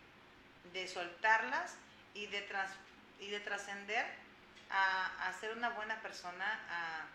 de 0.74 0.88
soltarlas 0.88 1.76
y 2.14 2.28
de, 2.28 2.46
y 3.20 3.30
de 3.30 3.40
trascender 3.42 4.06
a, 4.70 5.28
a, 5.28 5.34
ser 5.34 5.56
una 5.56 5.70
buena 5.70 6.02
persona, 6.02 6.60
a 6.70 7.06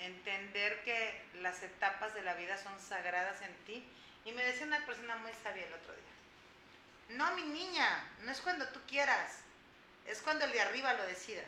entender 0.00 0.82
que 0.84 1.24
las 1.40 1.62
etapas 1.62 2.14
de 2.14 2.22
la 2.22 2.34
vida 2.34 2.56
son 2.58 2.78
sagradas 2.78 3.40
en 3.42 3.54
ti. 3.64 3.84
Y 4.24 4.32
me 4.32 4.44
decía 4.44 4.66
una 4.66 4.84
persona 4.84 5.16
muy 5.16 5.32
sabia 5.42 5.66
el 5.66 5.72
otro 5.72 5.92
día, 5.94 6.07
no, 7.08 7.34
mi 7.36 7.42
niña, 7.42 8.04
no 8.22 8.30
es 8.30 8.40
cuando 8.40 8.68
tú 8.68 8.80
quieras, 8.86 9.38
es 10.06 10.20
cuando 10.20 10.44
el 10.44 10.52
de 10.52 10.60
arriba 10.60 10.92
lo 10.94 11.06
decida. 11.06 11.42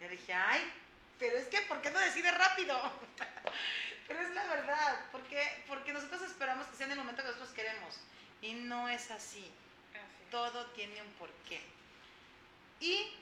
Le 0.00 0.08
dije, 0.08 0.34
ay, 0.34 0.72
pero 1.18 1.36
es 1.38 1.46
que, 1.48 1.62
¿por 1.62 1.80
qué 1.80 1.90
no 1.90 1.98
decide 1.98 2.30
rápido? 2.30 2.78
pero 4.08 4.20
es 4.20 4.30
la 4.30 4.46
verdad, 4.46 5.00
porque, 5.12 5.64
porque 5.66 5.92
nosotros 5.92 6.22
esperamos 6.22 6.66
que 6.66 6.76
sea 6.76 6.86
en 6.86 6.92
el 6.92 6.98
momento 6.98 7.22
que 7.22 7.28
nosotros 7.28 7.54
queremos. 7.54 7.98
Y 8.42 8.52
no 8.52 8.88
es 8.88 9.10
así. 9.10 9.50
Todo 10.30 10.66
tiene 10.72 11.00
un 11.00 11.10
porqué. 11.12 11.62
Y 12.80 13.14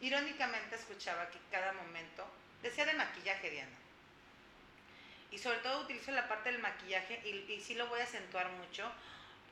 irónicamente 0.00 0.76
escuchaba 0.76 1.28
que 1.30 1.38
cada 1.50 1.72
momento, 1.72 2.24
decía 2.62 2.86
de 2.86 2.94
maquillaje, 2.94 3.50
Diana. 3.50 3.76
Y 5.32 5.38
sobre 5.38 5.58
todo 5.58 5.82
utilizo 5.82 6.12
la 6.12 6.28
parte 6.28 6.52
del 6.52 6.60
maquillaje 6.60 7.20
y, 7.24 7.52
y 7.52 7.60
sí 7.60 7.74
lo 7.74 7.88
voy 7.88 8.00
a 8.00 8.04
acentuar 8.04 8.48
mucho 8.50 8.90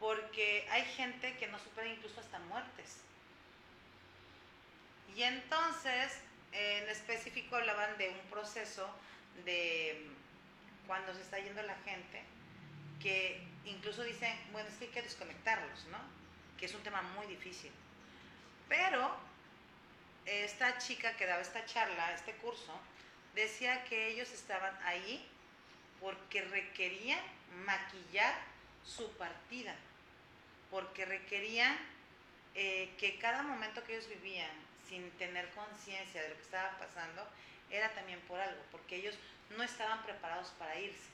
porque 0.01 0.66
hay 0.70 0.84
gente 0.84 1.36
que 1.36 1.46
no 1.49 1.59
supera 1.59 1.88
incluso 1.88 2.20
hasta 2.20 2.38
muertes. 2.40 2.99
Y 5.16 5.22
entonces, 5.22 6.20
en 6.53 6.88
específico 6.88 7.57
hablaban 7.57 7.99
de 7.99 8.11
un 8.11 8.30
proceso 8.30 8.88
de 9.44 10.07
cuando 10.86 11.12
se 11.14 11.22
está 11.22 11.38
yendo 11.38 11.62
la 11.62 11.76
gente, 11.84 12.22
que 13.03 13.42
incluso 13.64 14.03
dicen, 14.05 14.34
bueno, 14.53 14.68
es 14.68 14.76
que 14.76 14.86
hay 14.86 14.90
que 14.90 15.03
desconectarlos, 15.03 15.84
¿no? 15.86 15.99
Que 16.59 16.66
es 16.66 16.74
un 16.74 16.82
tema 16.82 17.03
muy 17.03 17.26
difícil. 17.26 17.72
Pero 18.68 19.16
esta 20.24 20.78
chica 20.78 21.16
que 21.16 21.26
daba 21.26 21.42
esta 21.42 21.64
charla, 21.64 22.12
este 22.14 22.34
curso, 22.36 22.78
decía 23.34 23.84
que 23.84 24.09
ellos 24.09 24.30
estaban 24.30 24.76
ahí 24.84 25.26
porque 26.01 26.42
requerían 26.42 27.20
maquillar 27.64 28.34
su 28.84 29.11
partida 29.12 29.74
porque 30.70 31.04
requerían 31.04 31.76
eh, 32.54 32.90
que 32.98 33.18
cada 33.18 33.42
momento 33.42 33.84
que 33.84 33.94
ellos 33.96 34.08
vivían 34.08 34.50
sin 34.88 35.10
tener 35.12 35.48
conciencia 35.50 36.22
de 36.22 36.30
lo 36.30 36.36
que 36.36 36.42
estaba 36.42 36.78
pasando 36.78 37.26
era 37.70 37.90
también 37.94 38.20
por 38.20 38.40
algo, 38.40 38.60
porque 38.70 38.96
ellos 38.96 39.14
no 39.56 39.62
estaban 39.62 40.02
preparados 40.02 40.48
para 40.58 40.78
irse. 40.78 41.08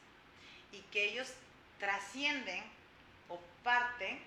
Y 0.72 0.80
que 0.92 1.04
ellos 1.04 1.32
trascienden 1.78 2.62
o 3.28 3.40
parten 3.62 4.20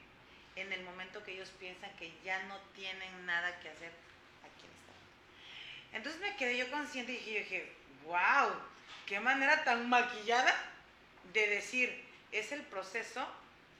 en 0.56 0.74
el 0.74 0.84
momento 0.84 1.24
que 1.24 1.34
ellos 1.34 1.52
piensan 1.60 1.92
que 1.98 2.12
ya 2.24 2.44
no 2.44 2.58
tienen 2.76 3.26
nada 3.26 3.60
que 3.60 3.70
hacer 3.70 3.92
aquí 4.44 4.66
Entonces 5.94 6.20
me 6.20 6.36
quedé 6.36 6.58
yo 6.58 6.70
consciente 6.72 7.14
y 7.14 7.18
dije, 7.18 7.40
dije, 7.40 7.74
wow, 8.06 8.52
qué 9.06 9.20
manera 9.20 9.64
tan 9.64 9.88
maquillada 9.88 10.54
de 11.34 11.48
decir, 11.48 12.06
es 12.32 12.52
el 12.52 12.62
proceso 12.64 13.28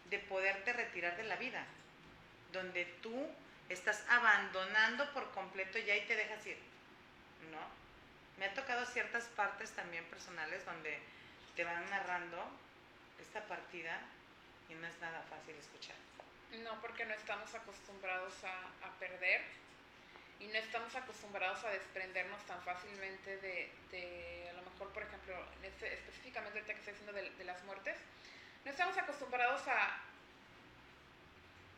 de 0.10 0.20
poderte 0.20 0.74
retirar 0.74 1.18
de 1.18 1.24
la 1.24 1.36
vida, 1.36 1.66
donde 2.52 2.86
tú 3.02 3.28
estás 3.70 4.04
abandonando 4.10 5.12
por 5.14 5.30
completo 5.32 5.78
ya 5.80 5.96
y 5.96 6.06
te 6.06 6.16
dejas 6.16 6.46
ir, 6.46 6.58
¿no? 7.52 7.60
Me 8.38 8.46
ha 8.46 8.54
tocado 8.54 8.86
ciertas 8.86 9.26
partes 9.36 9.72
también 9.72 10.06
personales 10.06 10.64
donde 10.66 11.00
te 11.56 11.64
van 11.64 11.90
narrando 11.90 12.38
esta 13.20 13.44
partida 13.48 14.00
y 14.70 14.76
no 14.76 14.88
es 14.88 14.98
nada 15.00 15.24
fácil 15.24 15.56
escuchar. 15.56 15.96
No, 16.64 16.80
porque 16.82 17.06
no 17.06 17.14
estamos 17.14 17.54
acostumbrados 17.54 18.34
a, 18.44 18.90
perder 19.00 19.42
y 20.40 20.48
no 20.48 20.56
estamos 20.56 20.96
acostumbrados 20.96 21.64
a 21.66 21.70
desprendernos 21.70 22.42
tan 22.46 22.62
fácilmente 22.64 23.38
de, 23.38 24.50
a 24.50 24.54
lo 24.54 24.62
mejor, 24.64 24.90
por 24.90 25.04
ejemplo, 25.04 25.36
este, 25.62 25.94
específicamente 25.94 26.60
ahorita 26.60 26.74
que 26.74 26.80
estoy 26.80 26.94
diciendo 26.94 27.14
de, 27.14 27.30
de 27.30 27.44
las 27.44 27.64
muertes, 27.66 27.98
no 28.68 28.72
estamos 28.72 28.98
acostumbrados 28.98 29.66
a, 29.70 29.96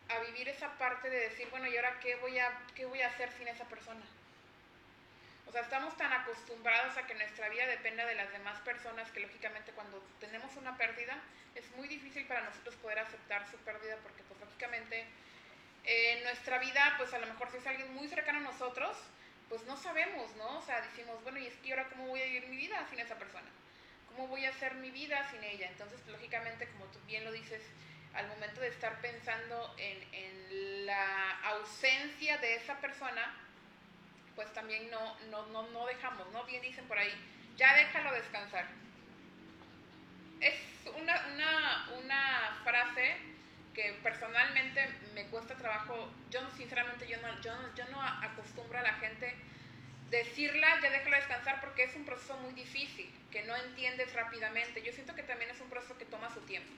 a 0.09 0.19
vivir 0.21 0.49
esa 0.49 0.69
parte 0.79 1.07
de 1.07 1.19
decir, 1.29 1.47
bueno, 1.51 1.67
¿y 1.67 1.77
ahora 1.77 1.99
qué 1.99 2.15
voy 2.15 2.39
a, 2.39 2.51
qué 2.73 2.85
voy 2.85 2.99
a 3.03 3.09
hacer 3.09 3.31
sin 3.33 3.47
esa 3.47 3.63
persona? 3.65 4.01
O 5.45 5.51
sea, 5.51 5.61
estamos 5.61 5.95
tan 5.97 6.11
acostumbrados 6.11 6.97
a 6.97 7.05
que 7.05 7.13
nuestra 7.13 7.47
vida 7.49 7.67
dependa 7.67 8.07
de 8.07 8.15
las 8.15 8.31
demás 8.31 8.59
personas 8.61 9.11
que 9.11 9.19
lógicamente 9.19 9.71
cuando 9.73 10.01
tenemos 10.19 10.55
una 10.55 10.77
pérdida 10.77 11.15
es 11.53 11.69
muy 11.75 11.87
difícil 11.87 12.25
para 12.25 12.41
nosotros 12.41 12.73
poder 12.77 12.97
aceptar 12.97 13.47
su 13.51 13.57
pérdida 13.57 13.97
porque 14.01 14.23
pues 14.23 14.39
lógicamente 14.39 15.05
en 15.83 16.23
nuestra 16.23 16.57
vida 16.57 16.95
pues 16.97 17.13
a 17.13 17.19
lo 17.19 17.27
mejor 17.27 17.51
si 17.51 17.57
es 17.57 17.67
alguien 17.67 17.93
muy 17.93 18.07
cercano 18.07 18.39
a 18.39 18.51
nosotros 18.51 18.97
pues 19.47 19.63
no 19.65 19.77
sabemos, 19.77 20.35
¿no? 20.37 20.57
O 20.57 20.61
sea, 20.63 20.81
decimos, 20.81 21.21
bueno, 21.21 21.37
¿y 21.37 21.45
es 21.45 21.55
que 21.57 21.69
ahora 21.71 21.87
cómo 21.89 22.07
voy 22.07 22.21
a 22.21 22.25
vivir 22.25 22.47
mi 22.47 22.57
vida 22.57 22.83
sin 22.89 22.99
esa 22.99 23.15
persona? 23.15 23.49
¿Cómo 24.19 24.31
voy 24.31 24.43
a 24.43 24.49
hacer 24.49 24.75
mi 24.75 24.91
vida 24.91 25.25
sin 25.31 25.41
ella? 25.45 25.69
Entonces, 25.69 26.05
lógicamente, 26.07 26.67
como 26.71 26.83
tú 26.87 26.99
bien 27.07 27.23
lo 27.23 27.31
dices, 27.31 27.61
al 28.13 28.27
momento 28.27 28.59
de 28.59 28.67
estar 28.67 28.99
pensando 28.99 29.73
en, 29.77 30.85
la 30.85 31.39
ausencia 31.51 32.37
de 32.39 32.55
esa 32.55 32.81
persona, 32.81 33.33
pues 34.35 34.51
también 34.51 34.91
no, 34.91 35.17
no, 35.29 35.45
no, 35.47 35.69
no 35.69 35.85
dejamos, 35.85 36.29
¿no? 36.33 36.43
Bien 36.43 36.61
dicen 36.61 36.85
por 36.85 36.97
ahí, 36.97 37.13
ya 37.55 37.73
déjalo 37.75 38.11
descansar. 38.11 38.65
Es 40.41 40.55
una, 40.97 41.27
una, 41.33 41.89
una 42.03 42.61
frase 42.65 43.15
que 43.73 43.97
personalmente 44.03 44.85
me 45.13 45.27
cuesta 45.27 45.55
trabajo, 45.55 46.11
yo 46.29 46.41
sinceramente 46.57 47.07
yo 47.07 47.21
no, 47.21 47.39
yo, 47.39 47.53
yo 47.73 47.85
no 47.85 48.01
acostumbro 48.01 48.79
a 48.79 48.81
la 48.81 48.95
gente 48.95 49.33
decirla, 50.09 50.79
ya 50.81 50.89
déjala 50.89 51.17
descansar 51.17 51.61
porque 51.61 51.83
es 51.83 51.95
un 51.95 52.05
proceso 52.05 52.35
muy 52.37 52.53
difícil, 52.53 53.11
que 53.31 53.43
no 53.43 53.55
entiendes 53.55 54.13
rápidamente. 54.13 54.81
Yo 54.81 54.91
siento 54.93 55.15
que 55.15 55.23
también 55.23 55.51
es 55.51 55.59
un 55.61 55.69
proceso 55.69 55.97
que 55.97 56.05
toma 56.05 56.33
su 56.33 56.41
tiempo, 56.41 56.73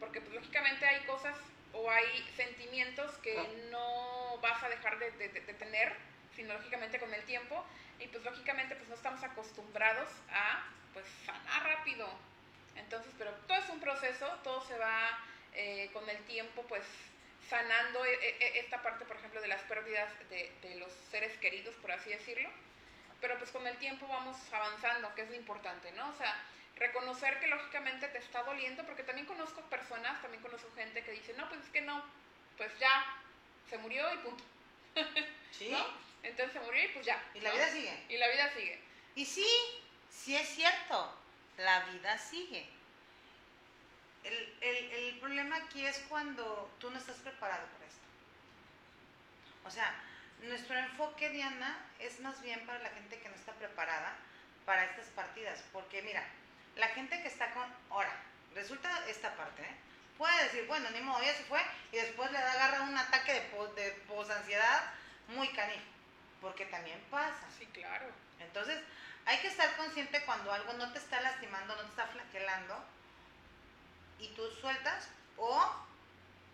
porque 0.00 0.20
pues, 0.20 0.34
lógicamente 0.34 0.86
hay 0.86 1.04
cosas 1.04 1.36
o 1.72 1.90
hay 1.90 2.26
sentimientos 2.36 3.12
que 3.18 3.36
no 3.70 4.38
vas 4.40 4.62
a 4.62 4.68
dejar 4.68 4.98
de, 4.98 5.10
de, 5.12 5.28
de 5.28 5.54
tener 5.54 5.92
sino 6.36 6.52
lógicamente 6.52 7.00
con 7.00 7.12
el 7.12 7.22
tiempo, 7.24 7.64
y 7.98 8.06
pues 8.08 8.22
lógicamente 8.22 8.76
pues 8.76 8.88
no 8.88 8.94
estamos 8.94 9.22
acostumbrados 9.24 10.08
a 10.30 10.66
pues 10.92 11.06
sanar 11.24 11.64
rápido. 11.64 12.06
Entonces, 12.76 13.10
pero 13.18 13.32
todo 13.48 13.58
es 13.58 13.68
un 13.70 13.80
proceso, 13.80 14.26
todo 14.44 14.62
se 14.66 14.76
va 14.76 15.18
eh, 15.54 15.88
con 15.92 16.08
el 16.08 16.18
tiempo 16.24 16.62
pues 16.68 16.84
sanando 17.48 18.04
e, 18.04 18.14
e, 18.14 18.36
e, 18.40 18.58
esta 18.60 18.82
parte, 18.82 19.04
por 19.04 19.16
ejemplo, 19.16 19.40
de 19.40 19.48
las 19.48 19.62
pérdidas 19.62 20.10
de, 20.30 20.52
de, 20.62 20.76
los 20.76 20.92
seres 21.10 21.36
queridos, 21.38 21.74
por 21.76 21.92
así 21.92 22.10
decirlo. 22.10 22.48
Pero 23.20 23.38
pues 23.38 23.50
con 23.50 23.66
el 23.66 23.76
tiempo 23.78 24.06
vamos 24.06 24.36
avanzando, 24.52 25.14
que 25.14 25.22
es 25.22 25.30
lo 25.30 25.36
importante, 25.36 25.90
¿no? 25.92 26.10
O 26.10 26.14
sea, 26.14 26.34
reconocer 26.76 27.40
que 27.40 27.46
lógicamente 27.46 28.08
te 28.08 28.18
está 28.18 28.42
doliendo, 28.42 28.84
porque 28.84 29.02
también 29.02 29.26
conozco 29.26 29.62
personas, 29.62 30.20
también 30.20 30.42
conozco 30.42 30.70
gente 30.74 31.02
que 31.02 31.12
dice, 31.12 31.32
no, 31.34 31.48
pues 31.48 31.60
es 31.62 31.70
que 31.70 31.80
no, 31.80 32.04
pues 32.56 32.70
ya, 32.78 33.16
se 33.68 33.78
murió 33.78 34.12
y 34.14 34.18
punto. 34.18 34.44
¿Sí? 35.52 35.68
¿No? 35.72 35.84
Entonces 36.22 36.52
se 36.52 36.60
murió 36.60 36.84
y 36.84 36.88
pues 36.88 37.06
ya. 37.06 37.22
Y 37.34 37.40
la 37.40 37.50
¿no? 37.50 37.56
vida 37.56 37.68
sigue. 37.70 38.04
Y 38.08 38.16
la 38.18 38.28
vida 38.28 38.50
sigue. 38.52 38.80
Y 39.14 39.24
sí, 39.24 39.46
sí 40.10 40.36
es 40.36 40.48
cierto, 40.48 41.14
la 41.56 41.84
vida 41.86 42.18
sigue. 42.18 42.75
El, 44.26 44.56
el, 44.60 44.92
el, 44.92 45.18
problema 45.20 45.56
aquí 45.56 45.86
es 45.86 46.04
cuando 46.08 46.68
tú 46.80 46.90
no 46.90 46.98
estás 46.98 47.16
preparado 47.18 47.64
para 47.68 47.86
esto. 47.86 48.06
O 49.64 49.70
sea, 49.70 49.94
nuestro 50.42 50.76
enfoque, 50.76 51.30
Diana, 51.30 51.78
es 52.00 52.18
más 52.20 52.42
bien 52.42 52.66
para 52.66 52.80
la 52.80 52.90
gente 52.90 53.20
que 53.20 53.28
no 53.28 53.36
está 53.36 53.52
preparada 53.52 54.16
para 54.64 54.84
estas 54.84 55.06
partidas. 55.08 55.62
Porque 55.72 56.02
mira, 56.02 56.24
la 56.74 56.88
gente 56.88 57.22
que 57.22 57.28
está 57.28 57.52
con... 57.52 57.64
Ahora, 57.90 58.12
resulta 58.54 58.90
esta 59.08 59.36
parte, 59.36 59.62
¿eh? 59.62 59.76
Puede 60.18 60.44
decir, 60.44 60.66
bueno, 60.66 60.90
ni 60.90 61.00
modo, 61.02 61.22
ya 61.22 61.34
se 61.34 61.44
fue 61.44 61.60
y 61.92 61.96
después 61.96 62.30
le 62.32 62.38
agarra 62.38 62.82
un 62.82 62.96
ataque 62.96 63.34
de, 63.34 63.40
pos, 63.42 63.74
de 63.76 63.92
posansiedad 64.08 64.92
muy 65.28 65.48
canijo. 65.48 65.84
Porque 66.40 66.66
también 66.66 67.00
pasa. 67.10 67.46
Sí, 67.58 67.66
claro. 67.66 68.06
Entonces, 68.40 68.82
hay 69.26 69.38
que 69.38 69.48
estar 69.48 69.76
consciente 69.76 70.24
cuando 70.24 70.52
algo 70.52 70.72
no 70.72 70.92
te 70.92 70.98
está 70.98 71.20
lastimando, 71.20 71.76
no 71.76 71.82
te 71.82 71.88
está 71.88 72.06
flagelando, 72.06 72.84
y 74.18 74.28
tú 74.28 74.42
sueltas, 74.60 75.08
o 75.36 75.86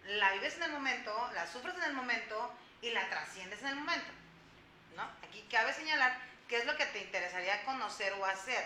la 0.07 0.33
vives 0.33 0.57
en 0.57 0.65
el 0.65 0.73
momento, 0.73 1.31
la 1.35 1.47
sufres 1.47 1.77
en 1.77 1.85
el 1.85 1.93
momento 1.93 2.53
y 2.81 2.91
la 2.91 3.09
trasciendes 3.09 3.61
en 3.63 3.69
el 3.69 3.77
momento. 3.77 4.11
¿no? 4.97 5.03
Aquí 5.27 5.47
cabe 5.51 5.73
señalar 5.73 6.19
qué 6.49 6.59
es 6.59 6.67
lo 6.67 6.77
que 6.77 6.87
te 6.87 7.01
interesaría 7.01 7.65
conocer 7.65 8.13
o 8.15 8.25
hacer. 8.25 8.65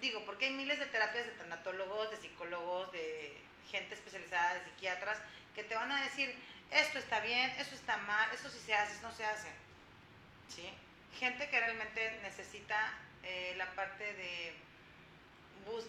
Digo, 0.00 0.24
porque 0.24 0.46
hay 0.46 0.52
miles 0.52 0.78
de 0.78 0.86
terapias 0.86 1.26
de 1.26 1.32
tanatólogos, 1.32 2.10
de 2.10 2.16
psicólogos, 2.16 2.92
de 2.92 3.40
gente 3.70 3.94
especializada, 3.94 4.54
de 4.54 4.64
psiquiatras, 4.64 5.18
que 5.54 5.64
te 5.64 5.74
van 5.74 5.90
a 5.92 6.02
decir, 6.02 6.34
esto 6.70 6.98
está 6.98 7.20
bien, 7.20 7.50
esto 7.58 7.74
está 7.74 7.96
mal, 7.98 8.28
esto 8.32 8.48
sí 8.50 8.58
se 8.64 8.74
hace, 8.74 8.94
esto 8.94 9.08
no 9.08 9.14
se 9.14 9.24
hace. 9.24 9.48
¿sí? 10.48 10.72
Gente 11.18 11.48
que 11.48 11.60
realmente 11.60 12.18
necesita 12.22 12.92
eh, 13.22 13.54
la 13.56 13.70
parte 13.74 14.04
de... 14.14 14.54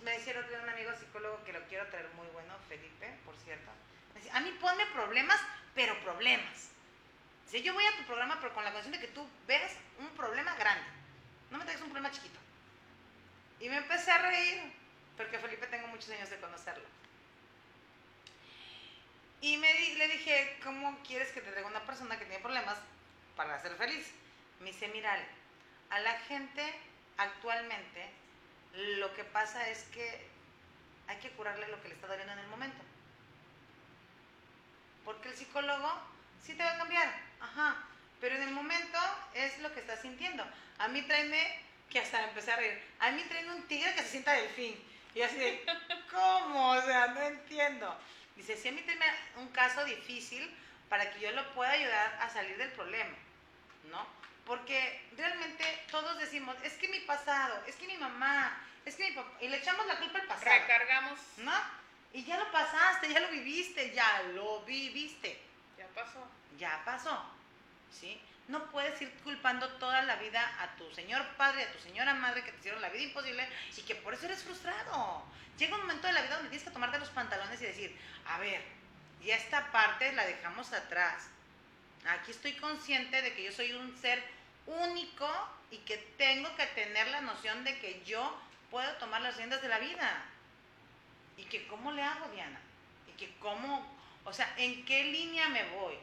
Me 0.04 0.12
decía 0.12 0.34
el 0.34 0.40
otro 0.40 0.50
día 0.50 0.62
un 0.62 0.70
amigo 0.70 0.92
psicólogo 1.00 1.44
que 1.46 1.54
lo 1.54 1.64
quiero 1.68 1.88
traer 1.88 2.10
muy 2.16 2.28
bueno, 2.28 2.54
Felipe, 2.68 3.18
por 3.26 3.36
cierto. 3.38 3.72
Me 4.14 4.20
decía, 4.20 4.36
a 4.36 4.42
mí 4.42 4.52
ponme 4.60 4.86
problemas, 4.88 5.40
pero 5.74 5.98
problemas. 6.02 6.70
Si 7.48 7.62
yo 7.62 7.74
voy 7.74 7.86
a 7.86 7.98
tu 7.98 8.04
programa, 8.04 8.38
pero 8.42 8.54
con 8.54 8.64
la 8.64 8.72
condición 8.72 9.00
de 9.00 9.08
que 9.08 9.14
tú 9.14 9.28
ves 9.48 9.78
un 10.00 10.10
problema 10.10 10.56
grande. 10.56 10.86
No 11.52 11.58
me 11.58 11.64
traigas 11.64 11.84
un 11.84 11.90
problema 11.90 12.12
chiquito. 12.12 12.40
Y 13.60 13.70
me 13.70 13.78
empecé 13.78 14.12
a 14.12 14.18
reír, 14.18 14.74
porque 15.16 15.40
Felipe 15.40 15.68
tengo 15.68 15.88
muchos 15.88 16.10
años 16.10 16.30
de 16.30 16.40
conocerlo. 16.40 16.88
Y 19.42 19.58
me 19.58 19.74
le 19.74 20.08
dije, 20.08 20.60
¿cómo 20.64 20.98
quieres 21.04 21.32
que 21.32 21.42
te 21.42 21.52
traiga 21.52 21.68
una 21.68 21.86
persona 21.86 22.18
que 22.18 22.26
tiene 22.26 22.42
problemas 22.42 22.78
para 23.36 23.62
ser 23.62 23.76
feliz? 23.76 24.12
Me 24.60 24.72
dice, 24.72 24.88
mira, 24.90 25.18
a 25.90 26.00
la 26.00 26.20
gente 26.22 26.64
actualmente 27.18 28.10
lo 28.74 29.14
que 29.14 29.24
pasa 29.24 29.70
es 29.70 29.84
que 29.86 30.28
hay 31.08 31.18
que 31.18 31.32
curarle 31.32 31.68
lo 31.68 31.82
que 31.82 31.90
le 31.90 31.96
está 31.96 32.08
doliendo 32.08 32.34
en 32.34 32.40
el 32.40 32.48
momento. 32.48 32.84
Porque 35.06 35.30
el 35.30 35.36
psicólogo 35.36 35.92
sí 36.42 36.54
te 36.56 36.64
va 36.64 36.72
a 36.74 36.78
cambiar, 36.78 37.08
ajá, 37.40 37.84
pero 38.20 38.36
en 38.36 38.44
el 38.44 38.52
momento 38.52 38.98
es 39.34 39.60
lo 39.60 39.74
que 39.74 39.82
estás 39.82 40.02
sintiendo. 40.02 40.46
A 40.80 40.88
mí 40.88 41.02
tráeme, 41.04 41.60
que 41.90 42.00
hasta 42.00 42.24
empecé 42.24 42.52
a 42.52 42.56
reír, 42.56 42.82
a 43.00 43.12
mí 43.12 43.22
tráeme 43.24 43.54
un 43.54 43.68
tigre 43.68 43.94
que 43.94 44.02
se 44.02 44.10
sienta 44.10 44.34
delfín. 44.34 44.76
Y 45.14 45.22
así 45.22 45.38
de, 45.38 45.64
¿cómo? 46.12 46.72
O 46.72 46.82
sea, 46.82 47.08
no 47.08 47.22
entiendo. 47.22 47.96
Dice, 48.36 48.58
sí, 48.58 48.70
a 48.70 48.72
mí 48.72 48.82
tráeme 48.82 49.06
un 49.38 49.50
caso 49.50 49.86
difícil 49.86 50.50
para 50.90 51.12
que 51.12 51.20
yo 51.20 51.32
lo 51.32 51.54
pueda 51.54 51.72
ayudar 51.72 52.18
a 52.22 52.30
salir 52.30 52.58
del 52.58 52.72
problema, 52.72 53.16
¿no? 53.90 54.23
Porque 54.46 55.08
realmente 55.16 55.64
todos 55.90 56.18
decimos, 56.18 56.56
es 56.64 56.74
que 56.74 56.90
mi 56.90 57.00
pasado, 57.02 57.64
es 57.66 57.76
que 57.76 57.88
mi 57.88 57.98
mamá, 57.98 58.62
es 58.86 58.96
que 58.96 59.10
mi 59.10 59.16
papá, 59.16 59.32
y 59.40 59.48
le 59.48 59.58
echamos 59.58 59.86
la 59.86 59.98
culpa 59.98 60.20
al 60.20 60.28
pasado. 60.28 60.52
Recargamos. 60.52 61.20
¿No? 61.38 61.54
Y 62.12 62.24
ya 62.26 62.38
lo 62.38 62.52
pasaste, 62.52 63.12
ya 63.12 63.20
lo 63.22 63.30
viviste, 63.30 63.92
ya 63.94 64.24
lo 64.36 64.62
viviste. 64.62 65.42
Ya 65.78 65.88
pasó. 65.88 66.28
Ya 66.60 66.82
pasó. 66.86 67.26
¿Sí? 67.92 68.22
No 68.48 68.70
puedes 68.72 69.02
ir 69.02 69.12
culpando 69.24 69.68
toda 69.74 70.02
la 70.02 70.18
vida 70.18 70.42
a 70.62 70.76
tu 70.76 70.92
señor 70.92 71.26
padre, 71.38 71.64
a 71.64 71.72
tu 71.72 71.80
señora 71.80 72.14
madre 72.14 72.44
que 72.44 72.52
te 72.52 72.60
hicieron 72.60 72.82
la 72.82 72.90
vida 72.90 73.04
imposible 73.04 73.48
y 73.76 73.82
que 73.82 73.96
por 73.96 74.14
eso 74.14 74.26
eres 74.26 74.44
frustrado. 74.44 75.24
Llega 75.58 75.76
un 75.76 75.82
momento 75.82 76.08
de 76.08 76.14
la 76.14 76.22
vida 76.22 76.36
donde 76.36 76.50
tienes 76.50 76.68
que 76.68 76.74
tomarte 76.74 77.00
los 77.00 77.10
pantalones 77.10 77.62
y 77.62 77.66
decir, 77.66 77.98
a 78.28 78.38
ver, 78.40 78.62
ya 79.24 79.38
esta 79.38 79.72
parte 79.72 80.12
la 80.12 80.26
dejamos 80.26 80.74
atrás 80.74 81.30
Aquí 82.08 82.32
estoy 82.32 82.54
consciente 82.54 83.22
de 83.22 83.34
que 83.34 83.44
yo 83.44 83.52
soy 83.52 83.74
un 83.74 83.98
ser 83.98 84.22
único 84.66 85.30
y 85.72 85.78
que 85.80 85.98
tengo 86.18 86.54
que 86.56 86.66
tener 86.68 87.08
la 87.08 87.22
noción 87.22 87.64
de 87.64 87.78
que 87.80 88.04
yo 88.06 88.40
puedo 88.70 88.92
tomar 88.98 89.22
las 89.22 89.38
riendas 89.38 89.62
de 89.62 89.70
la 89.70 89.80
vida. 89.80 90.26
Y 91.38 91.46
que 91.46 91.68
cómo 91.68 91.92
le 91.92 92.04
hago, 92.04 92.28
Diana. 92.30 92.60
Y 93.08 93.12
que 93.14 93.34
cómo, 93.38 93.88
o 94.26 94.34
sea, 94.34 94.54
en 94.58 94.86
qué 94.86 95.06
línea 95.06 95.50
me 95.50 95.64
voy. 95.70 95.98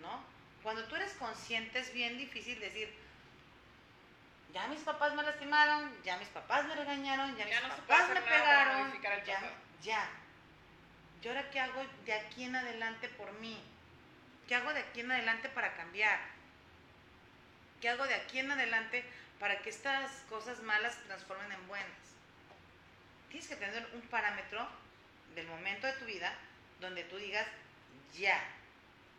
¿No? 0.00 0.22
Cuando 0.62 0.84
tú 0.84 0.96
eres 0.96 1.12
consciente 1.14 1.78
es 1.78 1.92
bien 1.92 2.18
difícil 2.18 2.58
decir, 2.60 2.92
ya 4.52 4.66
mis 4.68 4.80
papás 4.80 5.14
me 5.14 5.22
lastimaron, 5.22 5.92
ya 6.04 6.16
mis 6.16 6.28
papás 6.28 6.66
me 6.66 6.74
regañaron, 6.74 7.36
ya, 7.36 7.48
ya 7.48 7.60
mis 7.60 7.68
no 7.68 7.76
papás 7.76 8.08
me 8.10 8.20
pegaron, 8.22 9.02
ya, 9.02 9.52
ya. 9.82 10.10
¿Y 11.22 11.28
ahora 11.28 11.50
qué 11.50 11.60
hago 11.60 11.84
de 12.04 12.12
aquí 12.12 12.44
en 12.44 12.56
adelante 12.56 13.08
por 13.10 13.32
mí? 13.40 13.60
¿Qué 14.48 14.54
hago 14.54 14.72
de 14.72 14.80
aquí 14.80 15.00
en 15.00 15.12
adelante 15.12 15.50
para 15.50 15.74
cambiar? 15.74 16.18
¿Qué 17.82 17.90
hago 17.90 18.06
de 18.06 18.14
aquí 18.14 18.38
en 18.38 18.50
adelante 18.50 19.04
para 19.38 19.58
que 19.60 19.68
estas 19.68 20.10
cosas 20.30 20.60
malas 20.62 20.94
se 20.94 21.02
transformen 21.02 21.52
en 21.52 21.68
buenas? 21.68 21.86
Tienes 23.28 23.46
que 23.46 23.56
tener 23.56 23.86
un 23.92 24.00
parámetro 24.08 24.66
del 25.34 25.46
momento 25.48 25.86
de 25.86 25.92
tu 25.92 26.06
vida 26.06 26.34
donde 26.80 27.04
tú 27.04 27.18
digas 27.18 27.46
ya. 28.14 28.42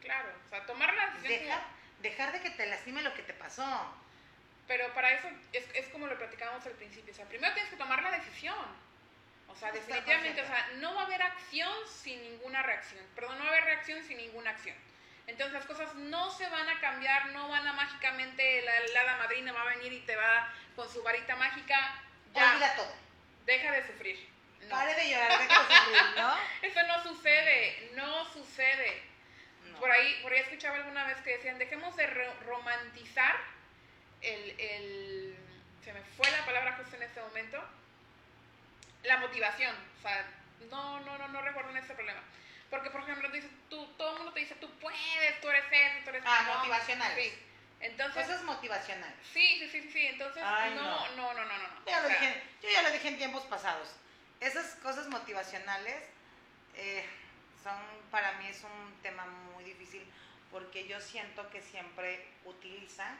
Claro, 0.02 0.30
o 0.48 0.50
sea, 0.50 0.66
tomar 0.66 0.92
la 0.96 1.12
decisión. 1.12 1.44
Dejar, 1.44 1.62
dejar 2.02 2.32
de 2.32 2.42
que 2.42 2.50
te 2.50 2.66
lastime 2.66 3.04
lo 3.04 3.14
que 3.14 3.22
te 3.22 3.34
pasó. 3.34 3.96
Pero 4.68 4.92
para 4.96 5.12
eso 5.12 5.30
es, 5.54 5.66
es 5.76 5.88
como 5.90 6.08
lo 6.08 6.18
platicábamos 6.18 6.66
al 6.66 6.74
principio. 6.74 7.14
O 7.14 7.16
sea, 7.16 7.26
primero 7.26 7.54
tienes 7.54 7.72
que 7.72 7.78
tomar 7.78 8.02
la 8.02 8.12
decisión. 8.12 8.90
O 9.48 9.56
sea, 9.56 9.72
definitivamente, 9.72 10.42
o 10.42 10.48
sea, 10.48 10.70
no 10.78 10.96
va 10.96 11.04
a 11.04 11.06
haber 11.06 11.22
acción 11.22 11.72
sin 11.88 12.20
ninguna 12.22 12.64
reacción. 12.64 13.06
Perdón, 13.14 13.38
no 13.38 13.44
va 13.44 13.52
a 13.52 13.54
haber 13.54 13.66
reacción 13.66 14.04
sin 14.04 14.18
ninguna 14.18 14.52
acción. 14.52 14.76
Entonces 15.30 15.54
las 15.54 15.66
cosas 15.66 15.94
no 15.96 16.32
se 16.32 16.48
van 16.50 16.68
a 16.70 16.80
cambiar, 16.80 17.28
no 17.28 17.48
van 17.50 17.68
a 17.68 17.74
mágicamente, 17.74 18.62
la 18.64 18.80
la 18.94 19.02
hada 19.02 19.18
madrina 19.18 19.54
va 19.54 19.62
a 19.62 19.76
venir 19.76 19.94
y 19.94 20.00
te 20.02 20.16
va 20.16 20.52
con 20.76 20.92
su 20.92 21.04
varita 21.04 21.36
mágica. 21.36 22.02
Ya, 22.34 22.52
Olvida 22.52 22.76
todo. 22.76 22.94
deja 23.46 23.72
de 23.72 23.86
sufrir. 23.88 24.30
No. 24.64 24.70
Pare 24.70 24.94
de 24.96 25.10
llorar, 25.10 25.40
deja 25.40 25.60
de 25.64 25.76
sufrir, 25.76 26.02
¿no? 26.18 26.36
Eso 26.64 26.84
no 26.88 27.04
sucede, 27.04 27.92
no 27.96 28.26
sucede. 28.34 29.02
No. 29.72 29.80
Por 29.80 29.92
ahí, 29.92 30.20
por 30.24 30.34
ahí 30.34 30.40
escuchaba 30.40 30.76
alguna 30.78 31.06
vez 31.06 31.18
que 31.22 31.38
decían, 31.38 31.58
dejemos 31.60 31.96
de 31.96 32.08
ro- 32.08 32.34
romantizar 32.46 33.36
el, 34.22 34.60
el- 34.60 35.38
se 35.84 35.94
me 35.94 36.02
fue 36.18 36.30
la 36.32 36.44
palabra 36.46 36.74
justo 36.78 36.96
en 36.98 37.04
este 37.04 37.22
momento, 37.22 37.64
la 39.04 39.18
motivación. 39.18 39.76
O 40.00 40.02
sea, 40.02 40.26
no, 40.70 41.00
no, 41.02 41.18
no, 41.18 41.28
no 41.30 41.42
recuerdo 41.42 41.70
en 41.72 41.78
este 41.78 41.94
problema. 41.94 42.22
Porque, 42.70 42.90
por 42.92 43.02
ejemplo, 43.02 43.30
dices, 43.30 43.50
tú, 43.70 43.86
todo 43.98 44.12
el 44.12 44.18
mundo 44.18 44.34
te 44.34 44.42
dice, 44.42 44.56
tú 44.56 44.70
puedes, 44.80 45.42
tú 45.42 45.50
eres 45.50 45.66
esto, 45.72 46.04
tú 46.04 46.10
eres 46.12 46.24
Ah, 46.26 46.54
motivacionales. 46.58 47.34
Sí. 47.34 47.40
Entonces, 47.82 48.26
Cosas 48.28 48.44
motivacionales. 48.44 49.16
sí, 49.34 49.58
sí, 49.60 49.70
sí, 49.70 49.90
sí. 49.92 50.06
Entonces, 50.08 50.44
Ay, 50.46 50.76
no, 50.76 50.84
no. 50.84 51.16
no, 51.16 51.34
no, 51.34 51.46
no, 51.46 51.86
ya, 51.86 52.02
lo 52.02 52.08
sea, 52.10 52.20
dije, 52.20 52.44
yo 52.62 52.70
ya 52.70 52.82
lo 52.84 52.92
dije 52.92 53.08
en 53.08 53.18
tiempos 53.18 53.44
pasados. 53.44 53.96
Esas 54.40 54.76
cosas 54.76 55.08
motivacionales 55.08 56.04
eh, 56.76 57.06
son, 57.64 57.76
para 58.12 58.34
mí 58.34 58.48
es 58.48 58.64
un 58.64 59.02
tema 59.02 59.26
muy 59.26 59.64
difícil 59.64 60.06
porque 60.52 60.88
yo 60.88 61.00
siento 61.00 61.50
que 61.50 61.62
siempre 61.62 62.26
utilizan 62.46 63.18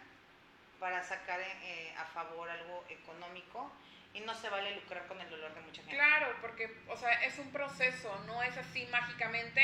para 0.80 1.04
sacar 1.04 1.40
eh, 1.42 1.94
a 1.98 2.06
favor 2.06 2.50
algo 2.50 2.86
económico 2.90 3.72
y 4.14 4.22
no 4.22 4.34
se 4.36 4.50
vale 4.50 4.76
lucrar 4.76 5.06
con 5.08 5.20
el 5.22 5.30
dolor 5.30 5.54
de 5.54 5.62
mucha 5.62 5.82
gente. 5.82 5.96
Claro, 5.96 6.36
porque, 6.42 6.76
o 6.88 6.98
sea, 6.98 7.12
es 7.24 7.38
un 7.40 7.52
proceso, 7.52 8.24
no 8.26 8.42
es 8.44 8.56
así 8.58 8.86
mágicamente, 8.88 9.62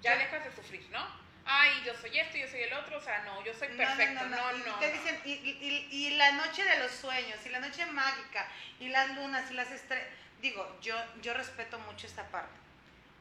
ya 0.00 0.14
Yo- 0.14 0.18
dejas 0.20 0.44
de 0.44 0.52
sufrir, 0.54 0.88
¿no? 0.90 1.28
Ay, 1.50 1.70
yo 1.84 1.94
soy 1.94 2.18
esto, 2.18 2.36
yo 2.36 2.46
soy 2.46 2.60
el 2.60 2.72
otro, 2.74 2.98
o 2.98 3.00
sea, 3.00 3.20
no, 3.24 3.42
yo 3.44 3.54
soy 3.54 3.68
No, 3.68 3.76
perfecto, 3.78 4.24
no, 4.26 4.52
no, 4.52 4.56
Y 4.58 4.60
no. 4.68 4.78
te 4.78 4.92
dicen, 4.92 5.20
y, 5.24 5.32
y- 5.32 5.58
y- 5.90 6.06
y 6.06 6.10
la 6.16 6.32
noche 6.32 6.62
de 6.64 6.78
los 6.78 6.90
sueños, 6.92 7.38
y 7.46 7.48
la 7.48 7.60
noche 7.60 7.86
mágica, 7.86 8.46
y 8.80 8.88
las 8.88 9.14
lunas, 9.16 9.50
y 9.50 9.54
las 9.54 9.70
estrellas. 9.70 10.08
Digo, 10.42 10.78
yo, 10.82 10.94
yo 11.22 11.32
respeto 11.34 11.78
mucho 11.80 12.06
esta 12.06 12.24
parte. 12.28 12.52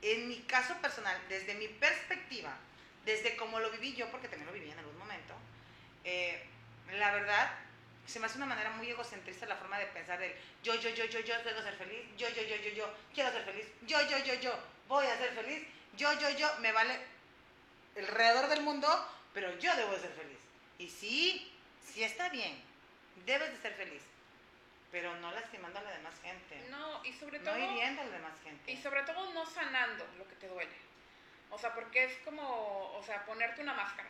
En 0.01 0.27
mi 0.27 0.39
caso 0.41 0.75
personal, 0.81 1.17
desde 1.29 1.55
mi 1.55 1.67
perspectiva, 1.69 2.53
desde 3.05 3.35
cómo 3.37 3.59
lo 3.59 3.71
viví 3.71 3.95
yo, 3.95 4.09
porque 4.11 4.27
también 4.27 4.45
lo 4.47 4.53
viví 4.53 4.69
en 4.71 4.77
algún 4.77 4.97
momento, 4.97 5.33
eh, 6.03 6.45
la 6.99 7.11
verdad, 7.11 7.49
se 8.07 8.19
me 8.19 8.25
hace 8.25 8.37
una 8.37 8.45
manera 8.45 8.71
muy 8.71 8.89
egocentrista 8.89 9.45
la 9.45 9.57
forma 9.57 9.77
de 9.77 9.85
pensar 9.87 10.17
del 10.17 10.33
yo, 10.63 10.73
yo, 10.75 10.89
yo, 10.89 11.05
yo, 11.05 11.19
yo 11.19 11.43
debo 11.43 11.61
ser 11.61 11.75
feliz, 11.75 12.05
yo, 12.17 12.27
yo, 12.29 12.41
yo, 12.43 12.55
yo, 12.55 12.69
yo, 12.71 12.93
quiero 13.13 13.31
ser 13.31 13.43
feliz, 13.43 13.67
yo, 13.85 14.01
yo, 14.07 14.17
yo, 14.19 14.33
yo, 14.35 14.57
voy 14.87 15.05
a 15.05 15.17
ser 15.17 15.31
feliz, 15.33 15.67
yo, 15.95 16.11
yo, 16.19 16.29
yo, 16.31 16.47
me 16.59 16.71
vale 16.71 16.99
alrededor 17.97 18.47
del 18.47 18.61
mundo, 18.61 18.87
pero 19.33 19.57
yo 19.59 19.75
debo 19.75 19.91
de 19.91 19.99
ser 19.99 20.11
feliz. 20.11 20.37
Y 20.77 20.89
sí, 20.89 21.53
sí 21.83 22.03
está 22.03 22.29
bien, 22.29 22.61
debes 23.25 23.51
de 23.51 23.57
ser 23.57 23.73
feliz, 23.73 24.01
pero 24.91 25.13
no 25.17 25.31
lastimando 25.31 25.79
a 25.79 25.81
la 25.81 25.91
demás 25.91 26.15
gente, 26.21 26.69
No, 26.69 27.03
y 27.03 27.11
sobre 27.13 27.39
no 27.39 27.45
todo, 27.45 27.57
hiriendo 27.57 28.01
a 28.01 28.05
la 28.05 28.11
demás 28.11 28.33
gente. 28.43 28.71
y 28.71 28.77
sobre 28.77 29.03
todo 29.03 29.33
no 29.33 29.45
sanando 29.45 30.07
lo 30.17 30.27
que 30.27 30.35
te 30.35 30.47
duele. 30.47 30.87
O 31.49 31.57
sea, 31.57 31.73
porque 31.73 32.05
es 32.05 32.17
como, 32.25 32.93
o 32.93 33.03
sea, 33.03 33.25
ponerte 33.25 33.61
una 33.61 33.73
máscara. 33.73 34.09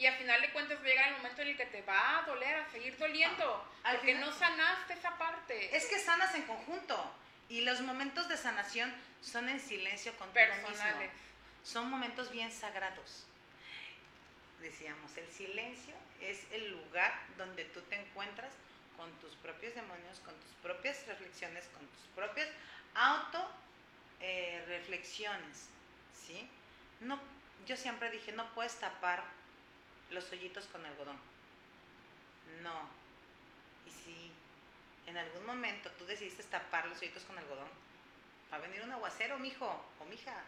Y 0.00 0.06
al 0.06 0.16
final 0.16 0.40
de 0.40 0.50
cuentas 0.52 0.78
va 0.78 0.82
a 0.82 0.86
llegar 0.86 1.08
el 1.08 1.16
momento 1.18 1.42
en 1.42 1.48
el 1.48 1.56
que 1.58 1.66
te 1.66 1.82
va 1.82 2.18
a 2.18 2.22
doler, 2.22 2.56
a 2.56 2.70
seguir 2.70 2.96
doliendo, 2.96 3.62
al 3.84 3.96
porque 3.96 4.14
final- 4.14 4.30
no 4.30 4.34
sanaste 4.34 4.94
esa 4.94 5.18
parte. 5.18 5.76
Es 5.76 5.84
que 5.86 5.98
sanas 5.98 6.34
en 6.34 6.42
conjunto 6.44 7.14
y 7.50 7.60
los 7.60 7.82
momentos 7.82 8.26
de 8.28 8.38
sanación 8.38 8.90
son 9.20 9.50
en 9.50 9.60
silencio 9.60 10.16
contigo 10.16 10.46
personales. 10.46 11.12
mismo. 11.12 11.26
Son 11.64 11.90
momentos 11.90 12.30
bien 12.32 12.50
sagrados. 12.50 13.26
Decíamos, 14.60 15.14
el 15.18 15.28
silencio 15.28 15.94
es 16.22 16.46
el 16.52 16.70
lugar 16.70 17.12
donde 17.36 17.64
tú 17.66 17.82
te 17.82 17.96
encuentras 17.96 18.52
con 18.96 19.10
tus 19.20 19.34
propios 19.36 19.74
demonios, 19.74 20.18
con 20.20 20.34
tus 20.34 20.52
propias 20.62 21.06
reflexiones, 21.08 21.64
con 21.74 21.86
tus 21.86 22.06
propias 22.14 22.48
auto 22.94 23.50
eh, 24.20 24.62
reflexiones, 24.66 25.68
¿sí? 26.26 26.48
No, 27.00 27.18
yo 27.66 27.76
siempre 27.76 28.10
dije, 28.10 28.32
no 28.32 28.46
puedes 28.54 28.78
tapar 28.80 29.22
los 30.10 30.30
hoyitos 30.30 30.66
con 30.66 30.84
algodón. 30.84 31.16
No. 32.62 32.88
Y 33.86 33.90
si 33.90 34.32
en 35.06 35.16
algún 35.16 35.46
momento 35.46 35.90
tú 35.92 36.04
decidiste 36.04 36.42
tapar 36.44 36.86
los 36.86 36.98
hoyitos 36.98 37.22
con 37.24 37.38
algodón, 37.38 37.68
va 38.52 38.56
a 38.56 38.60
venir 38.60 38.82
un 38.82 38.92
aguacero, 38.92 39.38
mijo 39.38 39.84
o 39.98 40.04
mija, 40.06 40.42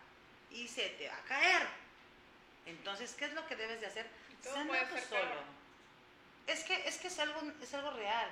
y 0.50 0.68
se 0.68 0.90
te 0.90 1.08
va 1.08 1.16
a 1.16 1.24
caer. 1.24 1.66
Entonces, 2.66 3.14
¿qué 3.14 3.26
es 3.26 3.32
lo 3.32 3.46
que 3.46 3.56
debes 3.56 3.80
de 3.80 3.86
hacer? 3.86 4.06
Sana 4.42 4.88
tú 4.88 4.96
solo. 5.08 5.20
peor. 5.20 5.44
Es 6.46 6.64
que, 6.64 6.88
es 6.88 6.98
que 6.98 7.08
es 7.08 7.18
algo, 7.18 7.40
es 7.60 7.74
algo 7.74 7.90
real. 7.92 8.28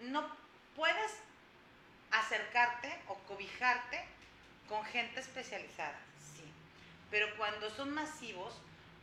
No 0.00 0.28
puedes 0.76 1.12
acercarte 2.10 3.00
o 3.08 3.14
cobijarte 3.24 4.04
con 4.68 4.84
gente 4.84 5.20
especializada, 5.20 5.98
sí. 6.18 6.44
Pero 7.10 7.36
cuando 7.36 7.70
son 7.70 7.92
masivos, 7.92 8.54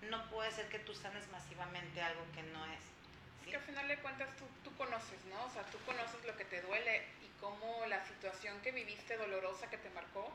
no 0.09 0.29
puede 0.29 0.51
ser 0.51 0.67
que 0.69 0.79
tú 0.79 0.93
sanes 0.93 1.27
masivamente 1.29 2.01
algo 2.01 2.21
que 2.33 2.43
no 2.43 2.65
es. 2.65 2.79
Es 2.79 3.45
¿sí? 3.45 3.49
que 3.51 3.55
al 3.57 3.63
final 3.63 3.87
de 3.87 3.97
cuentas 3.97 4.29
tú, 4.37 4.45
tú 4.63 4.75
conoces, 4.77 5.23
¿no? 5.25 5.43
O 5.45 5.49
sea, 5.51 5.63
tú 5.63 5.77
conoces 5.85 6.23
lo 6.25 6.35
que 6.37 6.45
te 6.45 6.61
duele 6.61 7.05
y 7.21 7.27
cómo 7.39 7.85
la 7.87 8.03
situación 8.05 8.59
que 8.61 8.71
viviste 8.71 9.17
dolorosa 9.17 9.69
que 9.69 9.77
te 9.77 9.89
marcó. 9.91 10.31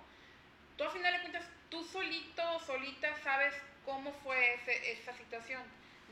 Tú 0.76 0.84
al 0.84 0.90
final 0.90 1.12
de 1.12 1.20
cuentas, 1.20 1.44
tú 1.70 1.82
solito 1.84 2.60
solita 2.60 3.08
sabes 3.22 3.54
cómo 3.84 4.12
fue 4.22 4.54
ese- 4.54 4.92
esa 4.92 5.12
situación. 5.16 5.62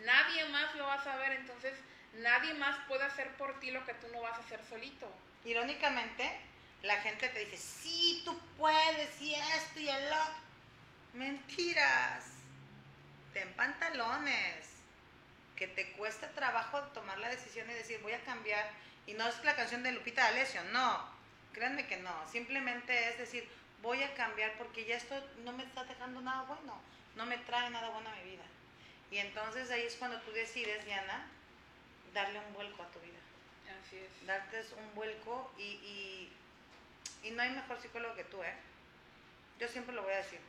Nadie 0.05 0.45
más 0.47 0.75
lo 0.77 0.87
va 0.87 0.95
a 0.95 1.05
saber, 1.05 1.33
entonces 1.33 1.75
nadie 2.15 2.55
más 2.55 2.77
puede 2.89 3.05
hacer 3.05 3.29
por 3.37 3.59
ti 3.61 3.71
lo 3.71 3.85
que 3.85 3.95
tú 3.95 4.09
no 4.13 4.21
vas 4.23 4.39
a 4.39 4.41
hacer 4.41 4.61
solito. 4.69 5.11
Irónicamente, 5.45 6.31
la 6.83 6.97
gente 7.03 7.29
te 7.29 7.41
dice, 7.45 7.57
sí, 7.59 8.23
tú 8.25 8.39
puedes, 8.57 9.21
y 9.21 9.35
esto 9.35 9.81
y 9.81 9.89
el 9.89 10.07
otro. 10.07 10.35
Mentiras. 11.15 12.25
Ten 13.35 13.53
pantalones. 13.55 14.71
Que 15.57 15.69
te 15.69 15.93
cuesta 15.93 16.31
trabajo 16.31 16.81
tomar 16.95 17.19
la 17.19 17.29
decisión 17.29 17.71
y 17.71 17.75
decir, 17.75 18.01
voy 18.01 18.13
a 18.13 18.25
cambiar. 18.25 18.71
Y 19.07 19.13
no 19.13 19.29
es 19.29 19.45
la 19.45 19.55
canción 19.55 19.83
de 19.83 19.93
Lupita 19.93 20.25
D'Alessio, 20.25 20.65
no. 20.73 21.07
Créanme 21.53 21.87
que 21.87 21.99
no. 21.99 22.11
Simplemente 22.31 23.11
es 23.11 23.19
decir, 23.19 23.49
voy 23.83 24.03
a 24.03 24.15
cambiar 24.15 24.53
porque 24.57 24.85
ya 24.87 24.97
esto 24.97 25.15
no 25.45 25.53
me 25.53 25.63
está 25.65 25.85
dejando 25.85 26.21
nada 26.23 26.43
bueno. 26.43 26.81
No 27.17 27.27
me 27.27 27.37
trae 27.39 27.71
nada 27.71 27.91
bueno 27.91 28.09
a 28.09 28.15
mi 28.17 28.31
vida. 28.31 28.45
Y 29.11 29.19
entonces 29.19 29.71
ahí 29.71 29.83
es 29.83 29.95
cuando 29.97 30.21
tú 30.23 30.33
decides, 30.33 30.85
Diana, 30.85 31.29
darle 32.13 32.41
un 32.41 32.55
vuelco 32.55 32.83
a 32.83 32.89
tu 32.89 32.99
vida 33.01 33.19
Así 33.87 33.99
es. 33.99 34.27
darte 34.27 34.65
un 34.77 34.95
vuelco 34.95 35.53
y, 35.59 35.63
y, 35.63 36.33
y 37.23 37.31
no 37.33 37.43
hay 37.43 37.51
mejor 37.51 37.81
psicólogo 37.81 38.15
que 38.15 38.25
tú, 38.25 38.43
¿eh? 38.43 38.55
Yo 39.61 39.69
siempre 39.69 39.95
lo 39.95 40.03
voy 40.03 40.13
a 40.15 40.19
decir. 40.19 40.41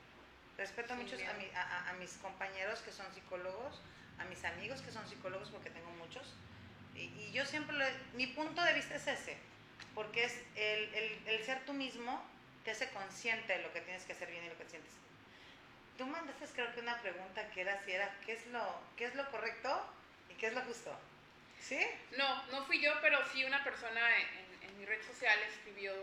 Respeto 0.58 0.94
Sin 0.96 1.04
mucho 1.04 1.16
a, 1.16 1.34
mi- 1.34 1.52
a- 1.56 1.90
a 1.90 1.94
mis 1.94 2.14
compañeros 2.14 2.80
que 2.80 2.92
son 2.92 3.06
psicólogos, 3.14 3.82
a 4.20 4.24
mis 4.26 4.44
amigos 4.46 4.82
que 4.82 4.92
son 4.92 5.08
psicólogos, 5.08 5.50
porque 5.50 5.70
tengo 5.70 5.92
muchos. 5.92 6.34
Y, 6.96 7.02
y 7.02 7.32
yo 7.34 7.46
siempre, 7.46 7.76
lo- 7.78 7.86
mi 8.14 8.28
punto 8.28 8.62
de 8.64 8.74
vista 8.74 8.96
es 8.96 9.08
ese, 9.08 9.38
porque 9.94 10.24
es 10.24 10.34
el, 10.56 10.94
el- 10.94 11.28
el 11.28 11.44
ser 11.44 11.66
tú 11.66 11.74
mismo 11.74 12.24
te 12.64 12.72
hace 12.72 12.90
consciente 12.92 13.54
de 13.58 13.64
lo 13.64 13.74
que 13.74 13.82
tienes 13.82 14.04
que 14.06 14.14
hacer 14.14 14.30
bien 14.32 14.46
y 14.46 14.50
lo 14.50 14.58
que 14.58 14.66
sientes. 14.70 14.92
Tú 15.98 16.06
mandaste 16.08 16.46
creo 16.54 16.74
que 16.74 16.80
una 16.82 17.00
pregunta 17.02 17.48
que 17.52 17.62
era 17.62 17.82
si 17.84 17.92
era 17.92 18.14
qué 18.26 18.34
es 18.34 18.46
lo, 18.48 18.82
qué 18.98 19.06
es 19.06 19.16
lo 19.16 19.30
correcto 19.32 19.86
y 20.30 20.34
qué 20.36 20.48
es 20.48 20.54
lo 20.54 20.62
justo. 20.62 20.98
¿Sí? 21.62 21.80
No, 22.18 22.44
no 22.48 22.66
fui 22.66 22.82
yo, 22.82 22.92
pero 23.02 23.20
sí 23.32 23.44
una 23.46 23.64
persona 23.64 24.02
en, 24.20 24.70
en 24.70 24.80
mi 24.80 24.86
red 24.86 25.02
social 25.06 25.38
escribió 25.50 25.94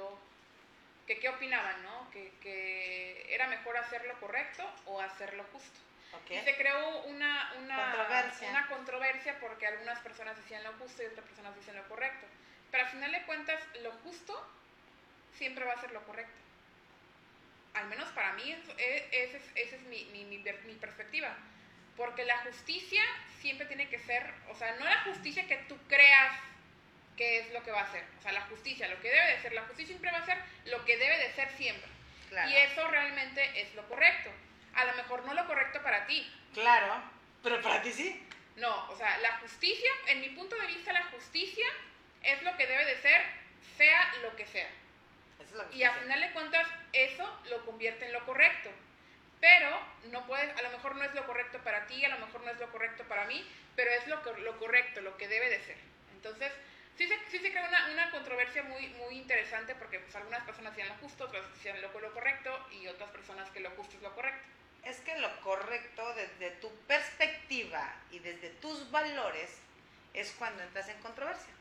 que 1.06 1.18
qué 1.18 1.28
opinaban, 1.28 1.82
¿no? 1.82 2.10
Que, 2.10 2.32
que 2.40 3.26
era 3.34 3.46
mejor 3.48 3.76
hacer 3.76 4.04
lo 4.06 4.18
correcto 4.20 4.68
o 4.86 5.00
hacer 5.00 5.34
lo 5.34 5.44
justo. 5.44 5.80
¿Ok? 6.14 6.30
Y 6.30 6.40
se 6.40 6.56
creó 6.56 7.02
una, 7.04 7.52
una, 7.58 7.92
Controversia. 7.92 8.50
una 8.50 8.66
controversia 8.68 9.38
porque 9.40 9.66
algunas 9.66 9.98
personas 10.00 10.36
decían 10.36 10.62
lo 10.62 10.72
justo 10.74 11.02
y 11.02 11.06
otras 11.06 11.26
personas 11.26 11.54
dicen 11.56 11.74
lo 11.76 11.88
correcto. 11.88 12.26
Pero 12.70 12.84
al 12.84 12.90
final 12.90 13.12
de 13.12 13.22
cuentas, 13.22 13.60
lo 13.82 13.92
justo 14.04 14.34
siempre 15.36 15.64
va 15.64 15.72
a 15.72 15.80
ser 15.80 15.92
lo 15.92 16.02
correcto. 16.04 16.32
Al 17.74 17.86
menos 17.86 18.08
para 18.10 18.32
mí, 18.34 18.52
es- 18.52 18.68
esa 19.10 19.36
es, 19.38 19.42
esa 19.54 19.76
es 19.76 19.82
mi, 19.82 20.04
mi, 20.06 20.24
mi 20.24 20.38
ver- 20.42 20.60
mi 20.64 20.74
perspectiva. 20.74 21.34
Porque 21.96 22.24
la 22.24 22.38
justicia 22.38 23.02
siempre 23.40 23.66
tiene 23.66 23.88
que 23.88 23.98
ser, 23.98 24.32
o 24.50 24.54
sea, 24.54 24.74
no 24.76 24.84
la 24.84 25.02
justicia 25.04 25.46
que 25.46 25.56
tú 25.68 25.76
creas 25.88 26.32
que 27.16 27.40
es 27.40 27.52
lo 27.52 27.62
que 27.62 27.70
va 27.70 27.82
a 27.82 27.92
ser. 27.92 28.04
O 28.18 28.22
sea, 28.22 28.32
la 28.32 28.42
justicia, 28.42 28.88
lo 28.88 29.00
que 29.00 29.10
debe 29.10 29.36
de 29.36 29.42
ser. 29.42 29.52
La 29.52 29.62
justicia 29.62 29.88
siempre 29.88 30.10
va 30.10 30.18
a 30.18 30.26
ser 30.26 30.38
lo 30.66 30.84
que 30.84 30.96
debe 30.96 31.18
de 31.18 31.32
ser 31.32 31.50
siempre. 31.52 31.90
Claro. 32.28 32.50
Y 32.50 32.56
eso 32.56 32.88
realmente 32.88 33.60
es 33.60 33.74
lo 33.74 33.86
correcto. 33.88 34.30
A 34.74 34.84
lo 34.84 34.94
mejor 34.94 35.24
no 35.24 35.34
lo 35.34 35.46
correcto 35.46 35.82
para 35.82 36.06
ti. 36.06 36.30
Claro, 36.54 37.02
pero 37.42 37.60
para 37.60 37.82
ti 37.82 37.92
sí. 37.92 38.26
No, 38.56 38.90
o 38.90 38.96
sea, 38.96 39.18
la 39.18 39.38
justicia, 39.38 39.90
en 40.08 40.20
mi 40.20 40.30
punto 40.30 40.56
de 40.56 40.66
vista, 40.66 40.92
la 40.92 41.04
justicia 41.04 41.66
es 42.22 42.42
lo 42.42 42.56
que 42.56 42.66
debe 42.66 42.84
de 42.84 42.96
ser, 43.00 43.22
sea 43.76 44.14
lo 44.22 44.34
que 44.36 44.46
sea. 44.46 44.68
Esa 45.40 45.66
y 45.72 45.82
a 45.82 45.92
final 45.92 46.20
de 46.20 46.32
cuentas 46.32 46.66
eso 46.92 47.40
lo 47.50 47.64
convierte 47.64 48.06
en 48.06 48.12
lo 48.12 48.24
correcto. 48.24 48.70
Pero 49.40 49.80
no 50.10 50.24
puedes, 50.26 50.56
a 50.56 50.62
lo 50.62 50.70
mejor 50.70 50.94
no 50.94 51.02
es 51.02 51.14
lo 51.14 51.26
correcto 51.26 51.58
para 51.64 51.86
ti, 51.86 52.04
a 52.04 52.10
lo 52.10 52.24
mejor 52.24 52.42
no 52.44 52.50
es 52.50 52.60
lo 52.60 52.70
correcto 52.70 53.02
para 53.04 53.26
mí, 53.26 53.44
pero 53.74 53.90
es 53.90 54.06
lo, 54.06 54.22
lo 54.38 54.58
correcto, 54.58 55.00
lo 55.00 55.16
que 55.16 55.26
debe 55.26 55.50
de 55.50 55.60
ser. 55.60 55.76
Entonces, 56.14 56.52
sí 56.96 57.08
se, 57.08 57.18
sí 57.30 57.38
se 57.38 57.50
crea 57.50 57.68
una, 57.68 57.90
una, 57.92 58.10
controversia 58.10 58.62
muy, 58.62 58.88
muy 58.88 59.16
interesante 59.16 59.74
porque 59.74 59.98
pues, 60.00 60.14
algunas 60.16 60.42
personas 60.44 60.74
decían 60.74 60.88
lo 60.88 61.02
justo, 61.02 61.24
otras 61.24 61.44
decían 61.54 61.80
lo, 61.80 62.00
lo 62.00 62.12
correcto 62.12 62.66
y 62.70 62.86
otras 62.86 63.10
personas 63.10 63.50
que 63.50 63.60
lo 63.60 63.70
justo 63.70 63.96
es 63.96 64.02
lo 64.02 64.14
correcto. 64.14 64.46
Es 64.84 65.00
que 65.00 65.16
lo 65.18 65.40
correcto 65.42 66.14
desde 66.14 66.50
tu 66.56 66.70
perspectiva 66.86 67.94
y 68.10 68.18
desde 68.18 68.50
tus 68.50 68.90
valores 68.90 69.58
es 70.12 70.32
cuando 70.32 70.62
entras 70.62 70.88
en 70.88 71.00
controversia. 71.00 71.52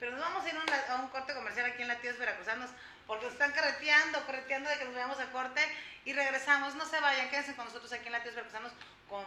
Pero 0.00 0.12
nos 0.12 0.20
vamos 0.20 0.44
a 0.44 0.48
ir 0.48 0.56
a 0.88 0.94
un 0.96 1.08
corte 1.08 1.34
comercial 1.34 1.66
aquí 1.66 1.82
en 1.82 1.88
Latidos 1.88 2.18
Veracruzanos 2.18 2.70
porque 3.06 3.24
nos 3.24 3.34
están 3.34 3.52
carreteando, 3.52 4.24
correteando 4.24 4.70
de 4.70 4.78
que 4.78 4.84
nos 4.84 4.94
veamos 4.94 5.20
a 5.20 5.30
corte 5.30 5.60
y 6.04 6.12
regresamos. 6.12 6.74
No 6.74 6.86
se 6.86 6.98
vayan, 6.98 7.28
quédense 7.28 7.54
con 7.54 7.66
nosotros 7.66 7.92
aquí 7.92 8.06
en 8.06 8.12
Latidos 8.12 8.36
Veracruzanos 8.36 8.72
con 9.08 9.24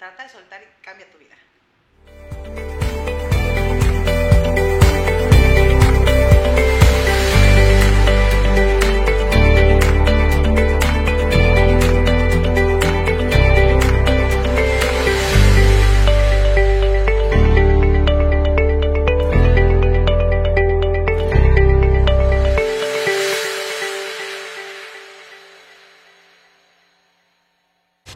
Trata 0.00 0.22
de 0.22 0.30
soltar 0.30 0.62
y 0.62 0.82
cambia 0.82 1.10
tu 1.10 1.18
vida. 1.18 1.36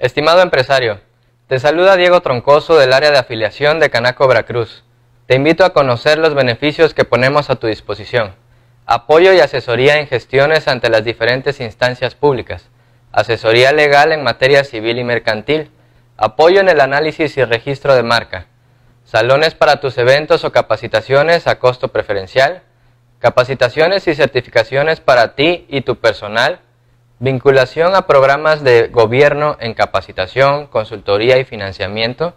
Estimado 0.00 0.42
empresario, 0.42 1.00
te 1.48 1.58
saluda 1.58 1.96
Diego 1.96 2.20
Troncoso 2.20 2.78
del 2.78 2.92
área 2.92 3.10
de 3.10 3.18
afiliación 3.18 3.80
de 3.80 3.90
Canaco 3.90 4.28
Veracruz. 4.28 4.84
Te 5.26 5.34
invito 5.34 5.64
a 5.64 5.72
conocer 5.72 6.18
los 6.18 6.34
beneficios 6.34 6.94
que 6.94 7.04
ponemos 7.04 7.50
a 7.50 7.56
tu 7.56 7.66
disposición. 7.66 8.36
Apoyo 8.86 9.32
y 9.32 9.40
asesoría 9.40 9.98
en 9.98 10.06
gestiones 10.06 10.68
ante 10.68 10.88
las 10.88 11.02
diferentes 11.02 11.58
instancias 11.58 12.14
públicas. 12.14 12.68
Asesoría 13.10 13.72
legal 13.72 14.12
en 14.12 14.22
materia 14.22 14.62
civil 14.62 15.00
y 15.00 15.04
mercantil. 15.04 15.72
Apoyo 16.16 16.60
en 16.60 16.68
el 16.68 16.80
análisis 16.80 17.36
y 17.36 17.44
registro 17.44 17.96
de 17.96 18.04
marca. 18.04 18.46
Salones 19.04 19.56
para 19.56 19.80
tus 19.80 19.98
eventos 19.98 20.44
o 20.44 20.52
capacitaciones 20.52 21.48
a 21.48 21.58
costo 21.58 21.88
preferencial. 21.88 22.62
Capacitaciones 23.18 24.06
y 24.06 24.14
certificaciones 24.14 25.00
para 25.00 25.34
ti 25.34 25.66
y 25.68 25.80
tu 25.80 25.96
personal 25.96 26.60
Vinculación 27.20 27.96
a 27.96 28.06
programas 28.06 28.62
de 28.62 28.86
gobierno 28.92 29.56
en 29.58 29.74
capacitación, 29.74 30.68
consultoría 30.68 31.36
y 31.38 31.44
financiamiento. 31.44 32.32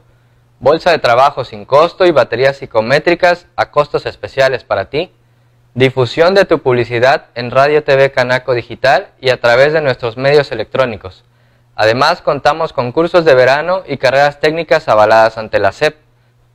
Bolsa 0.59 0.89
de 0.89 0.97
trabajo 0.97 1.43
sin 1.43 1.65
costo 1.65 2.07
y 2.07 2.11
baterías 2.11 2.57
psicométricas 2.57 3.45
a 3.55 3.69
costos 3.69 4.07
especiales 4.07 4.63
para 4.63 4.89
ti. 4.89 5.11
Difusión 5.75 6.33
de 6.33 6.45
tu 6.45 6.63
publicidad 6.63 7.27
en 7.35 7.51
Radio 7.51 7.83
TV 7.83 8.11
Canaco 8.11 8.55
Digital 8.55 9.09
y 9.21 9.29
a 9.29 9.39
través 9.39 9.71
de 9.71 9.81
nuestros 9.81 10.17
medios 10.17 10.51
electrónicos. 10.51 11.25
Además, 11.75 12.23
contamos 12.23 12.73
con 12.73 12.91
cursos 12.91 13.23
de 13.23 13.35
verano 13.35 13.83
y 13.85 13.97
carreras 13.97 14.39
técnicas 14.39 14.89
avaladas 14.89 15.37
ante 15.37 15.59
la 15.59 15.73
SEP. 15.73 15.95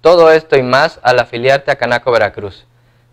Todo 0.01 0.33
esto 0.33 0.59
y 0.59 0.65
más 0.65 0.99
al 1.05 1.21
afiliarte 1.21 1.71
a 1.71 1.77
Canaco 1.77 2.11
Veracruz. 2.11 2.67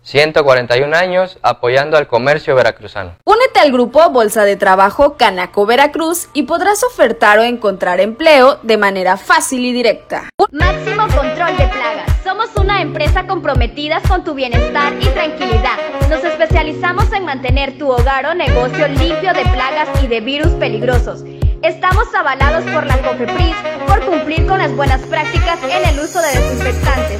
141 0.04 0.94
años 0.94 1.38
apoyando 1.42 1.96
al 1.96 2.06
comercio 2.06 2.54
veracruzano. 2.54 3.16
Únete 3.24 3.58
al 3.60 3.72
grupo 3.72 4.10
Bolsa 4.10 4.44
de 4.44 4.56
Trabajo 4.56 5.16
Canaco 5.16 5.64
Veracruz 5.64 6.28
y 6.34 6.42
podrás 6.42 6.84
ofertar 6.84 7.38
o 7.38 7.42
encontrar 7.42 8.00
empleo 8.00 8.58
de 8.62 8.76
manera 8.76 9.16
fácil 9.16 9.64
y 9.64 9.72
directa. 9.72 10.28
Máximo 10.52 11.04
control 11.04 11.56
de 11.56 11.66
plagas. 11.68 12.12
Somos 12.22 12.54
una 12.56 12.82
empresa 12.82 13.26
comprometida 13.26 14.00
con 14.06 14.24
tu 14.24 14.34
bienestar 14.34 14.92
y 15.00 15.06
tranquilidad. 15.06 15.78
Nos 16.10 16.22
especializamos 16.22 17.10
en 17.12 17.24
mantener 17.24 17.78
tu 17.78 17.90
hogar 17.90 18.26
o 18.26 18.34
negocio 18.34 18.86
limpio 18.88 19.32
de 19.32 19.42
plagas 19.42 19.88
y 20.02 20.06
de 20.06 20.20
virus 20.20 20.52
peligrosos. 20.52 21.24
Estamos 21.64 22.14
avalados 22.14 22.62
por 22.74 22.84
la 22.84 22.98
COFEPRIS 22.98 23.56
por 23.88 24.04
cumplir 24.04 24.46
con 24.46 24.58
las 24.58 24.76
buenas 24.76 25.00
prácticas 25.00 25.58
en 25.62 25.88
el 25.88 25.98
uso 25.98 26.20
de 26.20 26.28
desinfectantes. 26.28 27.18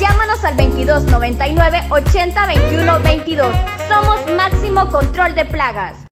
Llámanos 0.00 0.42
al 0.44 0.56
22 0.56 1.04
99 1.04 1.82
80 1.90 2.46
21 2.46 3.00
22. 3.00 3.54
Somos 3.90 4.34
Máximo 4.34 4.88
Control 4.88 5.34
de 5.34 5.44
Plagas. 5.44 6.11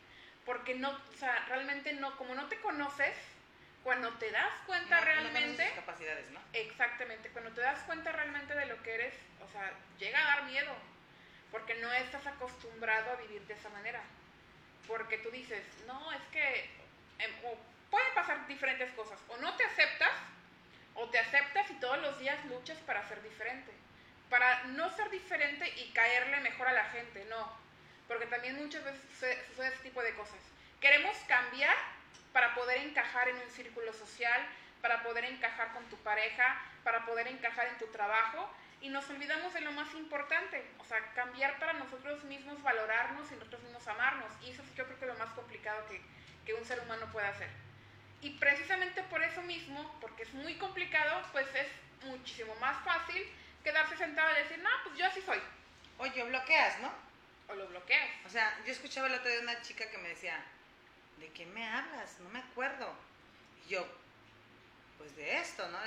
Porque 0.45 0.75
no, 0.75 0.89
o 0.89 1.17
sea, 1.17 1.45
realmente 1.47 1.93
no, 1.93 2.17
como 2.17 2.33
no 2.35 2.47
te 2.47 2.59
conoces, 2.61 3.15
cuando 3.83 4.09
te 4.13 4.29
das 4.31 4.53
cuenta 4.65 4.99
realmente... 5.01 5.69
No 5.69 5.75
capacidades, 5.75 6.29
¿no? 6.31 6.39
Exactamente, 6.53 7.29
cuando 7.29 7.51
te 7.51 7.61
das 7.61 7.79
cuenta 7.83 8.11
realmente 8.11 8.53
de 8.53 8.65
lo 8.67 8.81
que 8.83 8.93
eres, 8.93 9.13
o 9.43 9.51
sea, 9.51 9.71
llega 9.97 10.21
a 10.21 10.35
dar 10.35 10.43
miedo, 10.45 10.73
porque 11.51 11.75
no 11.75 11.91
estás 11.93 12.25
acostumbrado 12.27 13.11
a 13.11 13.15
vivir 13.15 13.41
de 13.47 13.53
esa 13.53 13.69
manera. 13.69 14.01
Porque 14.87 15.17
tú 15.19 15.31
dices, 15.31 15.63
no, 15.87 16.11
es 16.11 16.21
que 16.31 16.69
em, 17.19 17.31
pueden 17.89 18.13
pasar 18.13 18.47
diferentes 18.47 18.91
cosas, 18.93 19.19
o 19.29 19.37
no 19.37 19.55
te 19.55 19.63
aceptas, 19.63 20.11
o 20.95 21.09
te 21.09 21.19
aceptas 21.19 21.69
y 21.71 21.73
todos 21.75 21.99
los 21.99 22.19
días 22.19 22.43
luchas 22.45 22.77
para 22.79 23.07
ser 23.07 23.21
diferente. 23.23 23.71
Para 24.29 24.63
no 24.65 24.89
ser 24.95 25.09
diferente 25.09 25.67
y 25.77 25.91
caerle 25.91 26.39
mejor 26.41 26.67
a 26.67 26.73
la 26.73 26.85
gente, 26.85 27.25
no. 27.25 27.51
Porque 28.11 28.25
también 28.25 28.57
muchas 28.57 28.83
veces 28.83 28.99
sucede, 29.09 29.41
ese 29.69 29.83
tipo 29.83 30.03
de 30.03 30.13
cosas. 30.15 30.35
Queremos 30.81 31.15
cambiar 31.29 31.73
para 32.33 32.53
poder 32.55 32.79
encajar 32.79 33.29
en 33.29 33.37
un 33.37 33.49
círculo 33.51 33.93
social, 33.93 34.41
para 34.81 35.01
poder 35.01 35.23
encajar 35.23 35.71
con 35.71 35.85
tu 35.85 35.95
pareja, 35.95 36.61
para 36.83 37.05
poder 37.05 37.29
encajar 37.29 37.67
en 37.67 37.77
tu 37.77 37.87
trabajo 37.87 38.53
y 38.81 38.89
nos 38.89 39.09
olvidamos 39.09 39.53
de 39.53 39.61
lo 39.61 39.71
más 39.71 39.93
importante, 39.93 40.61
o 40.77 40.83
sea, 40.83 40.99
cambiar 41.13 41.57
para 41.57 41.71
nosotros 41.71 42.21
mismos, 42.25 42.61
valorarnos 42.61 43.31
y 43.31 43.35
nosotros 43.35 43.63
mismos 43.63 43.87
amarnos. 43.87 44.29
Y 44.41 44.49
eso 44.49 44.61
es 44.61 44.75
yo 44.75 44.83
creo 44.83 44.99
que 44.99 45.05
es 45.05 45.11
lo 45.13 45.17
más 45.17 45.29
complicado 45.29 45.87
que, 45.87 46.01
que 46.45 46.53
un 46.53 46.65
ser 46.65 46.81
humano 46.81 47.05
puede 47.13 47.27
hacer. 47.27 47.47
Y 48.19 48.31
precisamente 48.31 49.03
por 49.03 49.23
eso 49.23 49.41
mismo, 49.43 49.97
porque 50.01 50.23
es 50.23 50.33
muy 50.33 50.55
complicado, 50.55 51.21
pues 51.31 51.47
es 51.55 51.67
muchísimo 52.07 52.53
más 52.55 52.83
fácil 52.83 53.25
quedarse 53.63 53.95
sentado 53.95 54.33
y 54.33 54.43
decir, 54.43 54.59
no, 54.59 54.69
pues 54.83 54.97
yo 54.97 55.05
así 55.05 55.21
soy. 55.21 55.39
Oye, 55.97 56.25
bloqueas, 56.25 56.77
¿no? 56.81 56.91
O 57.51 57.55
lo 57.55 57.67
bloqueas. 57.67 58.09
O 58.25 58.29
sea, 58.29 58.57
yo 58.65 58.71
escuchaba 58.71 59.07
el 59.07 59.15
otro 59.15 59.29
día 59.29 59.41
una 59.41 59.61
chica 59.61 59.89
que 59.89 59.97
me 59.97 60.09
decía, 60.09 60.41
¿de 61.19 61.29
qué 61.29 61.45
me 61.47 61.67
hablas? 61.67 62.17
No 62.19 62.29
me 62.29 62.39
acuerdo. 62.39 62.93
Y 63.65 63.71
yo, 63.71 63.85
pues 64.97 65.15
de 65.15 65.37
esto, 65.37 65.67
¿no? 65.69 65.77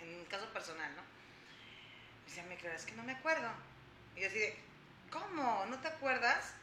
en 0.00 0.14
un 0.14 0.24
caso 0.26 0.46
personal, 0.52 0.94
¿no? 0.96 1.02
Me 1.02 2.26
decía, 2.26 2.42
¿me 2.44 2.56
crees 2.56 2.86
que 2.86 2.92
no 2.92 3.02
me 3.02 3.12
acuerdo? 3.12 3.50
Y 4.16 4.20
yo 4.20 4.28
así 4.28 4.38
de, 4.38 4.56
¿cómo? 5.10 5.66
¿No 5.66 5.78
te 5.80 5.88
acuerdas? 5.88 6.54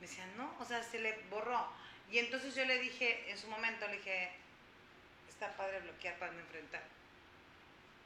Me 0.00 0.06
decía, 0.06 0.26
no, 0.36 0.56
o 0.58 0.64
sea, 0.64 0.82
se 0.82 0.98
le 0.98 1.18
borró. 1.30 1.68
Y 2.10 2.18
entonces 2.18 2.54
yo 2.54 2.64
le 2.64 2.78
dije, 2.78 3.30
en 3.30 3.38
su 3.38 3.48
momento 3.48 3.86
le 3.86 3.98
dije, 3.98 4.32
está 5.28 5.56
padre 5.56 5.80
bloquear 5.80 6.18
para 6.18 6.32
no 6.32 6.40
enfrentar. 6.40 6.82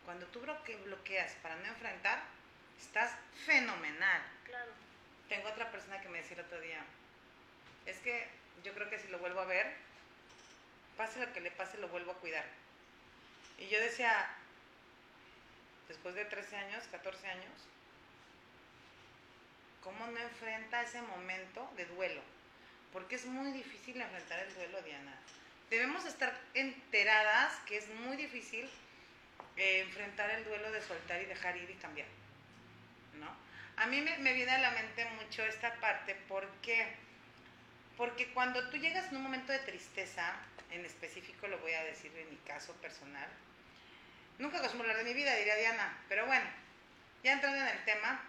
Cuando 0.05 0.27
tú 0.27 0.41
bloqueas 0.41 1.33
para 1.43 1.57
no 1.57 1.67
enfrentar, 1.67 2.23
estás 2.79 3.13
fenomenal. 3.47 4.23
Claro. 4.45 4.88
Tengo 5.29 5.49
otra 5.49 5.71
persona 5.71 6.01
que 6.01 6.09
me 6.09 6.19
decía 6.19 6.39
el 6.39 6.45
otro 6.45 6.61
día, 6.61 6.85
es 7.87 7.99
que 7.99 8.27
yo 8.65 8.75
creo 8.75 8.89
que 8.89 8.99
si 8.99 9.09
lo 9.09 9.19
vuelvo 9.19 9.41
a 9.41 9.45
ver, 9.45 9.67
pase 10.97 11.21
lo 11.21 11.33
que 11.33 11.41
le 11.41 11.51
pase, 11.51 11.79
lo 11.79 11.89
vuelvo 11.89 12.13
a 12.13 12.19
cuidar. 12.19 12.45
Y 13.59 13.69
yo 13.69 13.81
decía, 13.81 14.29
después 15.89 16.15
de 16.15 16.25
13 16.25 16.57
años, 16.57 16.85
14 16.91 17.27
años, 17.29 17.53
¿cómo 19.83 20.07
no 20.07 20.19
enfrenta 20.19 20.83
ese 20.83 21.03
momento 21.03 21.71
de 21.77 21.87
duelo? 21.87 22.23
Porque 22.93 23.17
es 23.17 23.27
muy 23.27 23.53
difícil 23.53 24.01
enfrentar 24.01 24.41
el 24.41 24.55
duelo, 24.55 24.83
Diana. 24.83 25.19
Debemos 25.71 26.07
estar 26.07 26.35
enteradas 26.55 27.55
que 27.67 27.77
es 27.77 27.89
muy 27.89 28.17
difícil 28.17 28.69
eh, 29.57 29.81
enfrentar 29.81 30.31
el 30.31 30.45
duelo 30.45 30.71
de 30.73 30.81
soltar 30.81 31.21
y 31.21 31.27
dejar 31.27 31.57
ir 31.57 31.69
y 31.69 31.75
cambiar. 31.75 32.09
A 33.81 33.87
mí 33.87 34.01
me, 34.01 34.19
me 34.19 34.33
viene 34.33 34.53
a 34.53 34.59
la 34.59 34.71
mente 34.73 35.05
mucho 35.23 35.45
esta 35.45 35.75
parte 35.77 36.17
porque, 36.29 36.87
porque 37.97 38.33
cuando 38.33 38.69
tú 38.71 38.77
llegas 38.77 39.09
en 39.09 39.17
un 39.17 39.23
momento 39.23 39.53
de 39.53 39.61
tristeza, 39.61 40.35
en 40.71 40.85
específico 40.85 41.47
lo 41.47 41.59
voy 41.59 41.73
a 41.73 41.85
decir 41.85 42.13
en 42.17 42.31
mi 42.31 42.37
caso 42.39 42.73
personal, 42.75 43.29
nunca 44.39 44.59
acostumbro 44.59 44.89
hablar 44.89 45.05
de 45.05 45.11
mi 45.13 45.15
vida, 45.15 45.35
diría 45.35 45.57
Diana, 45.57 45.97
pero 46.09 46.27
bueno, 46.27 46.47
ya 47.23 47.33
entrando 47.33 47.59
en 47.59 47.69
el 47.69 47.85
tema, 47.85 48.21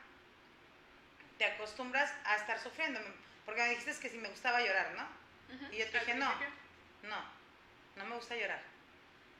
te 1.37 1.45
acostumbras 1.45 2.13
a 2.25 2.35
estar 2.35 2.59
sufriendo, 2.59 2.99
porque 3.45 3.61
me 3.61 3.69
dijiste 3.69 3.99
que 3.99 4.09
si 4.09 4.17
me 4.17 4.29
gustaba 4.29 4.61
llorar, 4.61 4.91
¿no? 4.95 5.19
Y 5.71 5.77
yo 5.77 5.89
te 5.89 5.99
dije, 5.99 6.13
no, 6.13 6.31
no, 7.03 7.23
no 7.95 8.05
me 8.05 8.15
gusta 8.15 8.35
llorar. 8.35 8.61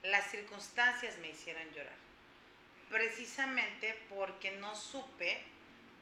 Las 0.01 0.31
circunstancias 0.31 1.17
me 1.19 1.29
hicieron 1.29 1.69
llorar 1.71 2.09
precisamente 2.89 3.97
porque 4.09 4.51
no 4.51 4.75
supe 4.75 5.41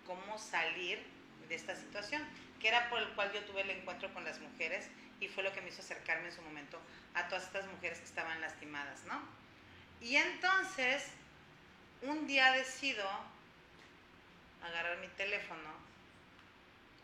cómo 0.07 0.39
salir 0.39 1.03
de 1.47 1.55
esta 1.55 1.75
situación, 1.75 2.23
que 2.59 2.69
era 2.69 2.89
por 2.89 2.99
el 2.99 3.09
cual 3.09 3.31
yo 3.33 3.43
tuve 3.45 3.61
el 3.61 3.69
encuentro 3.69 4.11
con 4.13 4.23
las 4.23 4.39
mujeres 4.39 4.89
y 5.19 5.27
fue 5.27 5.43
lo 5.43 5.53
que 5.53 5.61
me 5.61 5.69
hizo 5.69 5.81
acercarme 5.81 6.29
en 6.29 6.35
su 6.35 6.41
momento 6.41 6.79
a 7.13 7.27
todas 7.27 7.43
estas 7.43 7.67
mujeres 7.67 7.99
que 7.99 8.05
estaban 8.05 8.41
lastimadas, 8.41 9.03
¿no? 9.05 9.21
Y 10.01 10.15
entonces, 10.15 11.07
un 12.01 12.27
día 12.27 12.51
decido 12.53 13.05
agarrar 14.63 14.97
mi 14.97 15.07
teléfono 15.09 15.69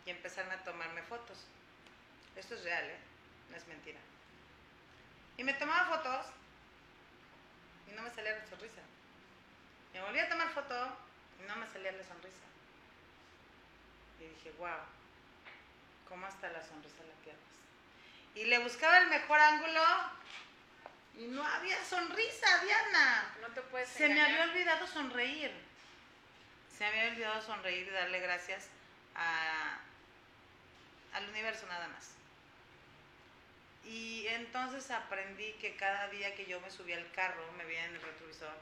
y 0.05 0.09
empezarme 0.09 0.53
a 0.53 0.63
tomarme 0.63 1.01
fotos. 1.03 1.45
Esto 2.35 2.55
es 2.55 2.63
real, 2.63 2.85
¿eh? 2.85 2.97
No 3.49 3.57
es 3.57 3.67
mentira. 3.67 3.99
Y 5.37 5.43
me 5.43 5.53
tomaba 5.53 5.97
fotos 5.97 6.27
y 7.89 7.95
no 7.95 8.01
me 8.01 8.09
salía 8.11 8.37
la 8.37 8.45
sonrisa. 8.47 8.81
Me 9.93 10.01
volví 10.01 10.19
a 10.19 10.29
tomar 10.29 10.49
foto 10.49 10.97
y 11.39 11.47
no 11.47 11.55
me 11.55 11.67
salía 11.67 11.91
la 11.91 12.03
sonrisa. 12.03 12.43
Y 14.23 14.35
dije, 14.35 14.51
wow, 14.57 14.79
¿cómo 16.07 16.25
hasta 16.25 16.49
la 16.49 16.63
sonrisa 16.63 17.03
la 17.03 17.13
pierdes? 17.23 17.41
Y 18.35 18.45
le 18.45 18.59
buscaba 18.59 18.99
el 18.99 19.07
mejor 19.09 19.39
ángulo 19.39 19.81
y 21.17 21.25
no 21.27 21.45
había 21.45 21.83
sonrisa, 21.83 22.63
Diana. 22.63 23.35
No 23.41 23.47
te 23.49 23.61
puedes 23.61 23.89
Se 23.89 24.07
me 24.09 24.21
había 24.21 24.43
olvidado 24.43 24.87
sonreír. 24.87 25.51
Se 26.77 26.79
me 26.79 26.87
había 26.87 27.11
olvidado 27.11 27.41
sonreír 27.41 27.87
y 27.87 27.91
darle 27.91 28.19
gracias 28.19 28.67
a, 29.15 29.79
al 31.13 31.29
universo 31.29 31.67
nada 31.67 31.87
más. 31.89 32.11
Y 33.85 34.25
entonces 34.27 34.89
aprendí 34.89 35.53
que 35.53 35.75
cada 35.75 36.07
día 36.07 36.33
que 36.35 36.45
yo 36.45 36.61
me 36.61 36.71
subía 36.71 36.97
al 36.97 37.11
carro, 37.11 37.51
me 37.57 37.65
veía 37.65 37.85
en 37.85 37.95
el 37.95 38.01
retrovisor 38.01 38.55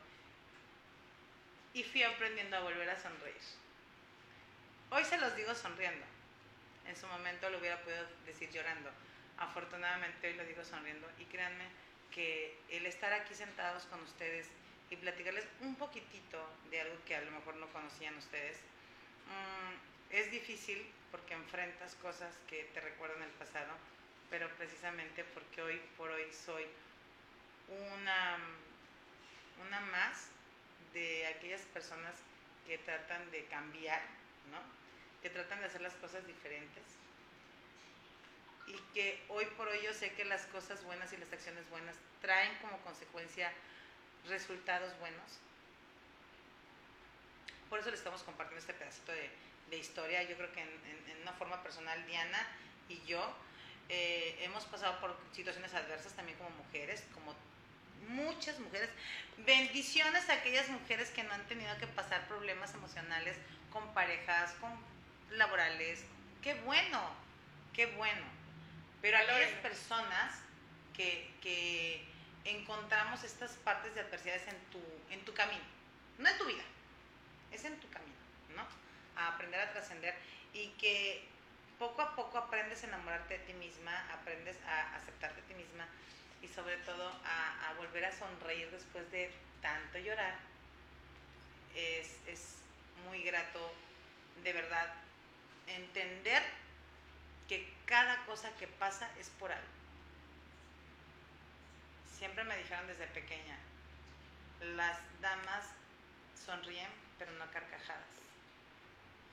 y 1.74 1.84
fui 1.84 2.03
aprendiendo 2.03 2.57
a 2.57 2.62
volver 2.62 2.89
a 2.89 2.99
sonreír. 2.99 3.36
Hoy 4.93 5.05
se 5.05 5.17
los 5.17 5.33
digo 5.37 5.55
sonriendo. 5.55 6.05
En 6.85 6.97
su 6.97 7.07
momento 7.07 7.49
lo 7.49 7.59
hubiera 7.59 7.81
podido 7.81 8.05
decir 8.25 8.51
llorando. 8.51 8.91
Afortunadamente 9.37 10.27
hoy 10.27 10.33
lo 10.33 10.43
digo 10.43 10.65
sonriendo 10.65 11.09
y 11.17 11.23
créanme 11.25 11.63
que 12.13 12.59
el 12.69 12.85
estar 12.85 13.13
aquí 13.13 13.33
sentados 13.33 13.85
con 13.85 14.01
ustedes 14.01 14.47
y 14.89 14.97
platicarles 14.97 15.47
un 15.61 15.75
poquitito 15.75 16.45
de 16.69 16.81
algo 16.81 16.97
que 17.05 17.15
a 17.15 17.21
lo 17.21 17.31
mejor 17.31 17.55
no 17.55 17.71
conocían 17.71 18.17
ustedes, 18.17 18.57
mm, 19.27 20.13
es 20.13 20.29
difícil 20.29 20.85
porque 21.09 21.35
enfrentas 21.35 21.95
cosas 21.95 22.35
que 22.49 22.65
te 22.73 22.81
recuerdan 22.81 23.21
el 23.21 23.31
pasado, 23.31 23.71
pero 24.29 24.49
precisamente 24.57 25.23
porque 25.23 25.61
hoy 25.61 25.81
por 25.95 26.11
hoy 26.11 26.25
soy 26.33 26.65
una, 27.93 28.37
una 29.65 29.79
más 29.79 30.27
de 30.91 31.27
aquellas 31.27 31.61
personas 31.73 32.13
que 32.67 32.77
tratan 32.79 33.31
de 33.31 33.45
cambiar, 33.45 34.01
¿no? 34.51 34.80
Que 35.22 35.30
tratan 35.30 35.59
de 35.59 35.67
hacer 35.67 35.82
las 35.82 35.93
cosas 35.95 36.26
diferentes 36.26 36.84
y 38.67 38.93
que 38.93 39.24
hoy 39.30 39.45
por 39.57 39.67
hoy 39.67 39.80
yo 39.84 39.93
sé 39.93 40.13
que 40.13 40.26
las 40.26 40.45
cosas 40.47 40.84
buenas 40.84 41.11
y 41.13 41.17
las 41.17 41.32
acciones 41.32 41.69
buenas 41.69 41.95
traen 42.22 42.55
como 42.59 42.78
consecuencia 42.80 43.51
resultados 44.28 44.97
buenos. 44.99 45.39
Por 47.69 47.80
eso 47.80 47.89
le 47.89 47.95
estamos 47.95 48.24
compartiendo 48.24 48.59
este 48.59 48.74
pedacito 48.74 49.11
de, 49.11 49.30
historia. 49.78 50.22
Yo 50.24 50.36
creo 50.36 50.51
que 50.51 50.59
en, 50.59 51.22
una 51.22 51.32
forma 51.32 51.63
personal, 51.63 52.05
Diana 52.05 52.45
y 52.89 53.01
yo 53.05 53.34
eh, 53.88 54.38
hemos 54.41 54.65
pasado 54.65 54.99
por 54.99 55.15
situaciones 55.32 55.74
adversas 55.74 56.11
también 56.11 56.38
como 56.38 56.49
mujeres, 56.49 57.05
como 57.13 57.34
muchas 58.09 58.59
mujeres. 58.59 58.89
Bendiciones 59.38 60.30
a 60.30 60.34
aquellas 60.34 60.67
mujeres 60.67 61.09
que 61.11 61.24
no 61.24 61.34
han 61.34 61.47
tenido 61.47 61.76
que 61.78 61.88
pasar 61.88 62.28
problemas 62.28 62.74
emocionales 62.74 63.38
con 63.72 63.93
parejas, 63.93 64.51
con 64.59 64.72
laborales. 65.32 66.03
Qué 66.41 66.53
bueno, 66.61 66.99
qué 67.73 67.88
bueno. 67.88 68.21
Pero 69.01 69.17
aquellas 69.17 69.51
personas 69.61 70.41
que, 70.95 71.32
que 71.41 72.05
encontramos 72.45 73.23
estas 73.23 73.51
partes 73.57 73.93
de 73.95 74.01
adversidades 74.01 74.47
en 74.47 74.57
tu, 74.71 74.82
en 75.11 75.23
tu 75.25 75.34
camino, 75.34 75.63
no 76.17 76.29
en 76.29 76.38
tu 76.38 76.45
vida, 76.45 76.63
es 77.51 77.65
en 77.65 77.79
tu 77.79 77.89
camino, 77.89 78.13
¿no? 78.55 78.63
A 79.19 79.29
aprender 79.29 79.59
a 79.59 79.71
trascender 79.71 80.15
y 80.53 80.67
que 80.79 81.27
poco 81.79 82.01
a 82.01 82.15
poco 82.15 82.38
aprendes 82.38 82.84
a 82.84 82.88
enamorarte 82.88 83.39
de 83.39 83.45
ti 83.45 83.53
misma, 83.53 84.07
aprendes 84.13 84.57
a 84.67 84.95
aceptarte 84.95 85.41
a 85.41 85.43
ti 85.45 85.53
misma, 85.55 85.88
y 86.41 86.47
sobre 86.47 86.77
todo 86.77 87.11
a, 87.25 87.73
volver 87.77 88.05
a 88.05 88.11
sonreír 88.11 88.69
después 88.69 89.09
de 89.11 89.32
tanto 89.61 89.97
llorar, 89.97 90.36
es, 91.75 92.17
es 92.27 92.57
muy 93.07 93.23
grato 93.23 93.73
de 94.43 94.53
verdad 94.53 94.93
entender 95.76 96.43
que 97.47 97.72
cada 97.86 98.26
cosa 98.26 98.49
que 98.57 98.67
pasa 98.67 99.09
es 99.19 99.30
por 99.32 99.51
algo. 99.51 99.67
Siempre 102.17 102.43
me 102.43 102.57
dijeron 102.57 102.88
desde 102.88 103.07
pequeña, 103.07 103.57
las 104.76 104.99
damas 105.22 105.65
sonríen 106.45 106.89
pero 107.17 107.32
no 107.34 107.43
a 107.43 107.51
carcajadas. 107.51 108.07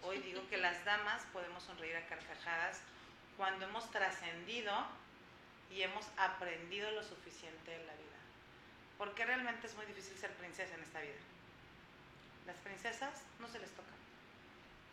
Hoy 0.02 0.18
digo 0.18 0.46
que 0.48 0.58
las 0.58 0.84
damas 0.84 1.22
podemos 1.32 1.62
sonreír 1.62 1.96
a 1.96 2.06
carcajadas 2.06 2.80
cuando 3.38 3.64
hemos 3.64 3.90
trascendido 3.90 4.72
y 5.70 5.82
hemos 5.82 6.06
aprendido 6.18 6.90
lo 6.90 7.02
suficiente 7.02 7.70
de 7.70 7.84
la 7.86 7.94
vida. 7.94 8.18
Porque 8.98 9.24
realmente 9.24 9.66
es 9.66 9.74
muy 9.74 9.86
difícil 9.86 10.18
ser 10.18 10.32
princesa 10.34 10.74
en 10.74 10.82
esta 10.82 11.00
vida. 11.00 11.16
Las 12.46 12.56
princesas 12.56 13.22
no 13.38 13.48
se 13.48 13.58
les 13.58 13.70
toca. 13.70 13.92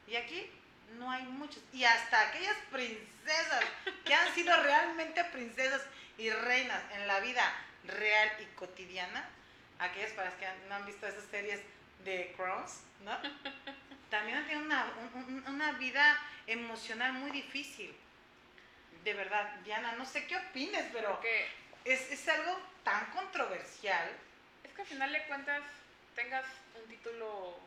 Y 0.08 0.16
aquí 0.16 0.50
no 0.98 1.12
hay 1.12 1.24
muchos. 1.24 1.62
Y 1.74 1.84
hasta 1.84 2.30
aquellas 2.30 2.58
princesas 2.72 3.64
que 4.06 4.14
han 4.14 4.34
sido 4.34 4.56
realmente 4.64 5.24
princesas 5.26 5.82
y 6.18 6.30
reinas 6.30 6.82
en 6.94 7.08
la 7.08 7.20
vida 7.20 7.44
real 7.86 8.32
y 8.42 8.46
cotidiana, 8.56 9.28
aquellas 9.80 10.12
para 10.12 10.30
las 10.30 10.40
que 10.40 10.48
no 10.70 10.76
han 10.76 10.86
visto 10.86 11.06
esas 11.08 11.26
series 11.26 11.60
de 12.04 12.34
Crowns, 12.38 12.82
¿no? 13.04 13.18
También 14.10 14.38
han 14.38 14.46
tenido 14.46 14.66
una, 14.66 14.86
una 15.48 15.72
vida 15.74 16.18
emocional 16.48 17.14
muy 17.14 17.32
difícil 17.32 17.96
de 19.06 19.14
verdad, 19.14 19.54
Diana, 19.64 19.94
no 19.94 20.06
sé 20.06 20.26
qué 20.26 20.36
opines, 20.36 20.84
pero 20.92 21.22
es, 21.86 22.12
es 22.12 22.28
algo 22.28 22.60
tan 22.84 23.06
controversial. 23.12 24.10
Es 24.64 24.74
que 24.74 24.82
al 24.82 24.88
final 24.88 25.14
de 25.14 25.24
cuentas, 25.28 25.62
tengas 26.16 26.44
un 26.76 26.90
título 26.90 27.60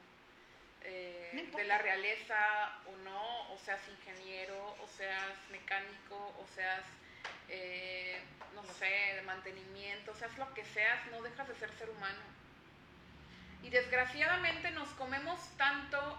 eh, 0.88 1.50
de 1.54 1.64
la 1.64 1.78
realeza 1.78 2.80
o 2.86 2.96
no, 3.04 3.52
o 3.52 3.58
seas 3.58 3.80
ingeniero, 3.88 4.76
o 4.82 4.86
seas 4.96 5.36
mecánico, 5.50 6.34
o 6.38 6.46
seas, 6.54 6.84
eh, 7.48 8.20
no 8.54 8.64
sé, 8.64 9.14
de 9.16 9.22
mantenimiento, 9.22 10.14
seas 10.14 10.36
lo 10.38 10.52
que 10.54 10.64
seas, 10.64 11.06
no 11.10 11.22
dejas 11.22 11.46
de 11.48 11.54
ser 11.56 11.70
ser 11.72 11.90
humano. 11.90 12.20
Y 13.62 13.70
desgraciadamente 13.70 14.70
nos 14.70 14.88
comemos 14.90 15.38
tanto 15.56 16.18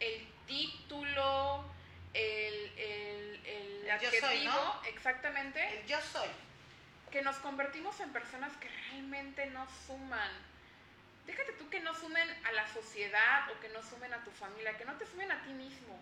el 0.00 0.26
título, 0.46 1.64
el, 2.14 2.78
el, 2.78 3.46
el, 3.46 3.90
adjetivo, 3.90 4.80
exactamente. 4.86 5.78
El 5.78 5.86
yo 5.86 6.00
soy. 6.00 6.28
Que 7.10 7.20
nos 7.20 7.36
convertimos 7.36 8.00
en 8.00 8.10
personas 8.12 8.56
que 8.56 8.68
realmente 8.68 9.46
no 9.46 9.66
suman 9.86 10.51
déjate 11.26 11.52
tú 11.52 11.68
que 11.70 11.80
no 11.80 11.94
sumen 11.94 12.28
a 12.44 12.52
la 12.52 12.66
sociedad 12.68 13.50
o 13.50 13.60
que 13.60 13.68
no 13.68 13.82
sumen 13.82 14.12
a 14.12 14.24
tu 14.24 14.30
familia, 14.30 14.76
que 14.76 14.84
no 14.84 14.94
te 14.94 15.06
sumen 15.06 15.30
a 15.30 15.42
ti 15.42 15.52
mismo. 15.52 15.98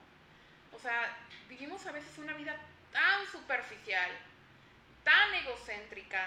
O 0.73 0.79
sea, 0.79 1.17
vivimos 1.49 1.85
a 1.87 1.93
veces 1.93 2.17
una 2.19 2.35
vida 2.35 2.57
tan 2.93 3.27
superficial, 3.27 4.11
tan 5.05 5.35
egocéntrica, 5.35 6.27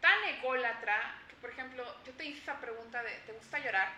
tan 0.00 0.24
ególatra, 0.24 1.14
que 1.28 1.36
por 1.36 1.50
ejemplo, 1.50 1.84
yo 2.04 2.12
te 2.12 2.24
hice 2.24 2.42
esa 2.42 2.60
pregunta 2.60 3.02
de, 3.02 3.10
¿te 3.26 3.32
gusta 3.32 3.58
llorar? 3.58 3.88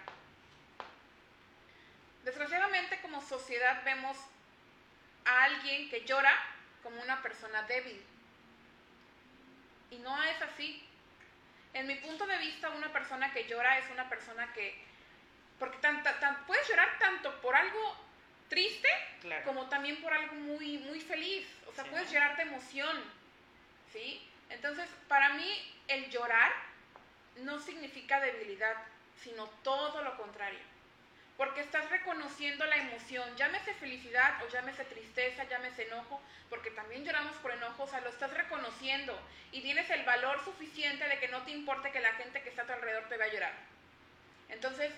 Desgraciadamente 2.25 3.01
como 3.01 3.21
sociedad 3.21 3.83
vemos 3.85 4.17
a 5.25 5.45
alguien 5.45 5.91
que 5.91 6.05
llora 6.05 6.33
como 6.83 7.01
una 7.03 7.21
persona 7.23 7.63
débil. 7.63 8.01
Y 9.91 9.99
no 9.99 10.23
es 10.23 10.41
así. 10.43 10.89
En 11.75 11.87
mi 11.87 11.95
punto 11.97 12.27
de 12.27 12.39
vista, 12.39 12.71
una 12.71 12.93
persona 12.93 13.33
que 13.33 13.47
llora 13.47 13.79
es 13.79 13.91
una 13.91 14.09
persona 14.09 14.53
que, 14.53 14.83
porque 15.59 15.79
tan, 15.79 16.03
puedes 16.47 16.69
llorar 16.69 16.99
tanto 16.99 17.41
por 17.41 17.55
algo 17.57 17.97
triste 18.49 18.89
como 19.45 19.67
también 19.69 20.01
por 20.03 20.13
algo 20.13 20.35
muy, 20.35 20.79
muy 20.79 21.01
feliz. 21.01 21.47
O 21.67 21.73
sea, 21.73 21.85
puedes 21.85 22.11
llorar 22.13 22.37
de 22.37 22.43
emoción, 22.43 22.97
¿sí? 23.93 24.29
Entonces, 24.51 24.89
para 25.09 25.31
mí, 25.31 25.75
el 25.89 26.11
llorar 26.11 26.53
no 27.37 27.59
significa 27.59 28.21
debilidad, 28.21 28.77
sino 29.23 29.47
todo 29.63 30.03
lo 30.03 30.17
contrario 30.19 30.72
porque 31.43 31.63
estás 31.63 31.91
reconociendo 31.91 32.65
la 32.67 32.77
emoción, 32.77 33.29
llámese 33.37 33.75
felicidad 33.75 34.41
o 34.45 34.49
llámese 34.49 34.85
tristeza, 34.85 35.43
llámese 35.43 35.89
enojo, 35.89 36.23
porque 36.49 36.71
también 36.71 37.05
lloramos 37.05 37.35
por 37.39 37.51
enojo, 37.51 37.83
o 37.83 37.89
sea, 37.89 38.01
lo 38.01 38.11
estás 38.11 38.33
reconociendo 38.33 39.21
y 39.51 39.61
tienes 39.61 39.91
el 39.91 40.05
valor 40.05 40.39
suficiente 40.45 41.09
de 41.09 41.19
que 41.19 41.27
no 41.27 41.43
te 41.43 41.51
importe 41.51 41.91
que 41.91 41.99
la 41.99 42.13
gente 42.13 42.41
que 42.43 42.49
está 42.49 42.63
a 42.63 42.67
tu 42.67 42.75
alrededor 42.75 43.09
te 43.09 43.17
vea 43.17 43.27
llorar. 43.33 43.55
Entonces, 44.51 44.93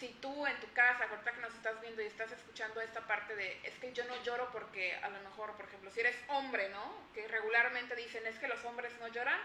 si 0.00 0.08
tú 0.20 0.48
en 0.48 0.58
tu 0.58 0.72
casa, 0.72 1.04
ahorita 1.04 1.30
que 1.30 1.42
nos 1.42 1.54
estás 1.54 1.80
viendo 1.80 2.02
y 2.02 2.06
estás 2.06 2.32
escuchando 2.32 2.80
esta 2.80 3.02
parte 3.02 3.36
de, 3.36 3.60
es 3.62 3.74
que 3.78 3.92
yo 3.92 4.04
no 4.06 4.20
lloro 4.24 4.50
porque 4.50 4.96
a 4.96 5.10
lo 5.10 5.20
mejor, 5.20 5.52
por 5.52 5.66
ejemplo, 5.66 5.92
si 5.92 6.00
eres 6.00 6.16
hombre, 6.26 6.70
¿no? 6.70 6.92
Que 7.14 7.28
regularmente 7.28 7.94
dicen, 7.94 8.26
es 8.26 8.36
que 8.40 8.48
los 8.48 8.64
hombres 8.64 8.92
no 8.98 9.06
lloran, 9.06 9.38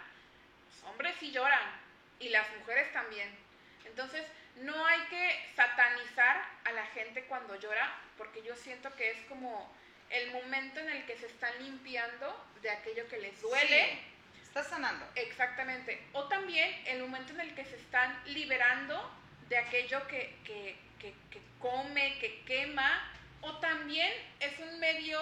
los 0.74 0.90
hombres 0.90 1.16
sí 1.20 1.32
lloran 1.32 1.80
y 2.20 2.30
las 2.30 2.50
mujeres 2.58 2.92
también. 2.92 3.38
Entonces, 3.86 4.26
no 4.58 4.86
hay 4.86 5.00
que 5.10 5.54
satanizar 5.56 6.44
a 6.66 6.72
la 6.72 6.86
gente 6.88 7.24
cuando 7.26 7.56
llora, 7.56 7.96
porque 8.18 8.42
yo 8.44 8.56
siento 8.56 8.94
que 8.96 9.12
es 9.12 9.22
como 9.28 9.72
el 10.10 10.32
momento 10.32 10.80
en 10.80 10.90
el 10.90 11.06
que 11.06 11.18
se 11.18 11.28
están 11.28 11.52
limpiando 11.64 12.46
de 12.62 12.70
aquello 12.70 13.08
que 13.08 13.18
les 13.18 13.42
duele. 13.42 14.00
está 14.44 14.64
sanando. 14.64 15.06
Exactamente. 15.16 16.04
O 16.14 16.28
también 16.28 16.82
el 16.88 17.02
momento 17.02 17.34
en 17.34 17.42
el 17.42 17.56
que 17.56 17.66
se 17.66 17.76
están 17.76 18.20
liberando 18.26 19.12
de 19.48 19.58
aquello 19.58 20.06
que, 20.08 20.36
que, 20.44 20.78
que, 21.00 21.42
come, 21.60 22.18
que 22.20 22.44
quema. 22.46 23.14
O 23.42 23.58
también 23.60 24.12
es 24.40 24.60
un 24.60 24.80
medio 24.80 25.20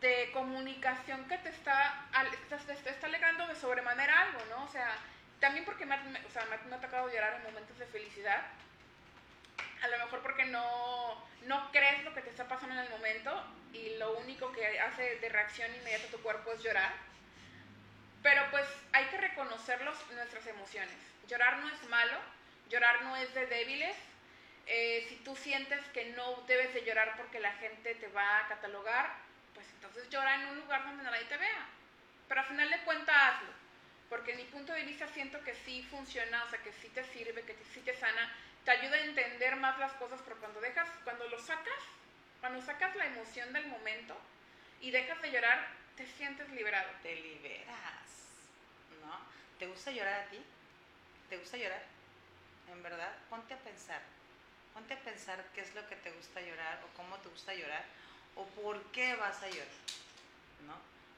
de 0.00 0.30
comunicación 0.32 1.26
que 1.28 1.38
te 1.38 1.50
está, 1.50 2.06
te 2.66 2.90
está 2.90 3.06
alegrando 3.06 3.46
de 3.46 3.54
sobremanera 3.54 4.22
algo, 4.22 4.40
¿no? 4.50 4.64
O 4.64 4.68
sea, 4.68 4.96
también 5.44 5.66
porque 5.66 5.84
me, 5.84 5.94
o 5.94 6.30
sea, 6.30 6.46
me, 6.46 6.74
ha 6.74 6.80
tocado 6.80 7.12
llorar 7.12 7.34
en 7.34 7.42
momentos 7.42 7.78
de 7.78 7.84
felicidad. 7.84 8.46
A 9.82 9.88
lo 9.88 9.98
mejor 9.98 10.22
porque 10.22 10.46
no, 10.46 11.22
no 11.42 11.70
crees 11.70 12.02
lo 12.02 12.14
que 12.14 12.22
te 12.22 12.30
está 12.30 12.48
pasando 12.48 12.74
en 12.74 12.80
el 12.80 12.88
momento 12.88 13.44
y 13.74 13.98
lo 13.98 14.16
único 14.20 14.50
que 14.52 14.80
hace 14.80 15.16
de 15.16 15.28
reacción 15.28 15.74
inmediata 15.74 16.08
tu 16.08 16.22
cuerpo 16.22 16.50
es 16.52 16.62
llorar. 16.62 16.92
Pero 18.22 18.40
pues 18.50 18.64
hay 18.94 19.04
que 19.04 19.18
reconocer 19.18 19.84
nuestras 19.84 20.46
emociones. 20.46 20.96
Llorar 21.28 21.58
no 21.58 21.68
es 21.68 21.88
malo, 21.90 22.18
llorar 22.70 23.02
no 23.02 23.14
es 23.16 23.34
de 23.34 23.44
débiles. 23.44 23.96
Eh, 24.66 25.04
si 25.10 25.16
tú 25.16 25.36
sientes 25.36 25.84
que 25.88 26.06
no 26.12 26.36
debes 26.46 26.72
de 26.72 26.86
llorar 26.86 27.18
porque 27.18 27.38
la 27.38 27.52
gente 27.56 27.94
te 27.96 28.08
va 28.08 28.38
a 28.38 28.48
catalogar, 28.48 29.12
pues 29.52 29.66
entonces 29.74 30.08
llora 30.08 30.36
en 30.36 30.46
un 30.46 30.60
lugar 30.60 30.86
donde 30.86 31.02
nadie 31.02 31.26
te 31.26 31.36
vea. 31.36 31.66
Pero 32.28 32.40
al 32.40 32.46
final 32.46 32.70
de 32.70 32.80
cuentas 32.84 33.14
hazlo 33.14 33.63
porque 34.08 34.32
en 34.32 34.38
mi 34.38 34.44
punto 34.44 34.72
de 34.72 34.82
vista 34.82 35.06
siento 35.08 35.42
que 35.42 35.54
sí 35.54 35.82
funciona, 35.90 36.44
o 36.44 36.48
sea, 36.50 36.62
que 36.62 36.72
sí 36.72 36.88
te 36.88 37.04
sirve, 37.04 37.42
que 37.42 37.56
sí 37.72 37.80
te 37.80 37.96
sana, 37.96 38.32
te 38.64 38.70
ayuda 38.70 38.96
a 38.96 39.04
entender 39.04 39.56
más 39.56 39.78
las 39.78 39.92
cosas, 39.94 40.20
pero 40.24 40.36
cuando 40.38 40.60
dejas, 40.60 40.88
cuando 41.04 41.28
lo 41.28 41.38
sacas, 41.38 41.82
cuando 42.40 42.60
sacas 42.62 42.94
la 42.96 43.06
emoción 43.06 43.52
del 43.52 43.66
momento 43.66 44.16
y 44.80 44.90
dejas 44.90 45.20
de 45.22 45.30
llorar, 45.30 45.66
te 45.96 46.06
sientes 46.06 46.48
liberado. 46.50 46.90
Te 47.02 47.14
liberas, 47.16 48.08
¿no? 49.02 49.18
¿Te 49.58 49.66
gusta 49.66 49.90
llorar 49.90 50.22
a 50.22 50.26
ti? 50.26 50.38
¿Te 51.28 51.38
gusta 51.38 51.56
llorar? 51.56 51.82
En 52.70 52.82
verdad, 52.82 53.12
ponte 53.30 53.54
a 53.54 53.58
pensar. 53.58 54.02
Ponte 54.72 54.94
a 54.94 54.98
pensar 54.98 55.44
qué 55.54 55.60
es 55.60 55.74
lo 55.74 55.86
que 55.88 55.96
te 55.96 56.10
gusta 56.10 56.40
llorar 56.40 56.82
o 56.84 56.96
cómo 56.96 57.16
te 57.18 57.28
gusta 57.28 57.54
llorar 57.54 57.84
o 58.34 58.44
por 58.46 58.82
qué 58.90 59.14
vas 59.16 59.42
a 59.42 59.48
llorar, 59.48 59.68
¿no? 60.66 60.74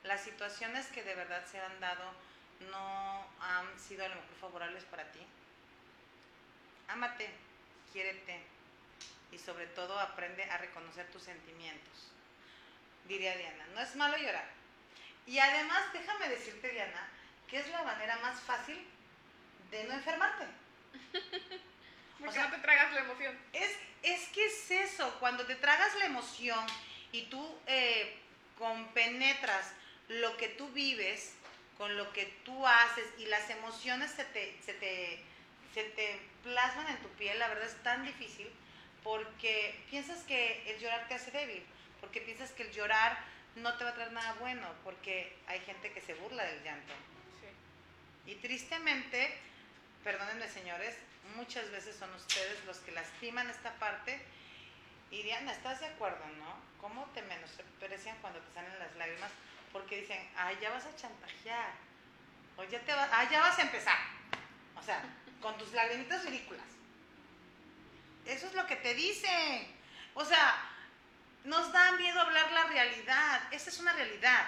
Las 0.07 0.23
situaciones 0.23 0.87
que 0.89 1.03
de 1.03 1.15
verdad 1.15 1.45
se 1.47 1.59
han 1.59 1.81
dado 1.81 2.13
no 2.70 3.27
han 3.41 3.78
sido 3.78 4.05
a 4.05 4.09
lo 4.09 4.15
mejor 4.16 4.37
favorables 4.41 4.85
para 4.85 5.11
ti. 5.12 5.20
Ámate, 6.89 7.31
quiérete 7.93 8.41
y 9.33 9.39
sobre 9.39 9.66
todo 9.66 9.99
aprende 9.99 10.45
a 10.45 10.59
reconocer 10.59 11.07
tus 11.11 11.23
sentimientos. 11.23 12.12
Diría 13.07 13.37
Diana, 13.37 13.66
no 13.74 13.81
es 13.81 13.95
malo 13.97 14.16
llorar. 14.16 14.49
Y 15.27 15.39
además, 15.39 15.93
déjame 15.93 16.28
decirte, 16.28 16.70
Diana, 16.70 17.09
que 17.49 17.59
es 17.59 17.69
la 17.69 17.83
manera 17.83 18.16
más 18.19 18.41
fácil 18.41 18.78
de 19.70 19.85
no 19.85 19.95
enfermarte. 19.95 20.47
Porque 22.19 22.39
no 22.39 22.51
te 22.51 22.59
tragas 22.59 22.93
la 22.93 23.01
emoción. 23.01 23.39
Es, 23.53 23.77
es 24.03 24.28
que 24.28 24.47
es 24.47 24.70
eso, 24.70 25.19
cuando 25.20 25.45
te 25.45 25.57
tragas 25.57 25.95
la 25.97 26.07
emoción 26.07 26.65
y 27.12 27.23
tú 27.27 27.59
eh, 27.66 28.19
compenetras 28.59 29.73
lo 30.09 30.37
que 30.37 30.49
tú 30.51 30.69
vives, 30.69 31.35
con 31.78 31.97
lo 31.97 32.12
que 32.12 32.24
tú 32.44 32.66
haces 32.66 33.05
y 33.19 33.27
las 33.27 33.48
emociones 33.51 34.11
se 34.11 34.24
te, 34.24 34.57
se 34.65 34.74
te, 34.74 35.23
se 35.74 35.85
te 35.85 36.20
plasman 36.43 36.89
en 36.89 36.97
tu 36.98 37.09
piel, 37.11 37.39
la 37.39 37.48
verdad 37.48 37.66
es 37.66 37.82
tan 37.82 38.05
difícil 38.05 38.51
porque 39.03 39.85
piensas 39.89 40.24
que 40.24 40.69
el 40.70 40.81
llorar 40.81 41.07
te 41.07 41.15
hace 41.15 41.31
débil, 41.31 41.62
porque 42.01 42.20
piensas 42.20 42.51
que 42.51 42.65
el 42.65 42.73
llorar 42.73 43.16
no 43.55 43.77
te 43.77 43.85
va 43.85 43.90
a 43.90 43.94
traer 43.94 44.12
nada 44.12 44.35
bueno, 44.40 44.69
porque 44.85 45.36
hay 45.47 45.61
gente 45.61 45.93
que 45.93 46.01
se 46.01 46.15
burla 46.15 46.44
del 46.44 46.62
llanto. 46.65 46.93
Y 48.27 48.35
tristemente, 48.36 49.39
perdónenme 50.03 50.48
señores, 50.48 50.97
muchas 51.36 51.70
veces 51.70 51.94
son 51.97 52.12
ustedes 52.15 52.65
los 52.65 52.78
que 52.78 52.90
lastiman 52.90 53.48
esta 53.48 53.74
parte. 53.74 54.20
Y 55.12 55.23
Diana, 55.23 55.53
¿estás 55.53 55.78
de 55.78 55.86
acuerdo, 55.86 56.27
no? 56.39 56.57
¿Cómo 56.81 57.05
te 57.15 57.23
menosprecian 57.23 58.16
cuando 58.20 58.40
te 58.40 58.53
salen 58.55 58.77
las 58.81 58.94
lágrimas? 58.97 59.31
Porque 59.77 60.01
dicen, 60.01 60.19
ay, 60.39 60.57
ya 60.59 60.70
vas 60.70 60.86
a 60.86 60.97
chantajear, 60.97 61.70
o 62.57 62.65
ya, 62.65 62.81
te 62.81 62.94
vas, 62.94 63.31
ya 63.31 63.40
vas 63.40 63.59
a 63.59 63.62
empezar. 63.62 63.98
O 64.74 64.82
sea, 64.82 65.03
con 65.43 65.59
tus 65.59 65.70
lagrimitas 65.73 66.24
ridículas. 66.24 66.65
Eso 68.24 68.47
es 68.47 68.55
lo 68.55 68.66
que 68.66 68.77
te 68.77 68.94
dicen. 68.94 69.66
O 70.15 70.24
sea, 70.24 70.57
nos 71.44 71.70
da 71.73 71.93
miedo 71.93 72.19
hablar 72.23 72.51
la 72.53 72.65
realidad. 72.65 73.53
Esa 73.53 73.69
es 73.69 73.78
una 73.78 73.93
realidad. 73.93 74.47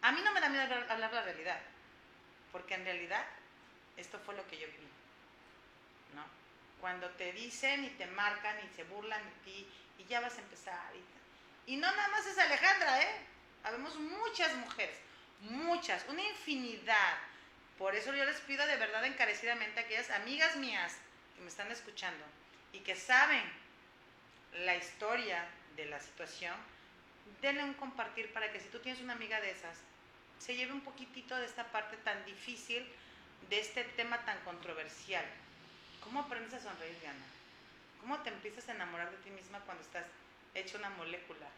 A 0.00 0.12
mí 0.12 0.20
no 0.24 0.32
me 0.32 0.40
da 0.40 0.48
miedo 0.48 0.62
hablar, 0.62 0.86
hablar 0.88 1.12
la 1.12 1.22
realidad. 1.22 1.60
Porque 2.52 2.74
en 2.74 2.84
realidad, 2.84 3.24
esto 3.96 4.20
fue 4.20 4.36
lo 4.36 4.46
que 4.46 4.60
yo 4.60 4.68
viví. 4.68 4.88
¿No? 6.14 6.24
Cuando 6.80 7.10
te 7.10 7.32
dicen 7.32 7.84
y 7.84 7.90
te 7.90 8.06
marcan 8.06 8.56
y 8.64 8.76
se 8.76 8.84
burlan 8.84 9.24
de 9.24 9.34
ti 9.44 9.68
y 9.98 10.04
ya 10.04 10.20
vas 10.20 10.36
a 10.38 10.40
empezar. 10.40 10.92
Y, 11.66 11.72
y 11.72 11.76
no 11.78 11.90
nada 11.90 12.08
más 12.10 12.24
es 12.26 12.38
Alejandra, 12.38 13.02
¿eh? 13.02 13.26
Habemos 13.68 13.96
muchas 13.96 14.56
mujeres, 14.56 14.96
muchas, 15.40 16.02
una 16.08 16.22
infinidad. 16.22 17.18
Por 17.76 17.94
eso 17.94 18.14
yo 18.14 18.24
les 18.24 18.40
pido 18.40 18.66
de 18.66 18.76
verdad 18.76 19.04
encarecidamente 19.04 19.78
a 19.78 19.82
aquellas 19.82 20.08
amigas 20.08 20.56
mías 20.56 20.96
que 21.36 21.42
me 21.42 21.48
están 21.48 21.70
escuchando 21.70 22.24
y 22.72 22.78
que 22.78 22.96
saben 22.96 23.42
la 24.64 24.74
historia 24.74 25.44
de 25.76 25.84
la 25.84 26.00
situación, 26.00 26.54
denle 27.42 27.62
un 27.62 27.74
compartir 27.74 28.32
para 28.32 28.50
que 28.50 28.58
si 28.58 28.68
tú 28.68 28.78
tienes 28.78 29.02
una 29.02 29.12
amiga 29.12 29.38
de 29.42 29.50
esas, 29.50 29.76
se 30.38 30.56
lleve 30.56 30.72
un 30.72 30.80
poquitito 30.80 31.36
de 31.36 31.44
esta 31.44 31.70
parte 31.70 31.98
tan 31.98 32.24
difícil, 32.24 32.90
de 33.50 33.60
este 33.60 33.84
tema 33.84 34.24
tan 34.24 34.40
controversial. 34.44 35.26
¿Cómo 36.02 36.20
aprendes 36.20 36.54
a 36.54 36.60
sonreír, 36.62 36.98
Diana? 37.00 37.26
¿Cómo 38.00 38.18
te 38.22 38.30
empiezas 38.30 38.66
a 38.70 38.72
enamorar 38.72 39.10
de 39.10 39.18
ti 39.18 39.28
misma 39.28 39.60
cuando 39.60 39.84
estás 39.84 40.06
hecha 40.54 40.78
una 40.78 40.88
molécula? 40.88 41.48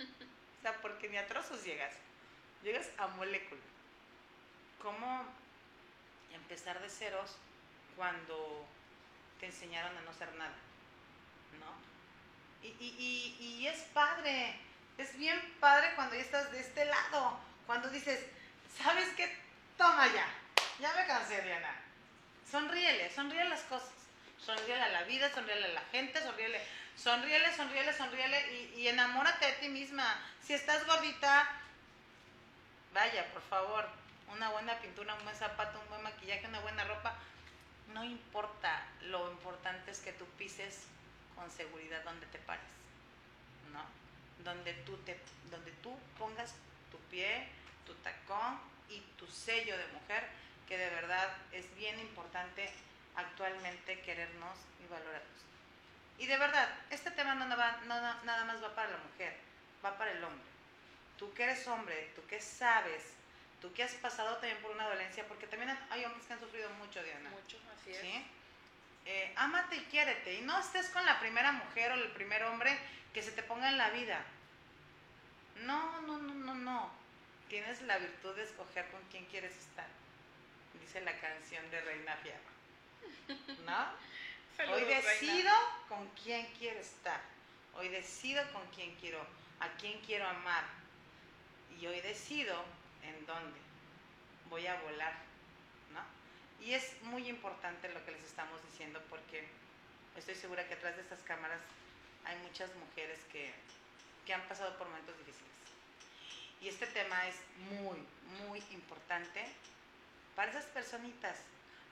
O 0.60 0.62
sea, 0.62 0.76
porque 0.82 1.08
ni 1.08 1.16
a 1.16 1.26
trozos 1.26 1.64
llegas. 1.64 1.94
Llegas 2.62 2.90
a 2.98 3.06
molécula. 3.08 3.60
¿Cómo 4.82 5.24
empezar 6.32 6.80
de 6.82 6.90
ceros 6.90 7.38
cuando 7.96 8.66
te 9.40 9.46
enseñaron 9.46 9.96
a 9.96 10.02
no 10.02 10.12
ser 10.12 10.30
nada? 10.34 10.54
¿No? 11.58 12.68
Y, 12.68 12.76
y, 12.78 13.36
y, 13.40 13.66
es 13.66 13.78
padre. 13.94 14.54
Es 14.98 15.16
bien 15.16 15.40
padre 15.60 15.94
cuando 15.94 16.14
ya 16.14 16.20
estás 16.20 16.52
de 16.52 16.60
este 16.60 16.84
lado. 16.84 17.40
Cuando 17.66 17.88
dices, 17.88 18.26
¿sabes 18.82 19.08
qué? 19.16 19.34
Toma 19.78 20.06
ya. 20.08 20.26
Ya 20.78 20.92
me 20.92 21.06
cansé, 21.06 21.40
Diana. 21.40 21.74
Sonríele, 22.50 23.10
sonríele 23.10 23.48
las 23.48 23.62
cosas. 23.62 23.92
Sonríele 24.38 24.82
a 24.82 24.88
la 24.88 25.04
vida, 25.04 25.32
sonríele 25.32 25.66
a 25.66 25.72
la 25.72 25.84
gente, 25.92 26.20
sonríele, 26.22 26.60
sonríele, 26.96 27.54
sonríele, 27.54 27.92
sonríele 27.94 28.52
y, 28.52 28.80
y 28.80 28.88
enamórate 28.88 29.46
de 29.46 29.52
ti 29.54 29.68
misma. 29.68 30.18
Si 30.44 30.54
estás 30.54 30.86
gordita, 30.86 31.48
vaya, 32.92 33.32
por 33.32 33.42
favor, 33.42 33.86
una 34.32 34.50
buena 34.50 34.78
pintura, 34.80 35.14
un 35.14 35.24
buen 35.24 35.36
zapato, 35.36 35.80
un 35.80 35.88
buen 35.88 36.02
maquillaje, 36.02 36.46
una 36.46 36.60
buena 36.60 36.84
ropa, 36.84 37.14
no 37.92 38.04
importa. 38.04 38.86
Lo 39.02 39.30
importante 39.30 39.90
es 39.90 40.00
que 40.00 40.12
tú 40.12 40.24
pises 40.38 40.86
con 41.36 41.50
seguridad 41.50 42.02
donde 42.04 42.26
te 42.26 42.38
pares, 42.38 42.64
¿no? 43.72 43.84
Donde 44.44 44.74
tú, 44.84 44.96
te, 44.98 45.20
donde 45.50 45.72
tú 45.82 45.96
pongas 46.18 46.54
tu 46.90 46.98
pie, 47.10 47.48
tu 47.86 47.94
tacón 47.94 48.58
y 48.88 49.00
tu 49.18 49.26
sello 49.26 49.76
de 49.76 49.86
mujer, 49.88 50.26
que 50.68 50.76
de 50.76 50.90
verdad 50.90 51.28
es 51.52 51.72
bien 51.76 51.98
importante 51.98 52.70
actualmente 53.16 54.00
querernos 54.00 54.56
y 54.82 54.86
valorarnos. 54.88 55.40
Y 56.18 56.26
de 56.26 56.36
verdad, 56.36 56.68
este 56.90 57.10
tema 57.12 57.34
no, 57.34 57.56
va, 57.56 57.78
no, 57.86 57.94
nada 58.24 58.44
más 58.44 58.62
va 58.62 58.74
para 58.74 58.90
la 58.90 58.98
mujer, 58.98 59.36
va 59.84 59.96
para 59.96 60.12
el 60.12 60.22
hombre. 60.22 60.44
Tú 61.18 61.32
que 61.34 61.44
eres 61.44 61.66
hombre, 61.68 62.12
tú 62.14 62.26
que 62.26 62.40
sabes, 62.40 63.02
tú 63.60 63.72
que 63.72 63.82
has 63.82 63.92
pasado 63.94 64.36
también 64.36 64.58
por 64.62 64.70
una 64.70 64.88
dolencia, 64.88 65.26
porque 65.28 65.46
también 65.46 65.76
hay 65.90 66.04
hombres 66.04 66.26
que 66.26 66.32
han 66.32 66.40
sufrido 66.40 66.70
mucho, 66.70 67.02
Diana. 67.02 67.30
Mucho, 67.30 67.58
así 67.76 67.92
es. 67.92 68.00
¿Sí? 68.00 68.26
Eh, 69.06 69.32
ámate 69.36 69.76
y 69.76 69.84
quiérete. 69.84 70.34
Y 70.34 70.40
no 70.42 70.58
estés 70.58 70.88
con 70.90 71.04
la 71.04 71.18
primera 71.20 71.52
mujer 71.52 71.92
o 71.92 71.94
el 71.94 72.10
primer 72.12 72.42
hombre 72.44 72.76
que 73.12 73.22
se 73.22 73.32
te 73.32 73.42
ponga 73.42 73.68
en 73.68 73.78
la 73.78 73.90
vida. 73.90 74.24
No, 75.56 76.00
no, 76.02 76.18
no, 76.18 76.34
no, 76.34 76.54
no. 76.54 76.90
Tienes 77.48 77.82
la 77.82 77.98
virtud 77.98 78.34
de 78.36 78.44
escoger 78.44 78.88
con 78.90 79.02
quién 79.10 79.26
quieres 79.26 79.56
estar. 79.56 79.86
Dice 80.80 81.00
la 81.02 81.18
canción 81.18 81.68
de 81.70 81.80
Reina 81.80 82.16
Fierro. 82.16 83.58
¿No? 83.66 83.86
Saludos, 84.56 84.76
Hoy 84.76 84.84
Reina. 84.84 85.10
decido 85.10 85.52
con 85.88 86.08
quién 86.10 86.46
quiero 86.58 86.80
estar. 86.80 87.20
Hoy 87.74 87.88
decido 87.88 88.42
con 88.52 88.66
quién 88.68 88.94
quiero, 88.96 89.24
a 89.60 89.68
quién 89.78 90.00
quiero 90.00 90.26
amar. 90.26 90.64
Y 91.78 91.86
hoy 91.86 92.00
decido 92.00 92.64
en 93.02 93.26
dónde 93.26 93.58
voy 94.48 94.66
a 94.66 94.80
volar. 94.82 95.14
¿no? 95.92 96.00
Y 96.64 96.74
es 96.74 97.00
muy 97.02 97.28
importante 97.28 97.88
lo 97.92 98.04
que 98.04 98.12
les 98.12 98.24
estamos 98.24 98.62
diciendo 98.70 99.00
porque 99.08 99.46
estoy 100.16 100.34
segura 100.34 100.66
que 100.66 100.74
atrás 100.74 100.96
de 100.96 101.02
estas 101.02 101.20
cámaras 101.20 101.60
hay 102.24 102.36
muchas 102.38 102.70
mujeres 102.74 103.18
que, 103.32 103.52
que 104.26 104.34
han 104.34 104.42
pasado 104.48 104.76
por 104.76 104.88
momentos 104.88 105.16
difíciles. 105.18 105.50
Y 106.60 106.68
este 106.68 106.86
tema 106.86 107.26
es 107.26 107.36
muy, 107.70 107.98
muy 108.46 108.62
importante 108.72 109.46
para 110.36 110.50
esas 110.50 110.66
personitas. 110.66 111.38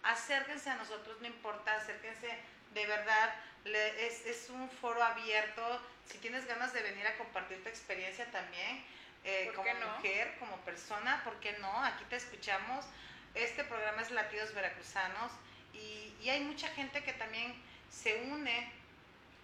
Acérquense 0.02 0.70
a 0.70 0.76
nosotros, 0.76 1.20
no 1.20 1.26
importa, 1.26 1.74
acérquense 1.74 2.28
de 2.74 2.86
verdad. 2.86 3.34
Le- 3.68 4.06
es, 4.06 4.26
es 4.26 4.50
un 4.50 4.68
foro 4.70 5.02
abierto. 5.02 5.80
Si 6.06 6.18
tienes 6.18 6.46
ganas 6.46 6.72
de 6.72 6.82
venir 6.82 7.06
a 7.06 7.16
compartir 7.16 7.62
tu 7.62 7.68
experiencia 7.68 8.26
también, 8.30 8.84
eh, 9.24 9.44
¿Por 9.46 9.56
como 9.56 9.74
no? 9.74 9.86
mujer, 9.96 10.36
como 10.38 10.56
persona, 10.58 11.22
¿por 11.24 11.38
qué 11.40 11.52
no? 11.60 11.84
Aquí 11.84 12.04
te 12.08 12.16
escuchamos. 12.16 12.84
Este 13.34 13.62
programa 13.64 14.02
es 14.02 14.10
Latidos 14.10 14.54
Veracruzanos 14.54 15.32
y, 15.74 16.14
y 16.22 16.30
hay 16.30 16.40
mucha 16.40 16.68
gente 16.68 17.02
que 17.04 17.12
también 17.12 17.54
se 17.90 18.16
une 18.24 18.72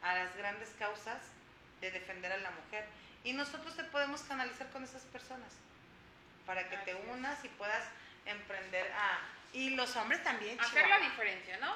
a 0.03 0.15
las 0.15 0.35
grandes 0.37 0.71
causas 0.79 1.19
de 1.81 1.91
defender 1.91 2.33
a 2.33 2.39
la 2.39 2.51
mujer. 2.51 2.87
Y 3.25 3.33
nosotros 3.33 3.77
te 3.77 3.85
podemos 3.85 4.23
canalizar 4.23 4.71
con 4.71 4.85
esas 4.85 5.03
personas 5.03 5.53
para 6.47 6.69
que 6.69 6.77
te 6.79 6.91
es. 6.93 6.97
unas 7.11 7.43
y 7.45 7.49
puedas 7.49 7.85
emprender 8.27 8.91
a... 8.93 9.21
Y 9.53 9.71
los 9.71 9.95
hombres 9.97 10.23
también, 10.25 10.59
hacer 10.61 10.83
la 10.89 10.97
Chihuahua. 10.97 11.09
diferencia, 11.11 11.57
¿no? 11.59 11.75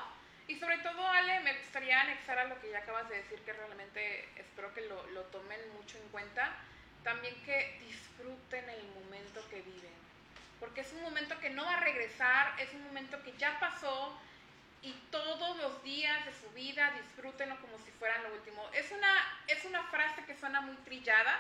Y 0.48 0.56
sobre 0.58 0.78
todo, 0.78 1.06
Ale, 1.06 1.40
me 1.40 1.58
gustaría 1.58 2.00
anexar 2.00 2.38
a 2.38 2.44
lo 2.44 2.58
que 2.60 2.70
ya 2.70 2.78
acabas 2.78 3.08
de 3.10 3.16
decir, 3.16 3.38
que 3.42 3.52
realmente 3.52 4.28
espero 4.36 4.72
que 4.72 4.80
lo, 4.80 5.06
lo 5.08 5.22
tomen 5.24 5.60
mucho 5.74 5.98
en 5.98 6.08
cuenta, 6.08 6.52
también 7.04 7.34
que 7.44 7.78
disfruten 7.86 8.68
el 8.68 8.82
momento 8.88 9.46
que 9.50 9.60
viven, 9.60 9.92
porque 10.58 10.80
es 10.80 10.92
un 10.94 11.02
momento 11.02 11.38
que 11.38 11.50
no 11.50 11.66
va 11.66 11.74
a 11.74 11.80
regresar, 11.80 12.58
es 12.58 12.72
un 12.72 12.82
momento 12.84 13.22
que 13.22 13.36
ya 13.36 13.60
pasó 13.60 14.18
y 14.80 14.92
todos 15.10 15.56
los 15.58 15.82
días 15.82 16.24
de 16.24 16.32
su 16.32 16.50
vida 16.54 16.92
disfrútenlo 16.92 17.60
como 17.60 17.78
si 17.80 17.90
fueran 17.92 18.22
lo 18.22 18.32
último. 18.32 18.66
Es 18.72 18.90
una, 18.90 19.12
es 19.48 19.64
una 19.66 19.82
frase 19.84 20.24
que 20.24 20.34
suena 20.34 20.62
muy 20.62 20.76
trillada, 20.76 21.38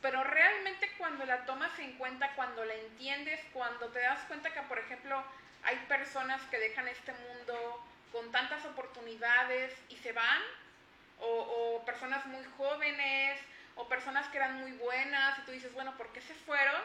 pero 0.00 0.22
realmente 0.22 0.92
cuando 0.96 1.24
la 1.24 1.44
tomas 1.44 1.76
en 1.80 1.96
cuenta, 1.98 2.32
cuando 2.36 2.64
la 2.64 2.74
entiendes, 2.74 3.40
cuando 3.52 3.88
te 3.88 3.98
das 3.98 4.20
cuenta 4.28 4.52
que, 4.52 4.62
por 4.62 4.78
ejemplo, 4.78 5.24
hay 5.64 5.76
personas 5.88 6.40
que 6.50 6.58
dejan 6.58 6.86
este 6.86 7.12
mundo 7.12 7.84
con 8.12 8.30
tantas 8.32 8.64
oportunidades 8.64 9.74
y 9.88 9.96
se 9.96 10.12
van, 10.12 10.42
o, 11.20 11.26
o 11.26 11.84
personas 11.84 12.24
muy 12.26 12.44
jóvenes, 12.56 13.40
o 13.76 13.88
personas 13.88 14.26
que 14.28 14.36
eran 14.38 14.60
muy 14.60 14.72
buenas, 14.72 15.38
y 15.38 15.42
tú 15.42 15.52
dices, 15.52 15.72
bueno, 15.72 15.96
¿por 15.96 16.12
qué 16.12 16.20
se 16.20 16.34
fueron? 16.34 16.80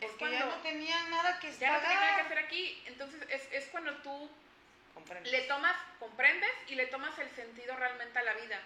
Es 0.00 0.10
Porque 0.12 0.30
ya 0.32 0.46
no 0.46 0.54
tenían 0.62 1.10
nada 1.10 1.38
que 1.40 1.52
ya 1.52 1.72
no 1.72 1.78
tenían 1.80 2.00
nada 2.00 2.16
que 2.16 2.22
pagar. 2.22 2.26
hacer 2.26 2.38
aquí. 2.38 2.82
Entonces 2.86 3.20
es, 3.28 3.48
es 3.52 3.66
cuando 3.68 3.94
tú 3.98 4.30
Comprendes. 4.94 5.30
le 5.32 5.42
tomas, 5.42 5.76
comprendes 5.98 6.50
y 6.68 6.74
le 6.74 6.86
tomas 6.86 7.18
el 7.18 7.30
sentido 7.30 7.76
realmente 7.76 8.18
a 8.18 8.22
la 8.22 8.32
vida. 8.34 8.60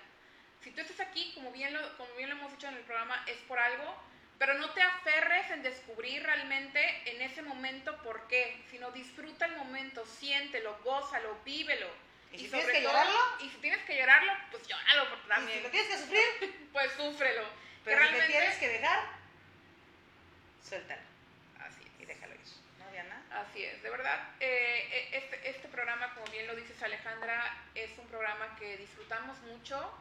Si 0.63 0.71
tú 0.71 0.81
estás 0.81 1.01
aquí, 1.01 1.33
como 1.35 1.51
bien 1.51 1.73
lo, 1.75 1.97
como 1.99 2.15
bien 2.15 2.31
lo 2.31 2.37
hemos 2.37 2.53
dicho 2.53 2.69
en 2.69 2.75
el 2.77 2.85
programa, 2.85 3.23
es 3.27 3.37
por 3.49 3.59
algo, 3.59 3.97
pero 4.39 4.55
no 4.55 4.71
te 4.71 4.83
aferres 4.83 5.51
en 5.51 5.63
descubrir 5.63 6.23
realmente 6.23 6.81
en 7.11 7.23
ese 7.23 7.43
momento 7.43 7.97
por 8.03 8.27
qué, 8.29 8.63
sino 8.71 8.91
disfruta 8.91 9.47
el 9.47 9.57
momento, 9.57 10.05
siéntelo, 10.07 10.77
gózalo, 10.85 11.39
vívelo. 11.45 11.89
¿Y 12.33 12.39
si 12.39 12.49
tienes 12.49 12.67
que 12.67 12.73
todo- 12.83 12.91
llorarlo? 12.93 13.19
Y 13.41 13.49
si 13.51 13.57
tienes 13.59 13.83
que 13.85 13.97
llorarlo, 13.97 14.33
pues 14.51 14.67
llóralo 14.67 15.09
porque 15.09 15.25
Y 15.25 15.29
también. 15.29 15.59
si 15.59 15.63
lo 15.65 15.71
tienes 15.71 15.89
que 15.91 15.99
sufrir, 15.99 16.69
pues 16.73 16.93
súfrelo. 16.93 17.45
pero 17.85 17.99
que 18.01 18.07
si 18.07 18.13
te 18.13 18.19
realmente 18.19 18.27
tienes 18.39 18.57
que 18.59 18.69
dejar, 18.69 19.01
suéltalo 20.69 21.03
así 21.61 21.83
es. 21.85 22.01
y 22.03 22.07
déjalo 22.07 22.35
ir. 22.35 22.41
¿No, 22.79 22.91
Diana? 22.91 23.23
Así 23.31 23.65
es, 23.65 23.83
de 23.83 23.91
verdad, 23.91 24.31
eh, 24.41 24.89
eh, 24.93 25.09
este, 25.13 25.49
este 25.51 25.69
programa, 25.69 26.13
como 26.15 26.27
bien 26.33 26.47
lo 26.47 26.55
dices 26.57 26.83
Alejandra, 26.83 27.57
es 27.75 27.91
un 27.99 28.07
programa 28.09 28.57
que 28.59 28.77
disfrutamos 28.79 29.39
mucho. 29.43 29.93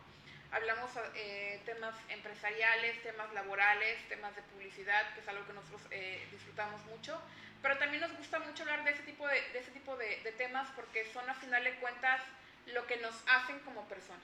Hablamos 0.54 0.92
eh, 1.16 1.60
temas 1.66 1.96
empresariales, 2.10 3.02
temas 3.04 3.32
laborales, 3.34 4.08
temas 4.08 4.36
de 4.36 4.42
publicidad, 4.44 5.14
que 5.14 5.22
es 5.22 5.28
algo 5.28 5.46
que 5.48 5.54
nosotros 5.54 5.82
eh, 5.92 6.26
disfrutamos 6.32 6.82
mucho. 6.86 7.20
Pero 7.62 7.78
también 7.78 8.02
nos 8.02 8.16
gusta 8.18 8.40
mucho 8.40 8.64
hablar 8.64 8.84
de 8.84 8.92
ese 8.92 9.04
tipo 9.04 9.28
de, 9.28 9.42
de 9.52 9.60
ese 9.60 9.72
tipo 9.72 9.96
de, 9.98 10.22
de 10.22 10.32
temas 10.34 10.70
porque 10.76 11.12
son 11.12 11.30
a 11.30 11.34
final 11.34 11.64
de 11.64 11.74
cuentas 11.76 12.22
lo 12.68 12.86
que 12.88 12.98
nos 12.98 13.16
hacen 13.28 13.60
como 13.60 13.88
personas. 13.88 14.22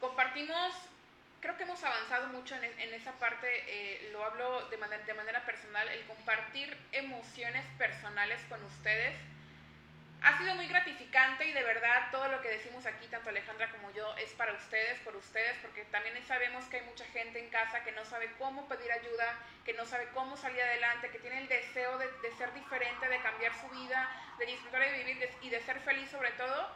Compartimos 0.00 0.74
creo 1.40 1.56
que 1.56 1.62
hemos 1.62 1.82
avanzado 1.82 2.28
mucho 2.28 2.54
en, 2.54 2.64
en 2.64 2.94
esa 2.94 3.12
parte, 3.12 3.46
eh, 3.66 4.10
lo 4.12 4.24
hablo 4.24 4.68
de 4.68 4.76
manera, 4.76 5.02
de 5.04 5.14
manera 5.14 5.44
personal, 5.44 5.88
el 5.88 6.04
compartir 6.04 6.76
emociones 6.92 7.64
personales 7.78 8.40
con 8.48 8.62
ustedes 8.64 9.14
ha 10.22 10.36
sido 10.36 10.54
muy 10.54 10.66
gratificante 10.66 11.46
y 11.46 11.52
de 11.52 11.62
verdad 11.62 12.10
todo 12.10 12.28
lo 12.28 12.42
que 12.42 12.48
decimos 12.48 12.84
aquí, 12.84 13.06
tanto 13.06 13.30
Alejandra 13.30 13.70
como 13.70 13.90
yo, 13.92 14.14
es 14.16 14.30
para 14.32 14.52
ustedes, 14.52 15.00
por 15.00 15.16
ustedes, 15.16 15.56
porque 15.62 15.84
también 15.86 16.14
sabemos 16.26 16.64
que 16.66 16.78
hay 16.78 16.86
mucha 16.86 17.06
gente 17.06 17.38
en 17.38 17.48
casa 17.48 17.82
que 17.82 17.92
no 17.92 18.04
sabe 18.04 18.30
cómo 18.38 18.68
pedir 18.68 18.92
ayuda, 18.92 19.38
que 19.64 19.72
no 19.72 19.86
sabe 19.86 20.08
cómo 20.12 20.36
salir 20.36 20.60
adelante, 20.60 21.10
que 21.10 21.18
tiene 21.20 21.38
el 21.38 21.48
deseo 21.48 21.96
de, 21.98 22.08
ser 22.36 22.52
diferente, 22.52 23.08
de 23.08 23.22
cambiar 23.22 23.52
su 23.60 23.68
vida, 23.70 24.08
de 24.38 24.46
disfrutar 24.46 24.82
de 24.82 25.04
vivir 25.04 25.30
y 25.40 25.48
de 25.48 25.60
ser 25.62 25.80
feliz 25.80 26.10
sobre 26.10 26.32
todo. 26.32 26.68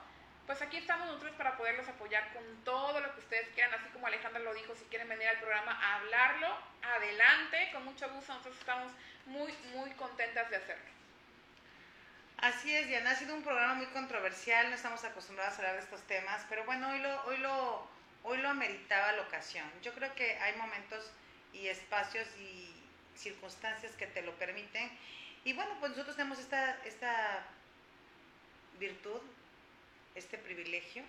Pues 0.47 0.61
aquí 0.61 0.77
estamos 0.77 1.07
nosotros 1.07 1.33
para 1.37 1.57
poderlos 1.57 1.89
apoyar 1.89 2.33
con 2.33 2.65
todo 2.65 3.01
lo 3.01 3.15
que 3.15 3.21
ustedes 3.21 3.49
quieran, 3.55 3.75
así 3.75 3.89
como 3.93 4.07
Alejandra 4.07 4.41
lo 4.41 4.55
dijo, 4.55 4.75
si 4.75 4.85
quieren 4.87 5.09
venir 5.09 5.29
al 5.29 5.39
programa 5.39 5.73
a 5.73 5.97
hablarlo, 5.97 6.49
adelante, 6.83 7.71
con 7.73 7.85
mucho 7.85 8.09
gusto, 8.11 8.33
nosotros 8.33 8.59
estamos 8.59 8.93
muy, 9.27 9.53
muy 9.75 9.91
contentas 9.93 10.51
de 10.51 10.57
hacerlo. 10.57 11.04
Así 12.45 12.75
es, 12.75 12.89
Diana, 12.89 13.13
ha 13.13 13.15
sido 13.15 13.35
un 13.35 13.43
programa 13.43 13.73
muy 13.73 13.87
controversial, 13.87 14.69
no 14.69 14.77
estamos 14.77 15.03
acostumbrados 15.03 15.55
a 15.55 15.57
hablar 15.57 15.77
de 15.77 15.81
estos 15.81 16.03
temas, 16.03 16.45
pero 16.51 16.63
bueno, 16.67 16.91
hoy 16.91 16.99
lo, 16.99 17.25
hoy 17.25 17.39
lo, 17.39 17.89
hoy 18.23 18.37
lo 18.37 18.51
ameritaba 18.51 19.13
la 19.13 19.23
ocasión. 19.23 19.65
Yo 19.81 19.95
creo 19.95 20.15
que 20.15 20.37
hay 20.37 20.55
momentos 20.57 21.11
y 21.55 21.69
espacios 21.69 22.29
y 22.39 22.71
circunstancias 23.17 23.93
que 23.93 24.07
te 24.09 24.21
lo 24.21 24.35
permiten. 24.35 24.91
Y 25.45 25.55
bueno, 25.55 25.75
pues 25.81 25.93
nosotros 25.93 26.17
tenemos 26.17 26.39
esta, 26.39 26.77
esta 26.85 27.47
virtud 28.79 29.23
este 30.15 30.37
privilegio 30.37 31.03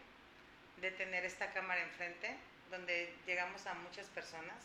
de 0.80 0.92
tener 0.92 1.26
esta 1.26 1.52
cámara 1.52 1.82
enfrente, 1.82 2.34
donde 2.72 3.14
llegamos 3.28 3.68
a 3.68 3.74
muchas 3.74 4.08
personas. 4.08 4.56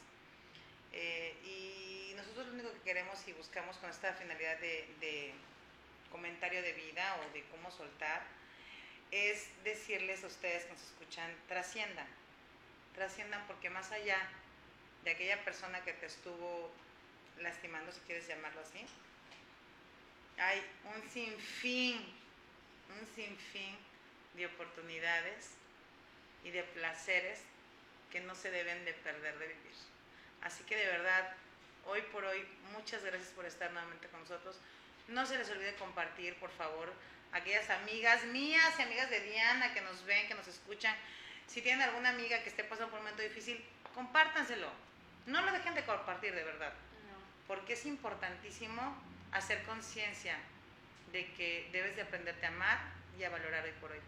Eh, 0.93 1.35
y 1.45 2.15
nosotros 2.15 2.47
lo 2.47 2.53
único 2.53 2.73
que 2.75 2.81
queremos 2.83 3.27
y 3.27 3.33
buscamos 3.33 3.77
con 3.79 3.91
esta 3.91 4.13
finalidad 4.13 4.57
de, 4.61 5.35
comentario 6.11 6.63
de 6.63 6.73
vida 6.73 7.17
o 7.21 7.33
de 7.33 7.43
cómo 7.45 7.71
soltar, 7.71 8.23
es 9.11 9.49
decirles 9.65 10.23
a 10.23 10.29
ustedes 10.29 10.65
que 10.65 10.73
nos 10.73 10.83
escuchan, 10.83 11.35
trasciendan, 11.49 12.07
trasciendan 12.95 13.45
porque 13.47 13.71
más 13.71 13.91
allá 13.91 14.19
de 15.05 15.11
aquella 15.11 15.43
persona 15.45 15.83
que 15.83 15.93
te 15.95 16.07
estuvo 16.07 16.71
lastimando, 17.39 17.91
si 17.93 18.01
quieres 18.01 18.27
llamarlo 18.29 18.61
así, 18.61 18.87
hay 20.39 20.63
un 20.95 21.11
sinfín, 21.11 21.99
un 22.99 23.07
sinfín 23.15 23.77
de 24.35 24.47
oportunidades 24.47 25.51
y 26.45 26.51
de 26.51 26.63
placeres 26.63 27.41
que 28.11 28.21
no 28.21 28.35
se 28.35 28.51
deben 28.51 28.85
de 28.85 28.93
perder 28.95 29.39
de 29.39 29.49
vivir. 29.49 29.75
Así 30.43 30.65
que 30.65 30.77
de 30.77 30.87
verdad, 30.87 31.35
hoy 31.87 32.03
por 32.13 32.25
hoy, 32.25 32.47
muchas 32.73 33.05
gracias 33.05 33.31
por 33.31 33.45
estar 33.45 33.71
nuevamente 33.73 34.09
con 34.09 34.21
nosotros. 34.21 34.59
No 35.11 35.27
se 35.27 35.39
les 35.39 35.51
olvide 35.51 35.75
compartir, 35.75 36.35
por 36.37 36.51
favor, 36.51 36.93
aquellas 37.33 37.69
amigas 37.71 38.25
mías 38.27 38.75
y 38.79 38.83
amigas 38.83 39.11
de 39.11 39.21
Diana 39.21 39.75
que 39.75 39.81
nos 39.81 40.05
ven, 40.05 40.29
que 40.29 40.35
nos 40.35 40.47
escuchan. 40.47 40.95
Si 41.47 41.63
tienen 41.63 41.83
alguna 41.83 42.11
amiga 42.11 42.43
que 42.43 42.49
esté 42.49 42.65
pasando 42.65 42.91
por 42.91 43.01
un 43.01 43.05
momento 43.05 43.23
difícil, 43.23 43.65
compártanselo. 43.95 44.69
No 45.27 45.43
lo 45.43 45.53
dejen 45.53 45.75
de 45.75 45.85
compartir, 45.85 46.35
de 46.35 46.45
verdad. 46.45 46.73
Porque 47.47 47.73
es 47.73 47.85
importantísimo 47.87 48.97
hacer 49.33 49.63
conciencia 49.65 50.37
de 51.13 51.27
que 51.33 51.69
debes 51.73 51.97
de 51.97 52.03
aprenderte 52.03 52.47
a 52.47 52.51
amar 52.51 52.79
y 53.19 53.25
a 53.25 53.31
valorar 53.31 53.65
hoy 53.65 53.73
por 53.81 53.91
hoy. 53.91 53.99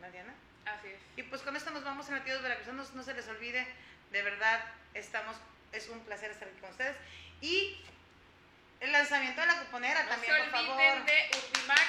¿No, 0.00 0.10
Diana? 0.10 0.34
Así 0.66 0.88
es. 0.88 1.00
Y 1.16 1.22
pues 1.22 1.40
con 1.42 1.56
esto 1.56 1.70
nos 1.70 1.84
vamos 1.84 2.08
a 2.08 2.12
Latidos 2.12 2.42
Veracruzanos, 2.42 2.92
no 2.94 3.02
se 3.02 3.14
les 3.14 3.26
olvide, 3.28 3.66
de 4.12 4.22
verdad, 4.22 4.62
estamos, 4.92 5.36
es 5.72 5.88
un 5.88 6.00
placer 6.00 6.30
estar 6.30 6.48
aquí 6.48 6.60
con 6.60 6.70
ustedes. 6.70 6.96
Y 7.40 7.82
el 8.80 8.92
lanzamiento 8.92 9.40
de 9.40 9.46
la 9.46 9.58
cuponera 9.60 10.06
también, 10.06 10.36
por 10.36 10.50
favor. 10.50 11.04
de 11.04 11.30
Urbimax, 11.36 11.80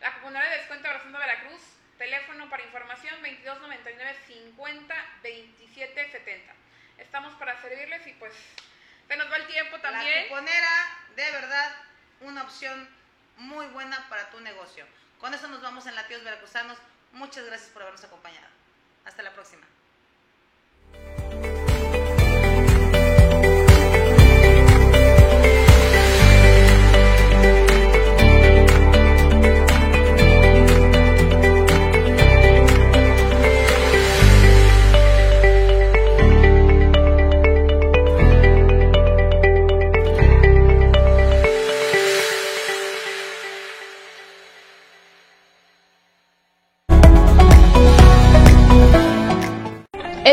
la 0.00 0.14
cuponera 0.14 0.48
de 0.48 0.56
descuento 0.56 0.88
de 0.88 1.18
Veracruz, 1.18 1.60
teléfono 1.98 2.48
para 2.48 2.62
información 2.62 3.14
2299 3.22 4.18
50 4.26 4.94
27 5.22 6.12
70. 6.12 6.52
Estamos 6.98 7.34
para 7.34 7.60
servirles 7.60 8.06
y 8.06 8.12
pues 8.14 8.32
se 9.06 9.16
nos 9.16 9.30
va 9.30 9.36
el 9.36 9.46
tiempo 9.46 9.78
también. 9.80 10.22
La 10.22 10.28
cuponera, 10.28 10.98
de 11.16 11.30
verdad, 11.30 11.76
una 12.20 12.42
opción 12.42 12.88
muy 13.36 13.66
buena 13.66 14.08
para 14.08 14.30
tu 14.30 14.40
negocio. 14.40 14.86
Con 15.18 15.34
eso 15.34 15.48
nos 15.48 15.60
vamos 15.60 15.86
en 15.86 15.94
Latidos 15.94 16.24
Veracruzanos. 16.24 16.78
Muchas 17.12 17.44
gracias 17.44 17.70
por 17.70 17.82
habernos 17.82 18.04
acompañado. 18.04 18.48
Hasta 19.04 19.22
la 19.22 19.32
próxima. 19.32 19.66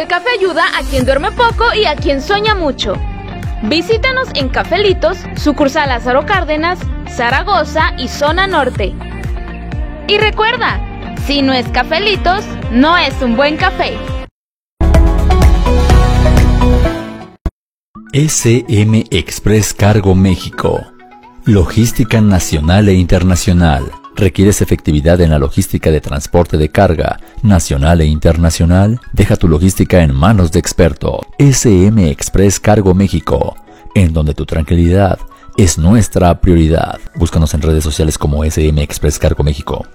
Café 0.05 0.29
ayuda 0.37 0.63
a 0.77 0.83
quien 0.83 1.05
duerme 1.05 1.31
poco 1.31 1.73
y 1.73 1.85
a 1.85 1.95
quien 1.95 2.21
sueña 2.21 2.53
mucho. 2.53 2.93
Visítanos 3.63 4.27
en 4.35 4.49
Cafelitos, 4.49 5.17
sucursal 5.35 5.89
Lázaro 5.89 6.25
Cárdenas, 6.27 6.77
Zaragoza 7.09 7.93
y 7.97 8.07
Zona 8.07 8.45
Norte. 8.45 8.93
Y 10.07 10.17
recuerda, 10.19 10.79
si 11.25 11.41
no 11.41 11.53
es 11.53 11.67
Cafelitos, 11.69 12.45
no 12.71 12.95
es 12.97 13.19
un 13.21 13.35
buen 13.35 13.57
café. 13.57 13.97
SM 18.13 19.05
Express 19.09 19.73
Cargo 19.73 20.13
México. 20.13 20.85
Logística 21.45 22.21
nacional 22.21 22.89
e 22.89 22.93
internacional 22.93 23.91
¿Requieres 24.17 24.63
efectividad 24.63 25.21
en 25.21 25.29
la 25.29 25.37
logística 25.37 25.91
de 25.91 26.01
transporte 26.01 26.57
de 26.57 26.69
carga 26.69 27.19
nacional 27.43 28.01
e 28.01 28.05
internacional? 28.05 28.99
Deja 29.13 29.35
tu 29.35 29.47
logística 29.47 30.01
en 30.01 30.15
manos 30.15 30.51
de 30.51 30.57
experto. 30.57 31.21
SM 31.37 32.09
Express 32.09 32.59
Cargo 32.59 32.95
México, 32.95 33.55
en 33.93 34.13
donde 34.13 34.33
tu 34.33 34.47
tranquilidad 34.47 35.19
es 35.55 35.77
nuestra 35.77 36.41
prioridad. 36.41 36.99
Búscanos 37.13 37.53
en 37.53 37.61
redes 37.61 37.83
sociales 37.83 38.17
como 38.17 38.43
SM 38.43 38.81
Express 38.81 39.19
Cargo 39.19 39.43
México. 39.43 39.85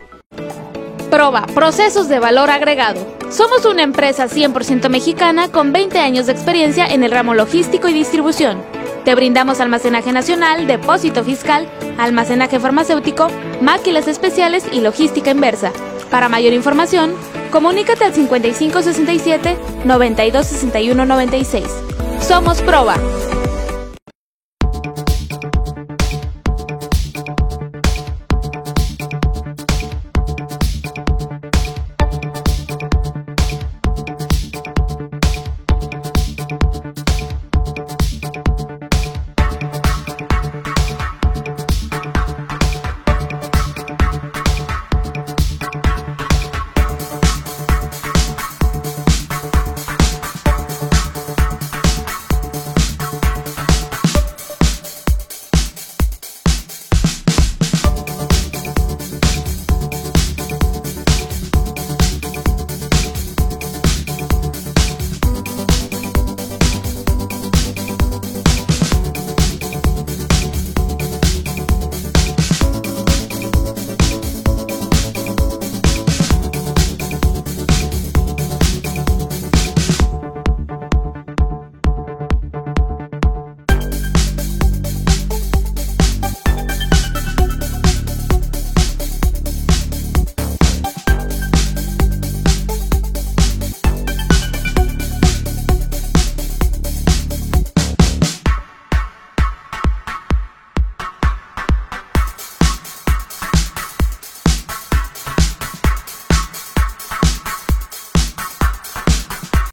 Proba 1.11 1.45
Procesos 1.47 2.09
de 2.09 2.21
Valor 2.21 2.49
Agregado. 2.49 3.05
Somos 3.29 3.65
una 3.65 3.83
empresa 3.83 4.29
100% 4.29 4.89
mexicana 4.89 5.49
con 5.49 5.73
20 5.73 5.99
años 5.99 6.27
de 6.27 6.33
experiencia 6.33 6.87
en 6.87 7.03
el 7.03 7.11
ramo 7.11 7.35
logístico 7.35 7.89
y 7.89 7.93
distribución. 7.93 8.63
Te 9.05 9.17
brindamos 9.17 9.59
almacenaje 9.59 10.13
nacional, 10.13 10.69
depósito 10.69 11.25
fiscal, 11.25 11.69
almacenaje 11.99 12.61
farmacéutico, 12.61 13.29
máquinas 13.61 14.07
especiales 14.07 14.65
y 14.73 14.81
logística 14.81 15.31
inversa. 15.31 15.73
Para 16.11 16.29
mayor 16.29 16.53
información, 16.53 17.15
comunícate 17.51 18.05
al 18.05 18.15
5567 18.15 19.57
926196. 19.85 21.65
Somos 22.21 22.63
Proba. 22.63 22.95